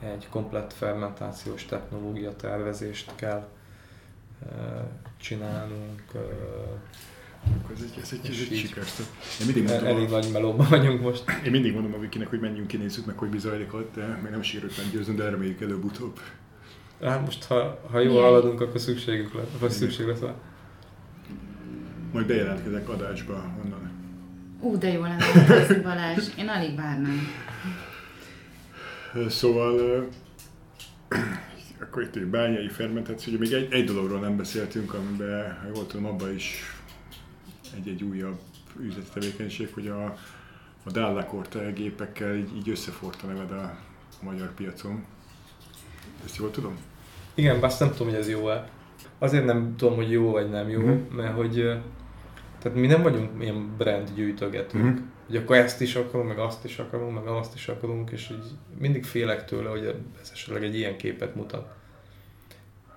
egy 0.00 0.28
komplett 0.30 0.72
fermentációs 0.72 1.64
technológia 1.64 2.36
tervezést 2.36 3.14
kell 3.14 3.48
csinálnunk, 5.16 6.02
ez 7.74 7.82
egy, 7.82 8.02
ez 8.02 8.12
egy, 8.12 8.30
ez 8.30 8.36
egy 8.50 8.56
sikersztő. 8.56 9.02
Én 9.40 9.46
mindig 9.46 9.64
mondom, 9.64 9.86
elég 9.86 10.08
nagy 10.08 10.28
melóban 10.32 10.66
vagyunk 10.70 11.00
most. 11.00 11.24
Én 11.44 11.50
mindig 11.50 11.72
mondom 11.74 11.94
a 11.94 11.98
Vikinek, 11.98 12.28
hogy 12.28 12.40
menjünk 12.40 12.66
ki, 12.66 12.76
nézzük 12.76 13.06
meg, 13.06 13.18
hogy 13.18 13.28
mi 13.28 13.38
zajlik 13.38 13.74
ott, 13.74 13.94
de 13.94 14.18
még 14.22 14.30
nem 14.30 14.42
sikerült 14.42 14.76
meggyőzni, 14.76 15.14
de 15.14 15.30
reméljük 15.30 15.60
előbb-utóbb. 15.60 16.20
Hát 17.02 17.24
most, 17.24 17.44
ha, 17.44 17.80
ha 17.90 18.00
jól 18.00 18.22
haladunk, 18.22 18.60
akkor 18.60 18.80
szükségük 18.80 19.34
lesz, 19.34 19.46
vagy 19.60 19.70
szükség 19.70 20.06
lesz. 20.06 20.20
Majd 22.12 22.26
bejelentkezek 22.26 22.88
adásba 22.88 23.44
onnan. 23.64 23.81
Ú, 24.62 24.78
de 24.78 24.88
jó 24.88 25.02
lenne 25.02 25.82
Balázs. 25.82 26.28
Én 26.38 26.48
alig 26.48 26.76
várnám. 26.76 27.28
Szóval 29.28 30.06
akkor 31.82 32.02
itt 32.02 32.16
egy 32.16 32.26
bányai 32.26 32.68
fermentáció, 32.68 33.38
még 33.38 33.52
egy, 33.52 33.72
egy 33.72 33.84
dologról 33.84 34.20
nem 34.20 34.36
beszéltünk, 34.36 34.94
amiben, 34.94 35.58
ha 35.60 35.66
jól 35.74 35.86
tudom, 35.86 36.06
abban 36.06 36.34
is 36.34 36.62
egy-egy 37.76 38.02
újabb 38.02 38.38
üzleti 38.80 39.08
tevékenység, 39.14 39.70
hogy 39.74 39.88
a, 39.88 40.04
a 40.84 40.90
Dallakorte 40.90 41.70
gépekkel 41.70 42.34
így, 42.34 42.56
így 42.56 42.68
összeforta 42.68 43.26
neved 43.26 43.50
a, 43.50 43.62
a 44.20 44.24
magyar 44.24 44.54
piacon. 44.54 45.04
Ezt 46.24 46.36
jól 46.36 46.50
tudom? 46.50 46.76
Igen, 47.34 47.60
bár 47.60 47.72
nem 47.78 47.90
tudom, 47.90 48.08
hogy 48.08 48.18
ez 48.18 48.28
jó-e. 48.28 48.68
Azért 49.18 49.44
nem 49.44 49.74
tudom, 49.76 49.94
hogy 49.94 50.10
jó 50.10 50.30
vagy 50.30 50.50
nem 50.50 50.68
jó, 50.68 50.80
uh-huh. 50.80 51.10
mert 51.10 51.34
hogy 51.34 51.82
tehát 52.62 52.78
mi 52.78 52.86
nem 52.86 53.02
vagyunk 53.02 53.30
ilyen 53.42 53.76
brand 53.76 54.10
gyűjtögetők. 54.14 54.82
Uh-huh. 54.82 54.98
Hogy 55.26 55.36
akkor 55.36 55.56
ezt 55.56 55.80
is 55.80 55.94
akarunk, 55.94 56.28
meg 56.28 56.38
azt 56.38 56.64
is 56.64 56.78
akarunk, 56.78 57.14
meg 57.14 57.26
azt 57.26 57.54
is 57.54 57.68
akarunk, 57.68 58.10
és 58.10 58.30
így 58.30 58.50
mindig 58.78 59.04
félek 59.04 59.44
tőle, 59.44 59.68
hogy 59.68 59.94
ez 60.22 60.30
esetleg 60.32 60.64
egy 60.64 60.76
ilyen 60.76 60.96
képet 60.96 61.34
mutat. 61.34 61.74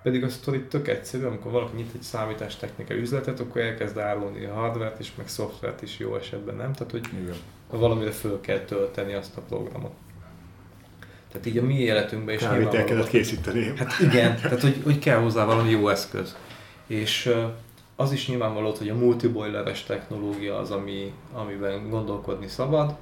Pedig 0.03 0.23
a 0.23 0.29
sztori 0.29 0.61
tök 0.61 0.87
egyszerű, 0.87 1.23
amikor 1.23 1.51
valaki 1.51 1.75
nyit 1.75 1.93
egy 1.95 2.01
számítástechnikai 2.01 2.97
üzletet, 2.97 3.39
akkor 3.39 3.61
elkezd 3.61 3.97
árulni 3.97 4.45
a 4.45 4.53
hardvert 4.53 4.99
is, 4.99 5.15
meg 5.17 5.27
szoftvert 5.27 5.81
is 5.81 5.99
jó 5.99 6.15
esetben, 6.15 6.55
nem? 6.55 6.73
Tehát, 6.73 6.91
hogy 6.91 7.07
Igen. 7.21 7.35
valamire 7.69 8.11
föl 8.11 8.41
kell 8.41 8.59
tölteni 8.59 9.13
azt 9.13 9.37
a 9.37 9.41
programot. 9.41 9.93
Tehát 11.31 11.45
így 11.45 11.57
a 11.57 11.63
mi 11.63 11.79
életünkben 11.79 12.35
is 12.35 12.41
Kávét 12.41 12.73
el 12.73 12.83
kellett 12.83 13.07
készíteni. 13.07 13.73
Hát 13.77 13.99
igen, 13.99 14.35
tehát 14.35 14.61
hogy, 14.61 14.81
hogy 14.83 14.99
kell 14.99 15.19
hozzá 15.19 15.45
valami 15.45 15.69
jó 15.69 15.89
eszköz. 15.89 16.35
És 16.87 17.33
az 17.95 18.11
is 18.11 18.27
nyilvánvaló, 18.27 18.73
hogy 18.77 18.89
a 18.89 18.95
multiboileres 18.95 19.83
technológia 19.83 20.57
az, 20.57 20.71
ami, 20.71 21.13
amiben 21.33 21.89
gondolkodni 21.89 22.47
szabad, 22.47 22.95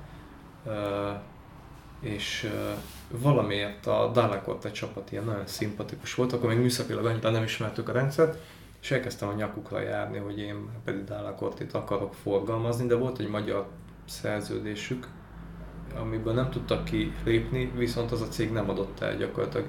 és 2.00 2.52
valamiért 3.10 3.88
a 3.88 4.12
Dalakot 4.14 4.66
egy 4.66 4.72
csapat 4.72 5.12
ilyen 5.12 5.24
nagyon 5.24 5.48
szimpatikus 5.48 6.16
volt, 6.16 6.34
akkor 6.34 6.50
még 6.50 6.58
műszakilag 6.58 7.06
annyira 7.06 7.30
nem 7.30 7.44
ismertük 7.44 7.90
a 7.90 7.92
rendszert, 7.92 8.38
és 8.82 8.92
elkezdtem 8.92 9.30
a 9.30 9.34
nyakukra 9.34 9.80
járni, 9.80 10.18
hogy 10.18 10.40
én 10.40 10.70
pedig 10.84 11.04
itt 11.60 11.74
akarok 11.74 12.14
forgalmazni, 12.14 12.88
de 12.88 12.96
volt 12.96 13.20
egy 13.20 13.30
magyar 13.30 13.68
szerződésük, 14.06 15.08
amiből 16.00 16.34
nem 16.34 16.50
tudtak 16.50 16.84
kilépni, 16.84 17.72
viszont 17.76 18.12
az 18.12 18.22
a 18.22 18.28
cég 18.28 18.52
nem 18.52 18.70
adott 18.70 19.00
el 19.00 19.18
gyakorlatilag 19.18 19.68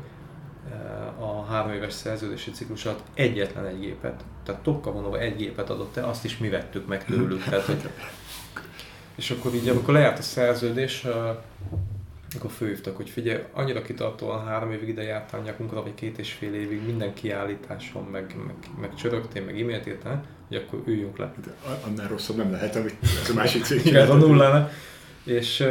a 1.18 1.44
három 1.44 1.72
éves 1.72 1.92
szerződési 1.92 2.50
ciklus 2.50 2.84
alatt 2.84 3.02
egyetlen 3.14 3.66
egy 3.66 3.80
gépet. 3.80 4.24
Tehát 4.44 4.62
Tokka 4.62 4.92
vonóva 4.92 5.18
egy 5.18 5.36
gépet 5.36 5.70
adott 5.70 5.96
el, 5.96 6.08
azt 6.08 6.24
is 6.24 6.38
mi 6.38 6.48
vettük 6.48 6.86
meg 6.86 7.04
tőlük. 7.04 7.44
Tehát, 7.44 7.64
hogy... 7.64 7.88
És 9.14 9.30
akkor 9.30 9.54
így, 9.54 9.68
amikor 9.68 9.94
lejárt 9.94 10.18
a 10.18 10.22
szerződés, 10.22 11.06
akkor 12.36 12.50
főhívtak, 12.50 12.96
hogy 12.96 13.10
figyelj, 13.10 13.42
annyira 13.52 13.82
kitartóan 13.82 14.44
három 14.44 14.72
évig 14.72 14.88
ide 14.88 15.02
jártál 15.02 15.40
nyakunkra, 15.40 15.82
vagy 15.82 15.94
két 15.94 16.18
és 16.18 16.32
fél 16.32 16.54
évig 16.54 16.84
minden 16.84 17.14
kiállításon, 17.14 18.04
meg, 18.04 18.34
meg, 18.46 18.54
meg 18.80 18.94
csörögtél, 18.94 19.44
meg 19.44 19.60
e-mailt 19.60 19.86
írtál, 19.86 20.24
hogy 20.48 20.56
akkor 20.56 20.82
üljünk 20.86 21.18
le. 21.18 21.34
De 21.44 21.54
annál 21.86 22.08
rosszabb 22.08 22.36
nem 22.36 22.50
lehet, 22.50 22.76
amit 22.76 22.96
ez 23.22 23.30
a 23.30 23.34
másik 23.34 23.64
cég 23.64 23.86
Igen, 23.86 24.10
a 24.10 24.14
nullára. 24.14 24.70
És, 25.24 25.64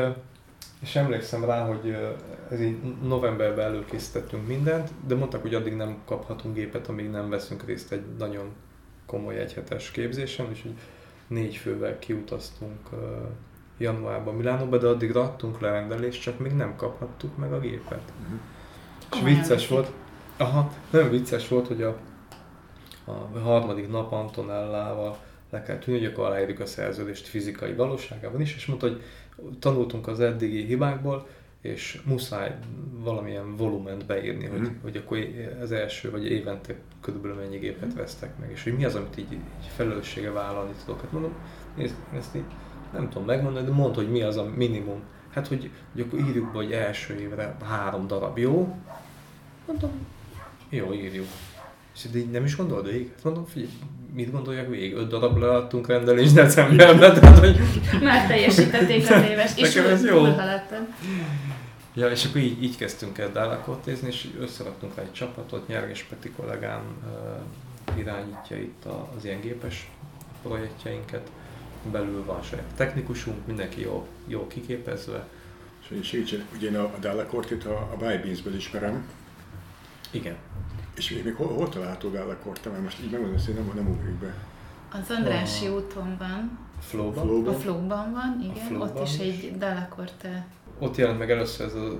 és 0.84 0.96
emlékszem 0.96 1.46
rá, 1.46 1.66
hogy 1.66 1.98
ez 2.50 2.62
így 2.62 2.78
novemberben 3.04 3.66
előkészítettünk 3.66 4.48
mindent, 4.48 4.90
de 5.08 5.16
mondtak, 5.16 5.42
hogy 5.42 5.54
addig 5.54 5.76
nem 5.76 5.98
kaphatunk 6.06 6.56
gépet, 6.56 6.88
amíg 6.88 7.10
nem 7.10 7.30
veszünk 7.30 7.66
részt 7.66 7.92
egy 7.92 8.04
nagyon 8.18 8.54
komoly 9.06 9.40
egyhetes 9.40 9.92
képzésen, 9.92 10.46
úgyhogy 10.50 10.74
négy 11.28 11.56
fővel 11.56 12.00
kiutaztunk 12.00 12.90
januárban 13.78 14.36
Milánóba, 14.36 14.78
de 14.78 14.88
addig 14.88 15.16
adtunk 15.16 15.60
lerendelést, 15.60 16.22
csak 16.22 16.40
még 16.40 16.52
nem 16.52 16.76
kaphattuk 16.76 17.38
meg 17.38 17.54
a 17.54 17.60
gépet. 17.60 18.12
Uh-huh. 18.22 18.40
És 19.12 19.36
vicces 19.36 19.68
volt, 19.68 19.92
aha, 20.38 20.72
nagyon 20.90 21.10
vicces 21.10 21.48
volt, 21.48 21.68
hogy 21.68 21.82
a, 21.82 21.98
a 23.06 23.40
harmadik 23.40 23.90
nap 23.90 24.12
Antonellával 24.12 25.18
le 25.50 25.64
kell 25.64 25.78
tűnni, 25.78 26.00
hogy 26.00 26.12
akkor 26.12 26.26
aláírjuk 26.26 26.60
a 26.60 26.66
szerződést 26.66 27.28
fizikai 27.28 27.74
valóságában 27.74 28.42
is, 28.42 28.56
és 28.56 28.66
mondta, 28.66 28.88
hogy 28.88 29.02
tanultunk 29.60 30.08
az 30.08 30.20
eddigi 30.20 30.66
hibákból, 30.66 31.28
és 31.62 32.02
muszáj 32.06 32.58
valamilyen 32.92 33.56
volument 33.56 34.06
beírni, 34.06 34.46
hogy, 34.46 34.60
mm. 34.60 34.82
hogy 34.82 34.98
akkor 34.98 35.18
az 35.62 35.72
első 35.72 36.12
vagy 36.12 36.32
évente 36.32 36.76
körülbelül 37.02 37.38
mennyi 37.38 37.58
gépet 37.58 37.88
mhm. 37.88 37.98
vesztek 37.98 38.40
meg, 38.40 38.52
és 38.52 38.64
hogy 38.64 38.76
mi 38.76 38.86
az, 38.86 38.96
amit 38.96 39.18
így, 39.18 39.32
így 39.32 39.68
felelőssége 39.76 40.32
vállalni 40.32 40.72
tudok. 40.86 41.02
Hát 41.02 41.12
mondom, 41.12 41.34
nézd, 41.76 41.96
ezt 42.16 42.36
így 42.36 42.44
nem 42.94 43.10
tudom 43.10 43.26
megmondani, 43.26 43.66
de 43.66 43.72
mondd, 43.72 43.96
hogy 43.96 44.10
mi 44.10 44.22
az 44.22 44.38
a 44.38 44.52
minimum. 44.56 45.02
Hát, 45.30 45.48
hogy, 45.48 45.70
hogy 45.94 46.02
akkor 46.02 46.20
írjuk 46.20 46.46
be, 46.46 46.58
hogy 46.58 46.72
első 46.72 47.20
évre 47.20 47.56
három 47.64 48.08
darab, 48.08 48.38
jó? 48.38 48.76
Mondom, 49.68 49.92
jó, 50.70 50.94
írjuk. 50.94 51.26
És 51.96 52.06
így 52.16 52.32
nem 52.32 52.46
is 52.46 52.56
gondolod 52.56 52.86
végig? 52.86 53.12
Hát 53.16 53.24
mondom, 53.24 53.46
figyelj, 53.46 53.72
mit 54.14 54.32
gondoljak 54.32 54.70
végig? 54.70 54.94
Öt 54.94 55.08
darab 55.08 55.38
leadtunk 55.38 55.88
rendelés 55.88 56.32
decemberben, 56.32 57.14
tehát 57.14 57.40
hogy... 57.40 57.60
Már 58.02 58.28
teljesítették 58.28 59.10
az 59.10 59.24
éves, 59.30 59.58
és 59.58 59.74
Nekem 59.74 59.92
ez 59.92 60.06
jó. 60.06 60.26
Ja, 61.96 62.10
és 62.10 62.26
akkor 62.26 62.42
így, 62.42 62.64
így 62.64 62.78
kezdtünk 62.78 63.18
el 63.18 63.32
Dálakot 63.32 63.88
és 63.88 64.28
összeraktunk 64.40 64.96
rá 64.96 65.02
egy 65.02 65.12
csapatot, 65.12 65.68
Nyerges 65.68 66.04
Peti 66.04 66.30
kollégám 66.30 66.82
uh, 67.90 68.00
irányítja 68.00 68.58
itt 68.58 68.84
az 69.18 69.26
ilyen 69.26 69.42
gépes 69.42 69.90
projektjeinket, 70.44 71.32
belül 71.92 72.26
van 72.26 72.42
saját 72.42 72.74
technikusunk, 72.76 73.48
mindenki 73.48 73.82
jó, 73.82 74.08
jó 74.28 74.48
kiképezve. 74.48 75.28
És 75.90 76.08
segítsen, 76.08 76.46
ugye 76.56 76.70
én 76.70 76.76
a, 76.76 76.84
a 76.84 76.98
Dallakortit 77.00 77.66
a, 77.66 77.90
a 77.94 77.96
Bybeans-ből 77.98 78.56
ismerem. 78.56 79.08
Igen. 80.12 80.36
És 80.96 81.22
még 81.24 81.36
hol, 81.36 81.48
hol 81.48 81.70
található 81.70 82.10
Dallakort? 82.10 82.66
Mert 82.72 82.84
most 82.84 83.00
így 83.04 83.12
megmondom, 83.12 83.40
hogy 83.46 83.54
nem, 83.54 83.72
nem 83.76 83.90
ugrik 83.90 84.14
be. 84.14 84.34
Az 84.92 85.10
Andrási 85.10 85.66
a... 85.66 85.72
úton 85.72 86.16
van. 86.20 86.60
Flowban? 86.80 87.26
Flowban? 87.26 87.54
A 87.54 87.58
Flowban 87.58 88.12
van, 88.12 88.40
igen. 88.42 88.66
Flowban 88.66 88.90
ott 88.90 89.08
is 89.08 89.18
egy 89.18 89.58
Dallakorte. 89.58 90.48
Ott 90.80 90.96
jelent 90.96 91.20
meg 91.20 91.32
először 91.32 91.66
ez 91.66 91.74
a 91.74 92.00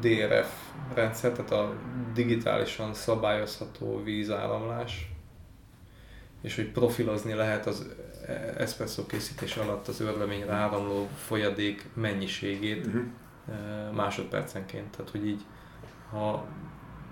DRF 0.00 0.70
rendszer, 0.94 1.32
tehát 1.32 1.50
a 1.50 1.74
digitálisan 2.14 2.94
szabályozható 2.94 4.02
vízáramlás, 4.04 5.12
és 6.42 6.56
hogy 6.56 6.70
profilozni 6.70 7.32
lehet 7.32 7.66
az 7.66 7.86
espresso 8.56 9.06
készítés 9.06 9.56
alatt 9.56 9.88
az 9.88 10.00
örleményre 10.00 10.52
áramló 10.52 11.08
folyadék 11.14 11.88
mennyiségét 11.94 12.86
uh-huh. 12.86 13.02
másodpercenként. 13.94 14.90
Tehát, 14.96 15.10
hogy 15.10 15.26
így, 15.26 15.40
ha, 16.10 16.44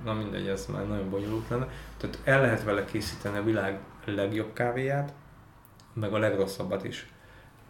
na 0.05 0.12
mindegy, 0.12 0.46
ez 0.46 0.66
már 0.72 0.86
nagyon 0.86 1.11
bonyolult 1.11 1.49
lenne. 1.49 1.68
Tehát 1.96 2.18
el 2.24 2.40
lehet 2.40 2.64
vele 2.64 2.84
készíteni 2.84 3.38
a 3.38 3.42
világ 3.42 3.78
legjobb 4.05 4.53
kávéját, 4.53 5.12
meg 5.92 6.12
a 6.12 6.18
legrosszabbat 6.18 6.84
is. 6.84 7.09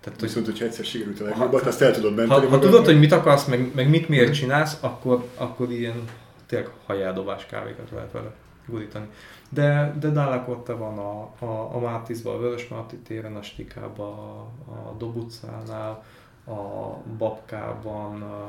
Tehát, 0.00 0.20
Viszont, 0.20 0.46
hogyha 0.46 0.64
egyszer 0.64 0.84
sikerült 0.84 1.20
a 1.20 1.24
legjobbat, 1.24 1.66
azt 1.66 1.82
el 1.82 1.92
tudod 1.92 2.14
menteni. 2.14 2.46
Ha, 2.46 2.50
ha 2.50 2.58
tudod, 2.58 2.84
hogy 2.84 2.98
mit 2.98 3.12
akarsz, 3.12 3.46
meg, 3.46 3.74
meg 3.74 3.88
mit 3.88 4.08
miért 4.08 4.34
csinálsz, 4.34 4.78
akkor, 4.80 5.24
akkor 5.34 5.70
ilyen 5.70 6.04
tényleg 6.46 6.70
hajáldobás 6.86 7.46
kávékat 7.46 7.90
lehet 7.90 8.12
vele 8.12 8.30
gurítani. 8.66 9.06
De, 9.48 9.94
de 10.00 10.10
Dálakotta 10.10 10.76
van 10.76 10.98
a, 10.98 11.44
a, 11.44 11.74
a 11.74 11.78
Mártizban, 11.78 12.34
a 12.34 12.38
Vörös 12.38 12.68
Marti 12.68 12.96
téren, 12.96 13.36
a 13.36 13.42
Stikában, 13.42 14.18
a, 14.18 14.72
a 14.72 14.94
Dob 14.98 15.16
utcánál, 15.16 16.04
a 16.46 16.96
Babkában, 17.18 18.22
a, 18.22 18.44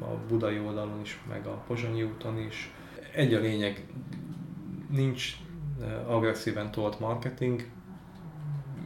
a 0.00 0.16
Budai 0.28 0.58
oldalon 0.58 1.00
is, 1.02 1.20
meg 1.28 1.46
a 1.46 1.62
Pozsonyi 1.66 2.02
úton 2.02 2.38
is. 2.38 2.72
Egy 3.14 3.34
a 3.34 3.40
lényeg, 3.40 3.86
nincs 4.90 5.36
agresszíven 6.06 6.70
tolt 6.70 7.00
marketing, 7.00 7.68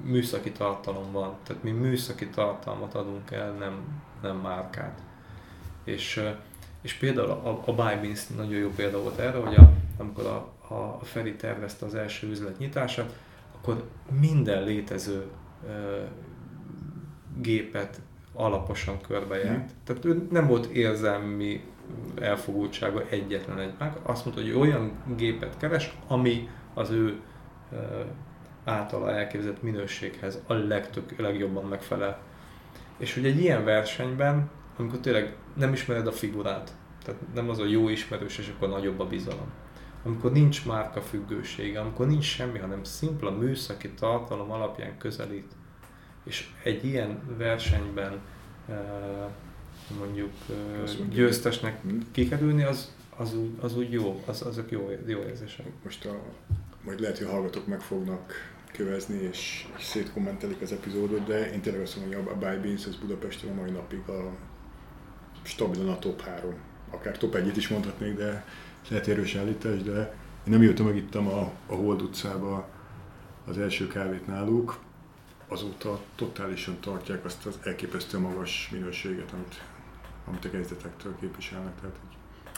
műszaki 0.05 0.53
tartalom 0.53 1.13
van. 1.13 1.37
Tehát 1.43 1.63
mi 1.63 1.71
műszaki 1.71 2.29
tartalmat 2.29 2.95
adunk 2.95 3.31
el, 3.31 3.53
nem, 3.53 4.03
nem 4.23 4.37
márkát. 4.37 5.03
És, 5.85 6.23
és 6.83 6.95
például 6.95 7.31
a, 7.31 7.63
a 7.67 7.73
Buy 7.75 8.13
nagyon 8.37 8.59
jó 8.59 8.71
példa 8.77 9.03
volt 9.03 9.19
erre, 9.19 9.39
hogy 9.39 9.55
a, 9.55 9.73
amikor 9.99 10.27
a, 10.27 10.75
a 10.75 11.05
Feri 11.05 11.37
tervezte 11.37 11.87
az 11.87 11.95
első 11.95 12.29
üzlet 12.29 12.59
nyitását, 12.59 13.17
akkor 13.55 13.89
minden 14.21 14.65
létező 14.65 15.27
ö, 15.67 16.03
gépet 17.41 18.01
alaposan 18.33 19.01
körbejárt. 19.01 19.63
Mm. 19.63 19.85
Tehát 19.85 20.05
ő 20.05 20.27
nem 20.31 20.47
volt 20.47 20.67
érzelmi 20.67 21.65
elfogultsága 22.21 23.03
egyetlen 23.09 23.59
egy 23.59 23.73
meg. 23.79 23.97
Azt 24.03 24.25
mondta, 24.25 24.43
hogy 24.43 24.53
olyan 24.53 24.93
gépet 25.17 25.57
keres, 25.57 25.97
ami 26.07 26.49
az 26.75 26.91
ő 26.91 27.21
általa 28.65 29.11
elképzett 29.11 29.63
minőséghez 29.63 30.43
a 30.47 30.53
legtök, 30.53 31.19
legjobban 31.19 31.65
megfelel. 31.65 32.19
És 32.97 33.15
hogy 33.15 33.27
egy 33.27 33.41
ilyen 33.41 33.65
versenyben, 33.65 34.51
amikor 34.77 34.99
tényleg 34.99 35.37
nem 35.55 35.73
ismered 35.73 36.07
a 36.07 36.13
figurát, 36.13 36.75
tehát 37.05 37.21
nem 37.35 37.49
az 37.49 37.59
a 37.59 37.67
jó 37.67 37.89
ismerős, 37.89 38.39
és 38.39 38.53
akkor 38.57 38.69
nagyobb 38.69 39.01
a 39.01 39.07
bizalom 39.07 39.51
amikor 40.05 40.33
nincs 40.33 40.67
márka 40.67 41.01
függősége, 41.01 41.81
amikor 41.81 42.07
nincs 42.07 42.25
semmi, 42.25 42.59
hanem 42.59 42.85
szimpla 42.85 43.31
műszaki 43.31 43.91
tartalom 43.91 44.51
alapján 44.51 44.99
közelít. 44.99 45.53
És 46.25 46.51
egy 46.63 46.85
ilyen 46.85 47.21
versenyben 47.37 48.21
mondjuk 49.99 50.33
győztesnek 51.11 51.81
kikerülni, 52.11 52.63
az, 52.63 52.93
az, 53.17 53.35
úgy, 53.35 53.51
az 53.61 53.77
úgy 53.77 53.93
jó, 53.93 54.23
az, 54.27 54.43
azok 54.43 54.71
jó, 54.71 54.91
jó 55.07 55.21
érzések. 55.21 55.67
Most 55.85 56.05
a, 56.05 56.23
majd 56.85 57.01
lehet, 57.01 57.19
hogy 57.19 57.27
a 57.27 57.31
hallgatók 57.31 57.67
meg 57.67 57.81
fognak 57.81 58.33
kövezni, 58.73 59.19
és, 59.23 59.67
és 59.77 59.85
szétkommentelik 59.85 60.63
az 60.63 60.73
epizódot, 60.73 61.25
de 61.25 61.53
én 61.53 61.61
tényleg 61.61 61.83
azt 61.83 61.97
mondom, 61.97 62.25
hogy 62.25 62.33
a 62.33 62.39
Buy 62.39 62.57
Beans 62.57 62.87
az 62.87 62.97
Budapesten 62.97 63.51
a 63.51 63.55
mai 63.55 63.71
napig 63.71 64.09
a 64.09 64.33
stabilan 65.43 65.89
a 65.89 65.99
top 65.99 66.21
3. 66.21 66.55
Akár 66.91 67.19
top 67.19 67.35
1 67.35 67.57
is 67.57 67.69
mondhatnék, 67.69 68.17
de 68.17 68.45
lehet 68.89 69.09
erős 69.09 69.35
állítás, 69.35 69.83
de 69.83 69.99
én 70.47 70.53
nem 70.53 70.63
jöttem, 70.63 70.87
megittem 70.87 71.27
a, 71.27 71.53
a 71.67 71.75
Hold 71.75 72.03
utcába 72.03 72.69
az 73.47 73.59
első 73.59 73.87
kávét 73.87 74.27
náluk, 74.27 74.79
azóta 75.49 76.01
totálisan 76.15 76.81
tartják 76.81 77.25
azt 77.25 77.47
az 77.47 77.59
elképesztő 77.63 78.19
magas 78.19 78.69
minőséget, 78.73 79.33
amit, 79.33 79.63
amit 80.29 80.45
a 80.45 80.51
kezdetektől 80.51 81.17
képviselnek. 81.21 81.81
Tehát 81.81 81.97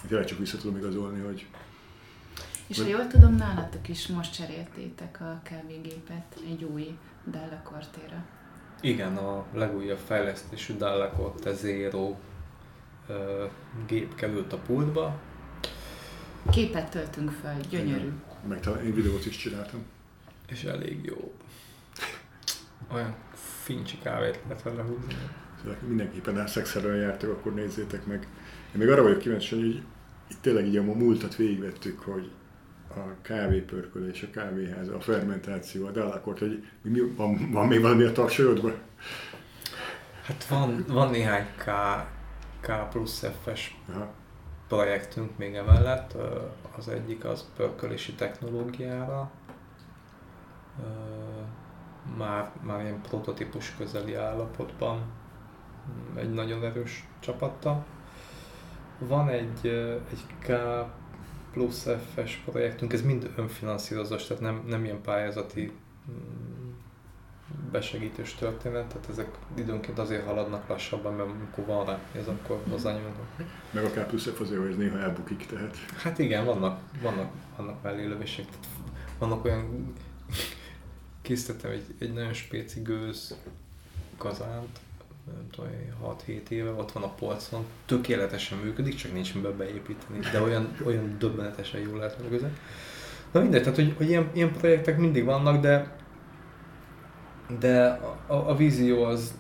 hogy 0.01 0.09
tényleg 0.09 0.27
csak 0.27 0.39
vissza 0.39 0.57
tudom 0.57 0.77
igazolni, 0.77 1.21
hogy 1.21 1.47
és 2.67 2.79
ha 2.79 2.87
jól 2.87 3.07
tudom, 3.07 3.35
nálatok 3.35 3.89
is 3.89 4.07
most 4.07 4.35
cseréltétek 4.35 5.21
a 5.21 5.41
kávégépet 5.43 6.37
egy 6.47 6.65
új 6.65 6.99
Dalla 7.31 7.61
Cortére. 7.63 8.25
Igen, 8.81 9.17
a 9.17 9.47
legújabb 9.55 9.99
fejlesztésű 10.07 10.77
Dalla 10.77 11.11
Corte 11.11 11.55
Zero 11.55 12.17
gép 13.87 14.15
került 14.15 14.53
a 14.53 14.57
pultba, 14.57 15.21
Képet 16.51 16.91
töltünk 16.91 17.31
fel, 17.31 17.57
gyönyörű. 17.71 18.13
Meg 18.49 18.61
talán 18.61 18.85
én 18.85 18.95
videót 18.95 19.27
is 19.27 19.37
csináltam. 19.37 19.83
És 20.49 20.65
elég 20.65 21.05
jó. 21.05 21.35
Olyan 22.93 23.15
fincsi 23.63 23.99
kávét 23.99 24.41
lehet 24.49 24.63
vele 24.63 24.83
húzni. 24.83 25.15
Mindenképpen 25.87 26.39
el 26.39 26.47
szexerrel 26.47 26.97
jártok, 26.97 27.31
akkor 27.31 27.55
nézzétek 27.55 28.07
meg. 28.07 28.29
Én 28.73 28.79
még 28.79 28.89
arra 28.89 29.03
vagyok 29.03 29.19
kíváncsi, 29.19 29.55
hogy 29.55 29.83
itt 30.31 30.41
tényleg 30.41 30.67
így 30.67 30.77
a 30.77 30.83
múltat 30.83 31.37
végigvettük, 31.37 32.01
hogy 32.01 32.31
a 32.89 33.21
kávépörkölés, 33.23 34.23
a 34.23 34.31
kávéház, 34.31 34.89
a 34.89 35.01
fermentáció, 35.01 35.87
a 35.87 35.91
dalakort, 35.91 36.39
hogy 36.39 36.69
mi, 36.83 37.01
van, 37.17 37.51
van 37.53 37.67
még 37.67 37.81
valami 37.81 38.05
a 38.05 38.13
tagsajodban? 38.13 38.75
Hát 40.23 40.47
van, 40.47 40.85
van 40.89 41.11
néhány 41.11 41.47
K, 41.57 41.65
K 42.61 42.89
plusz 42.91 43.27
F-es 43.43 43.77
projektünk 44.69 45.39
még 45.39 45.55
emellett. 45.55 46.17
Az 46.77 46.89
egyik 46.89 47.25
az 47.25 47.49
pörkölési 47.57 48.13
technológiára, 48.13 49.31
már, 52.19 52.51
már 52.63 52.81
ilyen 52.81 53.01
prototípus 53.01 53.75
közeli 53.77 54.15
állapotban, 54.15 55.03
egy 56.15 56.33
nagyon 56.33 56.65
erős 56.65 57.05
csapattal. 57.21 57.85
van 58.99 59.29
egy, 59.29 59.67
egy 60.11 60.25
K 60.39 60.53
plusz 61.53 61.87
F-es 62.15 62.43
projektünk, 62.45 62.93
ez 62.93 63.03
mind 63.03 63.33
önfinanszírozós, 63.37 64.27
tehát 64.27 64.43
nem, 64.43 64.65
nem 64.67 64.85
ilyen 64.85 65.01
pályázati 65.01 65.73
mm, 66.11 66.71
besegítős 67.71 68.35
történet, 68.35 68.87
tehát 68.87 69.09
ezek 69.09 69.29
időnként 69.55 69.99
azért 69.99 70.27
haladnak 70.27 70.69
lassabban, 70.69 71.15
mert 71.15 71.29
amikor 71.29 71.65
van 71.67 71.87
rá, 71.87 71.99
ez 72.13 72.27
akkor 72.27 72.63
hozzányúlunk. 72.69 73.17
Meg 73.71 73.85
a 73.85 73.91
K 73.91 74.07
plusz 74.07 74.27
F 74.27 74.41
azért, 74.41 74.61
hogy 74.61 74.71
ez 74.71 74.77
néha 74.77 74.99
elbukik, 74.99 75.47
tehát. 75.47 75.77
Hát 75.77 76.19
igen, 76.19 76.45
vannak, 76.45 76.81
vannak, 77.03 77.31
vannak 77.57 77.83
mellé 77.83 78.05
lövések. 78.05 78.47
Vannak 79.19 79.45
olyan, 79.45 79.93
készítettem 81.23 81.71
egy, 81.71 81.95
egy 81.99 82.13
nagyon 82.13 82.33
spéci 82.33 82.81
gőz 82.81 83.37
kazánt, 84.17 84.81
nem 85.35 85.47
tudom, 85.51 85.71
6-7 86.27 86.49
éve 86.49 86.71
ott 86.71 86.93
van 86.93 87.03
a 87.03 87.15
polcon, 87.15 87.65
tökéletesen 87.87 88.59
működik, 88.59 88.95
csak 88.95 89.13
nincs 89.13 89.35
mibe 89.35 89.51
beépíteni, 89.51 90.19
de 90.33 90.41
olyan, 90.41 90.77
olyan 90.87 91.17
döbbenetesen 91.19 91.81
jól 91.81 91.99
lehet 91.99 92.23
meg 92.23 92.35
ezek. 92.35 92.59
Na 93.33 93.41
mindegy, 93.41 93.61
tehát 93.63 93.77
hogy, 93.79 93.95
hogy 93.97 94.09
ilyen, 94.09 94.31
ilyen 94.33 94.53
projektek 94.53 94.99
mindig 94.99 95.25
vannak, 95.25 95.61
de 95.61 95.99
de 97.59 97.87
a, 97.87 98.33
a, 98.33 98.51
a 98.51 98.57
vízió 98.57 99.05
az, 99.05 99.35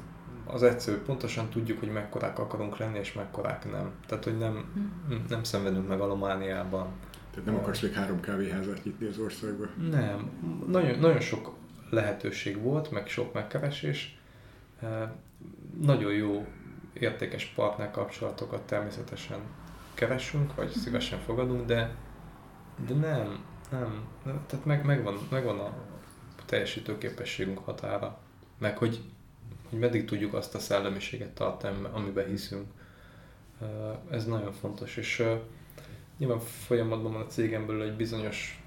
az 0.44 0.62
egyszerű, 0.62 0.96
pontosan 0.96 1.48
tudjuk, 1.48 1.78
hogy 1.78 1.92
mekkorák 1.92 2.38
akarunk 2.38 2.78
lenni, 2.78 2.98
és 2.98 3.12
mekkorák 3.12 3.70
nem. 3.70 3.90
Tehát, 4.06 4.24
hogy 4.24 4.38
nem, 4.38 4.72
hm. 5.08 5.14
nem 5.28 5.42
szenvedünk 5.42 5.88
meg 5.88 6.00
alomániában. 6.00 6.88
Tehát 7.30 7.46
nem 7.46 7.54
akarsz 7.54 7.80
még 7.80 7.92
három 7.92 8.20
kávéházat 8.20 8.84
nyitni 8.84 9.06
az 9.06 9.18
országba? 9.18 9.64
Nem. 9.90 10.30
Nagyon, 10.66 10.98
nagyon 10.98 11.20
sok 11.20 11.54
lehetőség 11.90 12.62
volt, 12.62 12.90
meg 12.90 13.08
sok 13.08 13.32
megkeresés. 13.32 14.19
Nagyon 15.80 16.12
jó, 16.12 16.46
értékes 16.92 17.44
partner 17.44 17.90
kapcsolatokat 17.90 18.62
természetesen 18.62 19.38
keresünk, 19.94 20.54
vagy 20.54 20.70
szívesen 20.70 21.18
fogadunk, 21.18 21.66
de, 21.66 21.94
de 22.86 22.94
nem, 22.94 23.44
nem, 23.70 24.44
tehát 24.46 24.64
meg, 24.64 24.84
megvan, 24.84 25.18
megvan 25.30 25.58
a 25.58 25.72
teljesítőképességünk 26.44 27.58
határa, 27.58 28.18
meg 28.58 28.78
hogy, 28.78 29.00
hogy 29.70 29.78
meddig 29.78 30.04
tudjuk 30.04 30.34
azt 30.34 30.54
a 30.54 30.58
szellemiséget 30.58 31.30
tartani, 31.30 31.76
amiben 31.92 32.26
hiszünk. 32.26 32.66
Ez 34.10 34.24
nagyon 34.24 34.52
fontos, 34.52 34.96
és 34.96 35.24
nyilván 36.18 36.38
folyamatban 36.38 37.12
van 37.12 37.22
a 37.22 37.26
cégem 37.26 37.66
belül 37.66 37.82
egy 37.82 37.96
bizonyos 37.96 38.62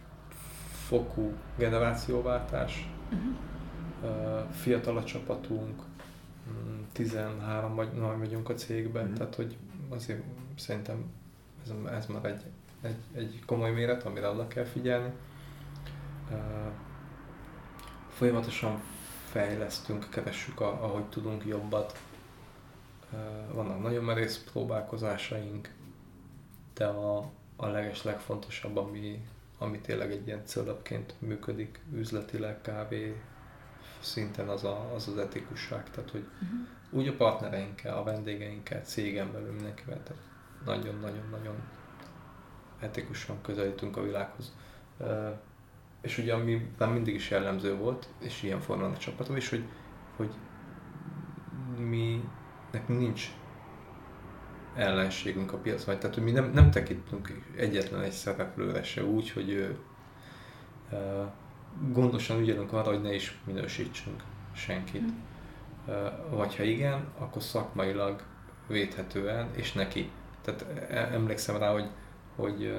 fokú 0.88 1.34
generációváltás, 1.58 2.90
uh-huh. 3.12 4.50
fiatal 4.52 4.98
a 4.98 5.04
csapatunk, 5.04 5.82
13 6.94 7.72
mm, 7.72 7.76
vagy 7.76 7.92
nagy 7.92 8.18
vagyunk 8.18 8.50
a 8.50 8.54
cégben, 8.54 9.04
uh-huh. 9.04 9.18
tehát 9.18 9.36
hogy 9.36 9.58
azért 9.90 10.24
szerintem 10.56 11.12
ez, 11.64 11.92
ez 11.92 12.06
már 12.06 12.26
egy, 12.26 12.44
egy, 12.82 12.98
egy 13.14 13.42
komoly 13.46 13.72
méret, 13.72 14.04
amire 14.04 14.30
oda 14.30 14.48
kell 14.48 14.66
figyelni 14.66 15.14
folyamatosan 18.10 18.82
fejlesztünk, 19.30 20.10
keressük, 20.10 20.60
a, 20.60 20.84
ahogy 20.84 21.06
tudunk 21.06 21.46
jobbat. 21.46 22.00
Vannak 23.52 23.82
nagyon 23.82 24.04
merész 24.04 24.44
próbálkozásaink, 24.52 25.70
de 26.74 26.86
a, 26.86 27.32
a 27.56 27.68
leges 27.68 28.04
legfontosabb, 28.04 28.78
ami, 28.78 29.26
ami 29.58 29.80
tényleg 29.80 30.12
egy 30.12 30.28
ilyen 30.28 30.46
célapként 30.46 31.14
működik 31.20 31.80
üzletileg, 31.94 32.62
kávé 32.62 33.22
szinten 34.00 34.48
az 34.48 34.64
a, 34.64 34.94
az, 34.94 35.08
az 35.08 35.18
etikusság. 35.18 35.90
Tehát, 35.90 36.10
hogy 36.10 36.28
uh-huh. 36.42 36.68
Úgy 36.94 37.08
a 37.08 37.16
partnereinkkel, 37.16 37.98
a 37.98 38.04
vendégeinkkel, 38.04 38.82
cégen 38.82 39.32
belül 39.32 39.52
mindenkivel, 39.52 40.04
tehát 40.04 40.22
nagyon-nagyon-nagyon 40.66 41.56
etikusan 42.80 43.42
közelítünk 43.42 43.98
a 43.98 44.02
világhoz 44.02 44.54
és 46.04 46.18
ugye 46.18 46.34
ami 46.34 46.68
mindig 46.78 47.14
is 47.14 47.30
jellemző 47.30 47.76
volt, 47.76 48.08
és 48.20 48.44
ilyen 48.44 48.60
formán 48.60 48.92
a 48.92 48.98
csapatom 48.98 49.36
is, 49.36 49.50
hogy, 49.50 49.64
hogy 50.16 50.30
mi, 51.78 52.24
nekünk 52.72 53.00
nincs 53.00 53.32
ellenségünk 54.76 55.54
a 55.54 55.58
piacon, 55.58 56.00
tehát 56.00 56.16
hogy 56.16 56.24
mi 56.24 56.32
nem, 56.32 56.52
nem 56.52 56.72
tekintünk 56.72 57.42
egyetlen 57.56 58.02
egy 58.02 58.12
szereplőre 58.12 58.84
se 58.84 59.04
úgy, 59.04 59.32
hogy 59.32 59.50
ő, 59.50 59.78
uh, 60.92 61.26
gondosan 61.92 62.40
ügyelünk 62.40 62.74
arra, 62.74 62.90
hogy 62.90 63.02
ne 63.02 63.14
is 63.14 63.40
minősítsünk 63.46 64.24
senkit. 64.54 65.02
Mm. 65.02 65.33
Vagy 66.30 66.56
ha 66.56 66.64
igen, 66.64 67.08
akkor 67.18 67.42
szakmailag 67.42 68.24
védhetően, 68.68 69.50
és 69.56 69.74
neki. 69.74 70.12
Tehát 70.42 70.66
e, 70.90 71.14
emlékszem 71.14 71.58
rá, 71.58 71.72
hogy, 71.72 71.90
hogy 72.36 72.74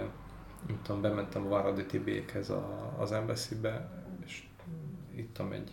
nem 0.66 0.78
tudom, 0.82 1.00
bementem 1.00 1.46
a 1.46 1.48
Váradi 1.48 1.86
Tibékhez 1.86 2.50
a, 2.50 2.94
az 2.98 3.12
embassy-be, 3.12 4.04
és 4.24 4.42
ittam 5.14 5.52
egy, 5.52 5.70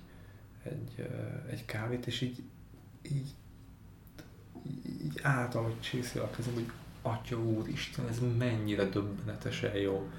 egy, 0.63 1.07
egy 1.49 1.65
kávét, 1.65 2.07
és 2.07 2.21
így, 2.21 2.43
így, 3.11 3.29
így 5.03 5.19
álltam, 5.21 5.63
hogy 5.63 5.79
csészi 5.79 6.19
a 6.19 6.29
kezem, 6.29 6.53
hogy 6.53 6.71
Atya 7.01 7.37
Úristen, 7.37 8.07
ez 8.07 8.19
mennyire 8.37 8.85
döbbenetesen 8.85 9.75
jó. 9.75 10.09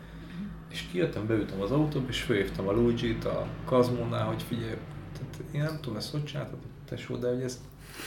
És 0.69 0.83
kijöttem, 0.83 1.27
beültem 1.27 1.61
az 1.61 1.71
autóba, 1.71 2.09
és 2.09 2.23
fölhívtam 2.23 2.69
a 2.69 2.73
Luigi-t 2.73 3.25
a 3.25 3.47
Kazmónál, 3.65 4.27
hogy 4.27 4.43
figyelj, 4.43 4.77
tehát 5.13 5.43
én 5.53 5.63
nem 5.63 5.81
tudom, 5.81 5.97
ezt 5.97 6.11
hogy 6.11 6.25
csináltad, 6.25 6.59
tesó, 6.95 7.16
de 7.16 7.28
hogy 7.28 7.43
ez, 7.43 7.61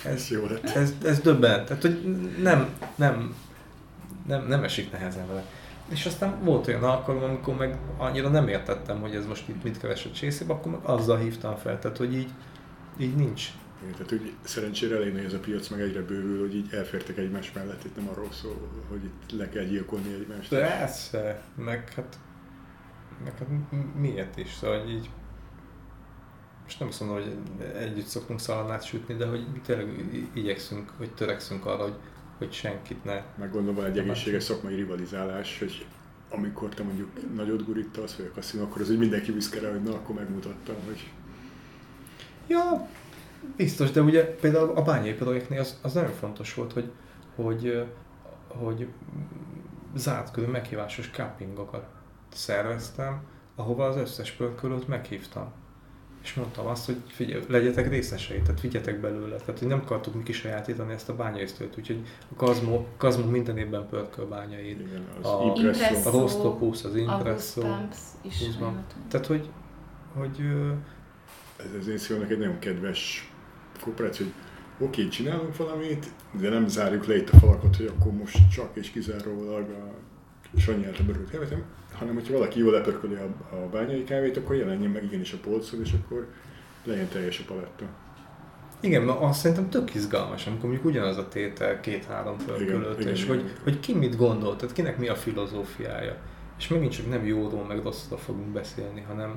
ez, 0.05 0.29
jó 0.29 0.45
ez, 0.63 0.75
ez, 0.75 0.93
ez 1.03 1.19
döbbenet. 1.19 1.65
Tehát, 1.65 1.81
hogy 1.81 2.01
nem, 2.41 2.69
nem, 2.95 3.35
nem, 4.27 4.47
nem 4.47 4.63
esik 4.63 4.91
nehezen 4.91 5.27
vele. 5.27 5.45
És 5.89 6.05
aztán 6.05 6.43
volt 6.43 6.67
olyan 6.67 6.83
alkalom, 6.83 7.23
amikor 7.23 7.55
meg 7.55 7.77
annyira 7.97 8.29
nem 8.29 8.47
értettem, 8.47 9.01
hogy 9.01 9.15
ez 9.15 9.25
most 9.25 9.47
mit, 9.47 9.63
mit 9.63 9.79
keres 9.79 10.05
a 10.05 10.11
csészébe, 10.11 10.53
akkor 10.53 10.71
meg 10.71 10.81
azzal 10.83 11.17
hívtam 11.17 11.55
fel, 11.55 11.79
tehát 11.79 11.97
hogy 11.97 12.13
így, 12.13 12.29
így 12.97 13.15
nincs. 13.15 13.49
Igen, 13.81 13.93
tehát 13.93 14.09
hogy 14.09 14.33
szerencsére 14.43 14.95
elég 14.95 15.17
ez 15.17 15.33
a 15.33 15.39
piac, 15.39 15.67
meg 15.67 15.81
egyre 15.81 16.01
bővül, 16.01 16.39
hogy 16.39 16.55
így 16.55 16.73
elfértek 16.73 17.17
egymás 17.17 17.51
mellett, 17.51 17.83
itt 17.83 17.95
nem 17.95 18.07
arról 18.07 18.31
szól, 18.31 18.55
hogy 18.89 19.03
itt 19.03 19.37
le 19.37 19.49
kell 19.49 19.63
gyilkolni 19.63 20.13
egymást. 20.13 20.49
Persze, 20.49 21.41
meg 21.55 21.93
hát, 21.95 22.19
meg 23.23 23.37
hát 23.37 23.47
miért 23.99 24.37
is, 24.37 24.53
szóval 24.53 24.89
így 24.89 25.09
most 26.65 26.79
nem 26.79 26.87
azt 26.87 26.99
mondom, 26.99 27.21
hogy 27.21 27.37
együtt 27.75 28.05
szoktunk 28.05 28.39
szalonnát 28.39 28.83
sütni, 28.83 29.15
de 29.15 29.25
hogy 29.25 29.45
tényleg 29.65 30.09
igyekszünk, 30.33 30.91
hogy 30.97 31.13
törekszünk 31.13 31.65
arra, 31.65 31.83
hogy 31.83 31.95
hogy 32.37 32.51
senkit 32.51 33.03
ne... 33.03 33.23
Meg 33.35 33.51
gondolom 33.51 33.75
van 33.75 33.85
egy 33.85 33.97
egészséges 33.97 34.43
szakmai 34.43 34.75
rivalizálás, 34.75 35.59
hogy 35.59 35.85
amikor 36.29 36.69
te 36.69 36.83
mondjuk 36.83 37.35
nagyot 37.35 37.65
gurítasz, 37.65 38.15
vagy 38.15 38.25
a 38.25 38.35
kaszin, 38.35 38.61
akkor 38.61 38.81
az, 38.81 38.87
hogy 38.87 38.97
mindenki 38.97 39.31
viszkere, 39.31 39.71
hogy 39.71 39.83
na, 39.83 39.93
akkor 39.93 40.15
megmutattam, 40.15 40.75
hogy... 40.85 41.11
Ja, 42.47 42.87
biztos, 43.55 43.91
de 43.91 44.01
ugye 44.01 44.23
például 44.23 44.69
a 44.75 44.81
bányai 44.81 45.13
projektnél 45.13 45.59
az, 45.59 45.79
az 45.81 45.93
nagyon 45.93 46.11
fontos 46.11 46.53
volt, 46.53 46.73
hogy, 46.73 46.91
hogy, 47.35 47.85
hogy 48.47 48.87
zárt 49.95 50.31
körű 50.31 50.47
meghívásos 50.47 51.09
campingokat 51.09 51.85
szerveztem, 52.33 53.21
ahova 53.55 53.85
az 53.85 53.95
összes 53.95 54.31
pörkölőt 54.31 54.87
meghívtam 54.87 55.51
és 56.25 56.33
mondtam 56.33 56.67
azt, 56.67 56.85
hogy 56.85 56.97
figyelj, 57.07 57.43
legyetek 57.47 57.89
részesei, 57.89 58.41
tehát 58.41 58.61
vigyetek 58.61 58.99
belőle. 58.99 59.35
Tehát, 59.35 59.59
hogy 59.59 59.67
nem 59.67 59.79
akartuk 59.79 60.13
mi 60.13 60.23
kisajátítani 60.23 60.93
ezt 60.93 61.09
a 61.09 61.15
bányaisztőt, 61.15 61.77
úgyhogy 61.77 62.01
a 62.31 62.35
Kazmo, 62.35 62.85
Kazmo 62.97 63.25
minden 63.25 63.57
évben 63.57 63.87
pörköl 63.87 64.25
bányait. 64.25 64.79
Igen, 64.79 65.05
az 65.21 65.29
a, 65.29 65.53
impresso. 65.55 66.09
a 66.09 66.11
Rostopus, 66.11 66.83
az 66.83 66.95
Impresso. 66.95 67.61
is. 68.21 68.43
Tehát, 69.09 69.25
hogy, 69.25 69.49
hogy 70.13 70.39
ez 71.57 71.79
az 71.79 71.87
én 71.87 71.97
szívemnek 71.97 72.31
egy 72.31 72.37
nagyon 72.37 72.59
kedves 72.59 73.31
kooperáció, 73.81 74.25
hogy 74.25 74.35
oké, 74.87 75.01
okay, 75.01 75.11
csinálunk 75.11 75.57
valamit, 75.57 76.05
de 76.39 76.49
nem 76.49 76.67
zárjuk 76.67 77.05
le 77.05 77.17
itt 77.17 77.29
a 77.29 77.37
falakat, 77.37 77.75
hogy 77.75 77.93
akkor 77.97 78.11
most 78.11 78.49
csak 78.51 78.69
és 78.73 78.89
kizárólag 78.89 79.69
a 79.69 79.93
Sanyi 80.57 80.85
által 80.85 81.05
berült 81.05 81.29
hanem 81.97 82.13
hogyha 82.13 82.33
valaki 82.33 82.59
jól 82.59 82.71
lepörköli 82.71 83.15
a, 83.15 83.55
a 83.55 83.69
bányai 83.71 84.03
kávét, 84.03 84.37
akkor 84.37 84.55
jelenjen 84.55 84.91
meg 84.91 85.03
igenis 85.03 85.33
a 85.33 85.37
polcon, 85.43 85.81
és 85.81 85.93
akkor 86.03 86.27
legyen 86.83 87.07
teljes 87.07 87.39
a 87.39 87.43
paletta. 87.47 87.85
Igen, 88.79 89.01
mert 89.01 89.21
azt 89.21 89.39
szerintem 89.39 89.69
tök 89.69 89.95
izgalmas, 89.95 90.47
amikor 90.47 90.69
mondjuk 90.69 90.85
ugyanaz 90.85 91.17
a 91.17 91.27
tétel 91.27 91.79
két-három 91.79 92.37
pörkölött, 92.45 92.99
és 92.99 93.23
igen, 93.23 93.35
hogy, 93.35 93.43
igen. 93.45 93.57
hogy 93.63 93.79
ki 93.79 93.93
mit 93.93 94.17
gondol, 94.17 94.55
tehát 94.55 94.75
kinek 94.75 94.97
mi 94.97 95.07
a 95.07 95.15
filozófiája. 95.15 96.17
És 96.57 96.67
megint 96.67 96.91
csak 96.91 97.09
nem 97.09 97.25
jóról 97.25 97.65
meg 97.65 97.83
rosszról 97.83 98.19
fogunk 98.19 98.47
beszélni, 98.47 99.01
hanem, 99.07 99.35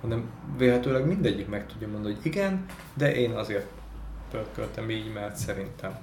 hanem 0.00 0.30
véletőleg 0.58 1.06
mindegyik 1.06 1.48
meg 1.48 1.66
tudja 1.66 1.88
mondani, 1.88 2.14
hogy 2.14 2.26
igen, 2.26 2.64
de 2.94 3.14
én 3.14 3.30
azért 3.30 3.66
pörköltem 4.30 4.90
így, 4.90 5.12
mert 5.12 5.36
szerintem. 5.36 5.98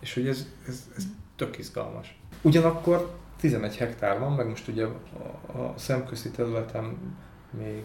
És 0.00 0.14
hogy 0.14 0.28
ez, 0.28 0.46
ez, 0.66 0.88
ez 0.96 1.04
tök 1.36 1.58
izgalmas. 1.58 2.18
Ugyanakkor 2.42 3.14
11 3.44 3.76
hektár 3.76 4.18
van, 4.18 4.32
meg 4.32 4.48
most 4.48 4.68
ugye 4.68 4.84
a, 4.84 5.72
szemközti 5.74 6.30
területem 6.30 7.16
még, 7.50 7.84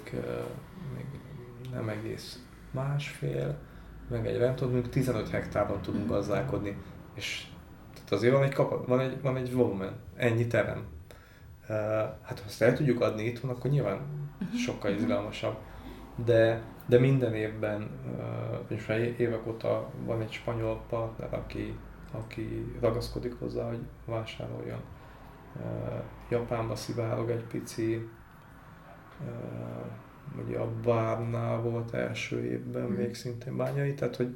még 0.95 1.05
nem 1.73 1.89
egész 1.89 2.43
másfél, 2.71 3.57
meg 4.09 4.27
egy 4.27 4.37
rendtod, 4.37 4.71
mondjuk 4.71 4.93
15 4.93 5.29
hektáron 5.29 5.81
tudunk 5.81 6.07
gazdálkodni, 6.07 6.77
és 7.13 7.47
Tehát 7.93 8.11
azért 8.11 8.33
van 8.33 8.43
egy, 8.43 8.53
kapa, 8.53 8.83
van 8.87 8.99
egy, 8.99 9.21
van 9.21 9.35
egy 9.35 9.53
volumen, 9.53 9.93
ennyi 10.15 10.47
terem. 10.47 10.85
Uh, 11.61 11.75
hát 12.21 12.39
ha 12.39 12.45
ezt 12.45 12.61
el 12.61 12.73
tudjuk 12.73 13.01
adni 13.01 13.23
itthon, 13.23 13.49
akkor 13.49 13.71
nyilván 13.71 13.99
sokkal 14.65 14.91
izgalmasabb. 14.91 15.57
De, 16.25 16.61
de 16.85 16.99
minden 16.99 17.33
évben, 17.33 17.89
uh, 18.17 18.77
és 18.77 18.85
már 18.85 18.99
évek 18.99 19.47
óta 19.47 19.89
van 20.05 20.21
egy 20.21 20.31
spanyol 20.31 20.81
partner, 20.89 21.33
aki, 21.33 21.77
aki 22.11 22.75
ragaszkodik 22.81 23.39
hozzá, 23.39 23.67
hogy 23.67 23.81
vásároljon. 24.05 24.81
Japánba 26.29 26.75
szivárog 26.75 27.29
egy 27.29 27.43
pici, 27.43 28.09
ugye 30.45 30.57
a 30.57 30.71
Bárnál 30.83 31.61
volt 31.61 31.93
első 31.93 32.43
évben 32.43 32.87
mm. 32.87 32.93
még 32.93 33.15
szintén 33.15 33.57
bányai, 33.57 33.93
tehát 33.93 34.15
hogy 34.15 34.35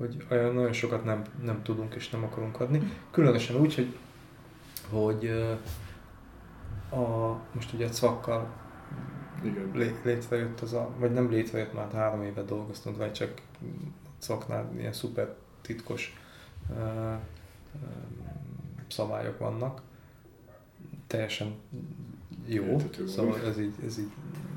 hogy 0.00 0.26
olyan 0.30 0.54
nagyon 0.54 0.72
sokat 0.72 1.04
nem, 1.04 1.22
nem 1.42 1.62
tudunk 1.62 1.94
és 1.94 2.10
nem 2.10 2.24
akarunk 2.24 2.60
adni. 2.60 2.82
Különösen 3.10 3.56
úgy, 3.56 3.74
hogy, 3.74 3.96
hogy 4.90 5.28
a, 6.90 7.36
most 7.52 7.72
ugye 7.72 7.88
cvakkal 7.88 8.48
Igen. 9.42 9.70
Lé, 9.74 9.94
létrejött 10.04 10.60
az 10.60 10.72
a, 10.72 10.90
vagy 10.98 11.12
nem 11.12 11.30
létrejött, 11.30 11.74
már 11.74 11.92
három 11.92 12.22
éve 12.22 12.42
dolgoztunk 12.42 12.96
vagy 12.96 13.12
csak 13.12 13.42
cvaknál 14.18 14.70
ilyen 14.76 14.92
szuper 14.92 15.34
titkos 15.60 16.16
uh, 16.68 16.76
uh, 16.76 17.18
szabályok 18.90 19.38
vannak. 19.38 19.82
Teljesen 21.06 21.54
jó, 22.46 22.64
Értető 22.64 23.06
szóval 23.06 23.40
ez 23.44 23.58
így, 23.58 23.74
ez 23.84 23.98
így 23.98 24.10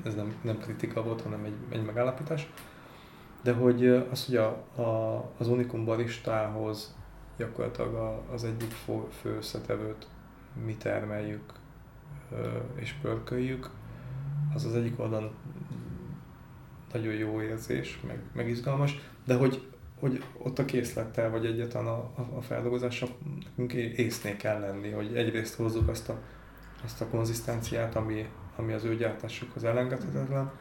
ez 0.04 0.16
nem, 0.16 0.36
nem 0.42 0.60
kritika 0.60 1.04
volt, 1.04 1.22
hanem 1.22 1.44
egy, 1.44 1.56
egy 1.70 1.86
megállapítás. 1.86 2.52
De 3.42 3.54
hogy 3.54 3.88
az, 3.88 4.26
hogy 4.26 4.36
a, 4.36 4.48
a, 4.82 5.18
az 5.38 5.48
Unikum 5.48 5.86
baristához 5.86 6.96
gyakorlatilag 7.38 7.94
a, 7.94 8.22
az 8.34 8.44
egyik 8.44 8.72
fő 9.22 9.36
összetevőt 9.38 10.08
mi 10.66 10.76
termeljük 10.76 11.54
és 12.76 12.94
pörköljük, 13.02 13.70
az 14.54 14.66
az 14.66 14.76
egyik 14.76 15.00
oldalon 15.00 15.32
nagyon 16.94 17.14
jó 17.14 17.42
érzés, 17.42 18.00
meg, 18.08 18.20
meg 18.34 18.50
izgalmas, 18.50 19.02
de 19.26 19.36
hogy, 19.36 19.68
hogy 20.04 20.24
ott 20.38 20.60
a 20.60 20.66
készlettel, 20.66 21.30
vagy 21.30 21.46
egyetlen 21.46 21.86
a, 21.86 21.98
a, 22.16 22.28
a 22.38 22.42
feldolgozással 22.42 23.10
nekünk 23.50 23.74
észnél 23.74 24.38
kell 24.38 24.60
lenni, 24.60 24.90
hogy 24.90 25.16
egyrészt 25.16 25.56
hozzuk 25.56 25.90
azt 25.90 26.10
a, 26.10 26.20
azt 26.84 27.02
a 27.02 27.08
konzisztenciát, 27.08 27.96
ami, 27.96 28.26
ami 28.56 28.74
az 28.74 28.84
ő 28.84 28.96
gyártásukhoz 28.96 29.64
elengedhetetlen, 29.64 30.52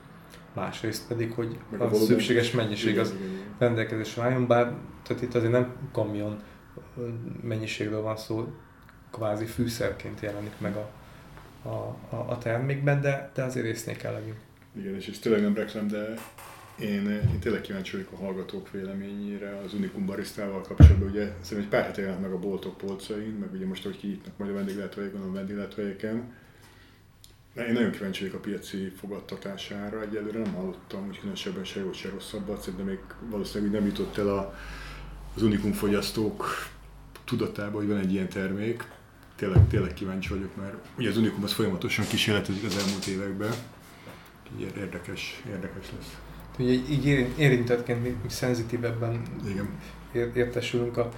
másrészt 0.52 1.06
pedig, 1.08 1.32
hogy 1.32 1.58
a, 1.78 1.84
a 1.84 1.94
szükséges 1.94 2.50
mennyiség 2.50 2.98
az 2.98 3.14
rendelkezésre 3.58 4.22
álljon, 4.22 4.46
bár 4.46 4.74
tehát 5.02 5.22
itt 5.22 5.34
azért 5.34 5.52
nem 5.52 5.76
kamion 5.92 6.42
mennyiségről 7.42 8.02
van 8.02 8.16
szó, 8.16 8.52
kvázi 9.10 9.44
fűszerként 9.44 10.20
jelenik 10.20 10.58
meg 10.58 10.76
a, 10.76 10.90
a, 11.68 11.96
a, 12.10 12.24
a 12.28 12.38
termékben, 12.38 13.00
de, 13.00 13.30
de 13.34 13.42
azért 13.42 13.66
észnél 13.66 13.96
kell 13.96 14.12
legyünk. 14.12 14.38
Igen, 14.76 14.94
és 14.94 15.08
ez 15.08 15.18
tényleg 15.18 15.42
nem 15.42 15.54
reklám, 15.54 15.88
de 15.88 16.14
én, 16.82 17.10
én 17.10 17.38
tényleg 17.40 17.60
kíváncsi 17.60 17.96
vagyok 17.96 18.12
a 18.12 18.16
hallgatók 18.16 18.70
véleményére 18.70 19.60
az 19.64 19.74
Unikum 19.74 20.06
barisztával 20.06 20.60
kapcsolatban. 20.60 21.08
Ugye 21.08 21.32
szerintem 21.40 21.58
egy 21.58 21.68
pár 21.68 21.84
hete 21.84 22.18
meg 22.20 22.32
a 22.32 22.38
boltok 22.38 22.76
polcain, 22.76 23.36
meg 23.40 23.52
ugye 23.52 23.66
most, 23.66 23.82
hogy 23.82 23.98
kinyitnak 23.98 24.36
majd 24.36 24.50
a 24.50 24.54
vendéglátóhelyeken, 24.54 25.20
a 25.20 25.32
vendéglátóhelyeken, 25.32 26.32
én 27.56 27.72
nagyon 27.72 27.90
kíváncsi 27.90 28.20
vagyok 28.20 28.36
a 28.36 28.40
piaci 28.40 28.92
fogadtatására, 28.96 30.02
egyelőre 30.02 30.38
nem 30.38 30.54
hallottam, 30.54 31.06
hogy 31.06 31.18
különösebben 31.18 31.64
se 31.64 31.80
jó, 31.80 31.92
se 31.92 32.08
rosszabbat, 32.08 32.76
de 32.76 32.82
még 32.82 32.98
valószínűleg 33.30 33.72
nem 33.72 33.86
jutott 33.86 34.18
el 34.18 34.28
a, 34.28 34.54
az 35.34 35.42
unikum 35.42 35.72
fogyasztók 35.72 36.68
tudatába, 37.24 37.78
hogy 37.78 37.88
van 37.88 37.98
egy 37.98 38.12
ilyen 38.12 38.28
termék. 38.28 38.84
Tényleg, 39.36 39.68
tényleg 39.68 39.94
kíváncsi 39.94 40.28
vagyok, 40.28 40.56
mert 40.56 40.74
ugye 40.98 41.08
az 41.08 41.16
unikum 41.16 41.42
az 41.42 41.52
folyamatosan 41.52 42.06
kísérletezik 42.06 42.64
az 42.64 42.76
elmúlt 42.76 43.06
években. 43.06 43.52
Így 44.58 44.72
érdekes, 44.76 45.42
érdekes 45.48 45.90
lesz. 45.96 46.16
Ugye 46.58 46.72
így 46.72 47.04
érintettként 47.36 48.30
szenzitívebben 48.30 49.22
Igen. 49.48 49.68
értesülünk 50.34 50.96
a, 50.96 51.08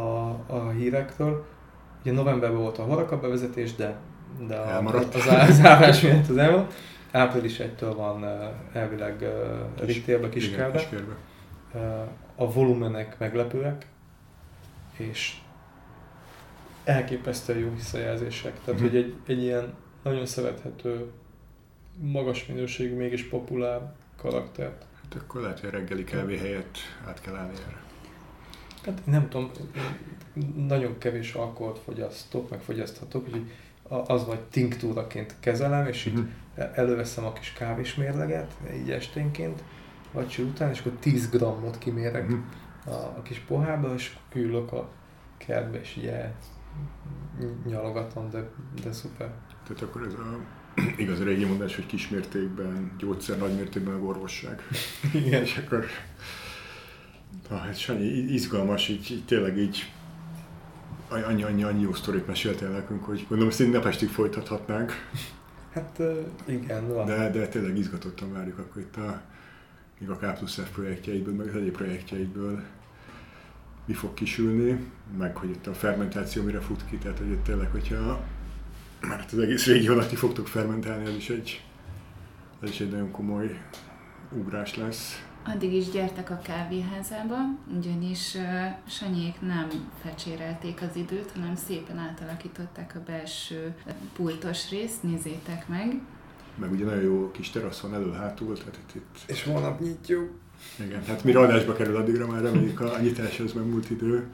a, 0.00 0.28
a 0.46 0.70
hírekről. 0.70 1.44
Ugye 2.00 2.12
novemberben 2.12 2.60
volt 2.60 2.78
a 2.78 2.82
Horaka 2.82 3.20
bevezetés, 3.20 3.74
de 3.74 3.98
de 4.46 4.56
Elmaradt. 4.56 5.14
az, 5.14 5.26
az 5.26 5.54
zárás 5.54 6.00
miatt 6.00 6.28
az 6.28 6.36
elmaradt. 6.36 6.72
Április 7.10 7.56
1-től 7.58 7.92
van 7.96 8.24
elvileg 8.72 9.16
uh, 9.20 9.86
retailbe, 9.86 10.28
kiskörbe. 10.28 10.88
Uh, 11.74 11.80
a 12.36 12.52
volumenek 12.52 13.18
meglepőek, 13.18 13.86
és 14.96 15.36
elképesztő 16.84 17.58
jó 17.58 17.70
visszajelzések. 17.74 18.52
Tehát, 18.64 18.80
mm. 18.80 18.84
hogy 18.84 18.96
egy, 18.96 19.14
egy 19.26 19.42
ilyen 19.42 19.74
nagyon 20.02 20.26
szerethető, 20.26 21.10
magas 22.00 22.46
minőségű, 22.46 22.96
mégis 22.96 23.28
populár 23.28 23.92
karaktert. 24.22 24.84
Hát 25.02 25.22
akkor 25.22 25.40
lehet, 25.40 25.60
hogy 25.60 25.68
a 25.68 25.72
reggeli 25.72 26.04
kávé 26.04 26.36
helyett 26.36 26.76
át 27.06 27.20
kell 27.20 27.34
állni 27.34 27.52
erre. 27.66 27.80
Hát 28.84 29.06
nem 29.06 29.28
tudom, 29.28 29.50
nagyon 30.56 30.98
kevés 30.98 31.32
alkoholt 31.32 31.78
fogyasztok, 31.78 32.50
meg 32.50 32.60
fogyaszthatok, 32.60 33.26
úgyhogy 33.26 33.50
az 33.82 34.26
vagy 34.26 34.40
tinktúraként 34.40 35.34
kezelem, 35.40 35.86
és 35.86 36.06
így 36.06 36.18
uh-huh. 36.18 36.70
előveszem 36.74 37.24
a 37.24 37.32
kis 37.32 37.52
kávésmérleget, 37.52 38.52
így 38.74 38.90
esténként, 38.90 39.62
vagy 40.12 40.38
után, 40.38 40.70
és 40.70 40.80
akkor 40.80 40.92
10 40.92 41.30
grammot 41.30 41.78
kimérek 41.78 42.24
uh-huh. 42.24 42.40
a, 42.86 43.14
a 43.16 43.22
kis 43.22 43.38
pohárba, 43.38 43.94
és 43.94 44.16
küldök 44.28 44.72
a 44.72 44.88
kertbe, 45.36 45.80
és 45.80 45.96
így 45.96 46.12
nyalogatom, 47.66 48.30
de, 48.30 48.50
de 48.82 48.92
szuper. 48.92 49.30
Tehát 49.66 49.82
akkor 49.82 50.02
ez 50.06 50.12
a 50.12 50.38
igaz 50.96 51.22
régi 51.22 51.44
mondás, 51.44 51.74
hogy 51.74 51.86
kismértékben 51.86 52.92
gyógyszer, 52.98 53.38
nagymértékben 53.38 53.94
a 53.94 53.98
orvosság. 53.98 54.62
Igen. 55.24 55.42
és 55.42 55.56
akkor 55.56 55.86
ha, 57.48 57.56
hát 57.56 57.78
Sanyi, 57.78 58.04
izgalmas, 58.08 58.88
így, 58.88 59.10
így 59.10 59.24
tényleg 59.24 59.58
így 59.58 59.90
annyi, 61.08 61.42
annyi, 61.42 61.62
annyi 61.62 61.82
jó 61.82 61.92
sztorit 61.92 62.26
meséltél 62.26 62.68
nekünk, 62.68 63.04
hogy 63.04 63.26
gondolom, 63.28 63.52
ezt 63.52 63.70
napestig 63.70 64.08
folytathatnánk. 64.08 64.92
Hát 65.72 66.02
igen, 66.44 66.88
van. 66.88 67.06
De, 67.06 67.30
de 67.30 67.48
tényleg 67.48 67.78
izgatottan 67.78 68.32
várjuk 68.32 68.58
akkor 68.58 68.82
itt 68.82 68.96
a, 68.96 69.22
még 69.98 70.10
a 70.10 70.16
K 70.16 70.38
plusz 70.38 70.54
F 70.54 70.70
projektjeidből, 70.72 71.34
meg 71.34 71.48
az 71.48 71.54
egyéb 71.54 71.72
projektjeidből 71.72 72.62
mi 73.84 73.92
fog 73.92 74.14
kisülni, 74.14 74.86
meg 75.18 75.36
hogy 75.36 75.50
itt 75.50 75.66
a 75.66 75.74
fermentáció 75.74 76.42
mire 76.42 76.60
fut 76.60 76.84
ki, 76.90 76.96
tehát 76.96 77.18
hogy 77.18 77.30
itt 77.30 77.44
tényleg, 77.44 77.70
hogyha 77.70 78.24
mert 79.08 79.32
az 79.32 79.38
egész 79.38 79.66
régió 79.66 79.92
alatt 79.92 80.10
fogtok 80.10 80.48
fermentálni, 80.48 81.06
az 81.06 81.14
is 81.14 81.30
egy, 81.30 81.64
az 82.60 82.68
is 82.68 82.80
egy 82.80 82.90
nagyon 82.90 83.10
komoly 83.10 83.60
ugrás 84.32 84.76
lesz. 84.76 85.24
Addig 85.44 85.72
is 85.72 85.90
gyertek 85.90 86.30
a 86.30 86.40
kávéházába, 86.42 87.36
ugyanis 87.76 88.34
uh, 88.34 88.42
Sanyék 88.88 89.40
nem 89.40 89.68
fecsérelték 90.02 90.82
az 90.82 90.96
időt, 90.96 91.30
hanem 91.34 91.54
szépen 91.56 91.98
átalakították 91.98 92.92
a 92.96 93.02
belső 93.06 93.74
pultos 94.12 94.70
részt, 94.70 95.02
nézzétek 95.02 95.68
meg. 95.68 96.00
Meg 96.56 96.70
ugye 96.72 96.84
nagyon 96.84 97.02
jó 97.02 97.30
kis 97.30 97.50
terasz 97.50 97.80
van 97.80 97.94
elő-hátul, 97.94 98.58
tehát 98.58 98.76
itt, 98.76 98.94
itt... 98.94 99.30
És 99.30 99.44
holnap 99.44 99.80
nyitjuk. 99.80 100.30
Igen, 100.84 101.04
hát 101.04 101.24
mire 101.24 101.38
adásba 101.38 101.72
kerül, 101.72 101.96
addigra 101.96 102.26
már 102.26 102.42
reméljük 102.42 102.80
a, 102.80 102.98
nyitáshoz 103.00 103.52
múlt 103.52 103.90
idő. 103.90 104.26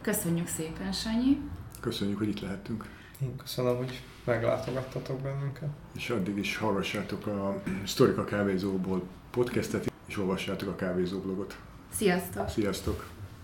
Köszönjük 0.00 0.46
szépen, 0.46 0.92
Sanyi! 0.92 1.40
Köszönjük, 1.80 2.18
hogy 2.18 2.28
itt 2.28 2.40
lehettünk. 2.40 2.84
Én 3.22 3.36
köszönöm, 3.36 3.76
hogy 3.76 4.02
meglátogattatok 4.26 5.20
bennünket. 5.20 5.68
És 5.96 6.10
addig 6.10 6.36
is 6.38 6.56
hallgassátok 6.56 7.26
a 7.26 7.62
Sztorika 7.86 8.24
Kávézóból 8.24 9.02
podcastet, 9.30 9.92
és 10.06 10.18
olvassátok 10.18 10.68
a 10.68 10.74
Kávézó 10.74 11.18
blogot. 11.18 11.56
Sziasztok! 11.92 12.48
Sziasztok! 12.48 13.15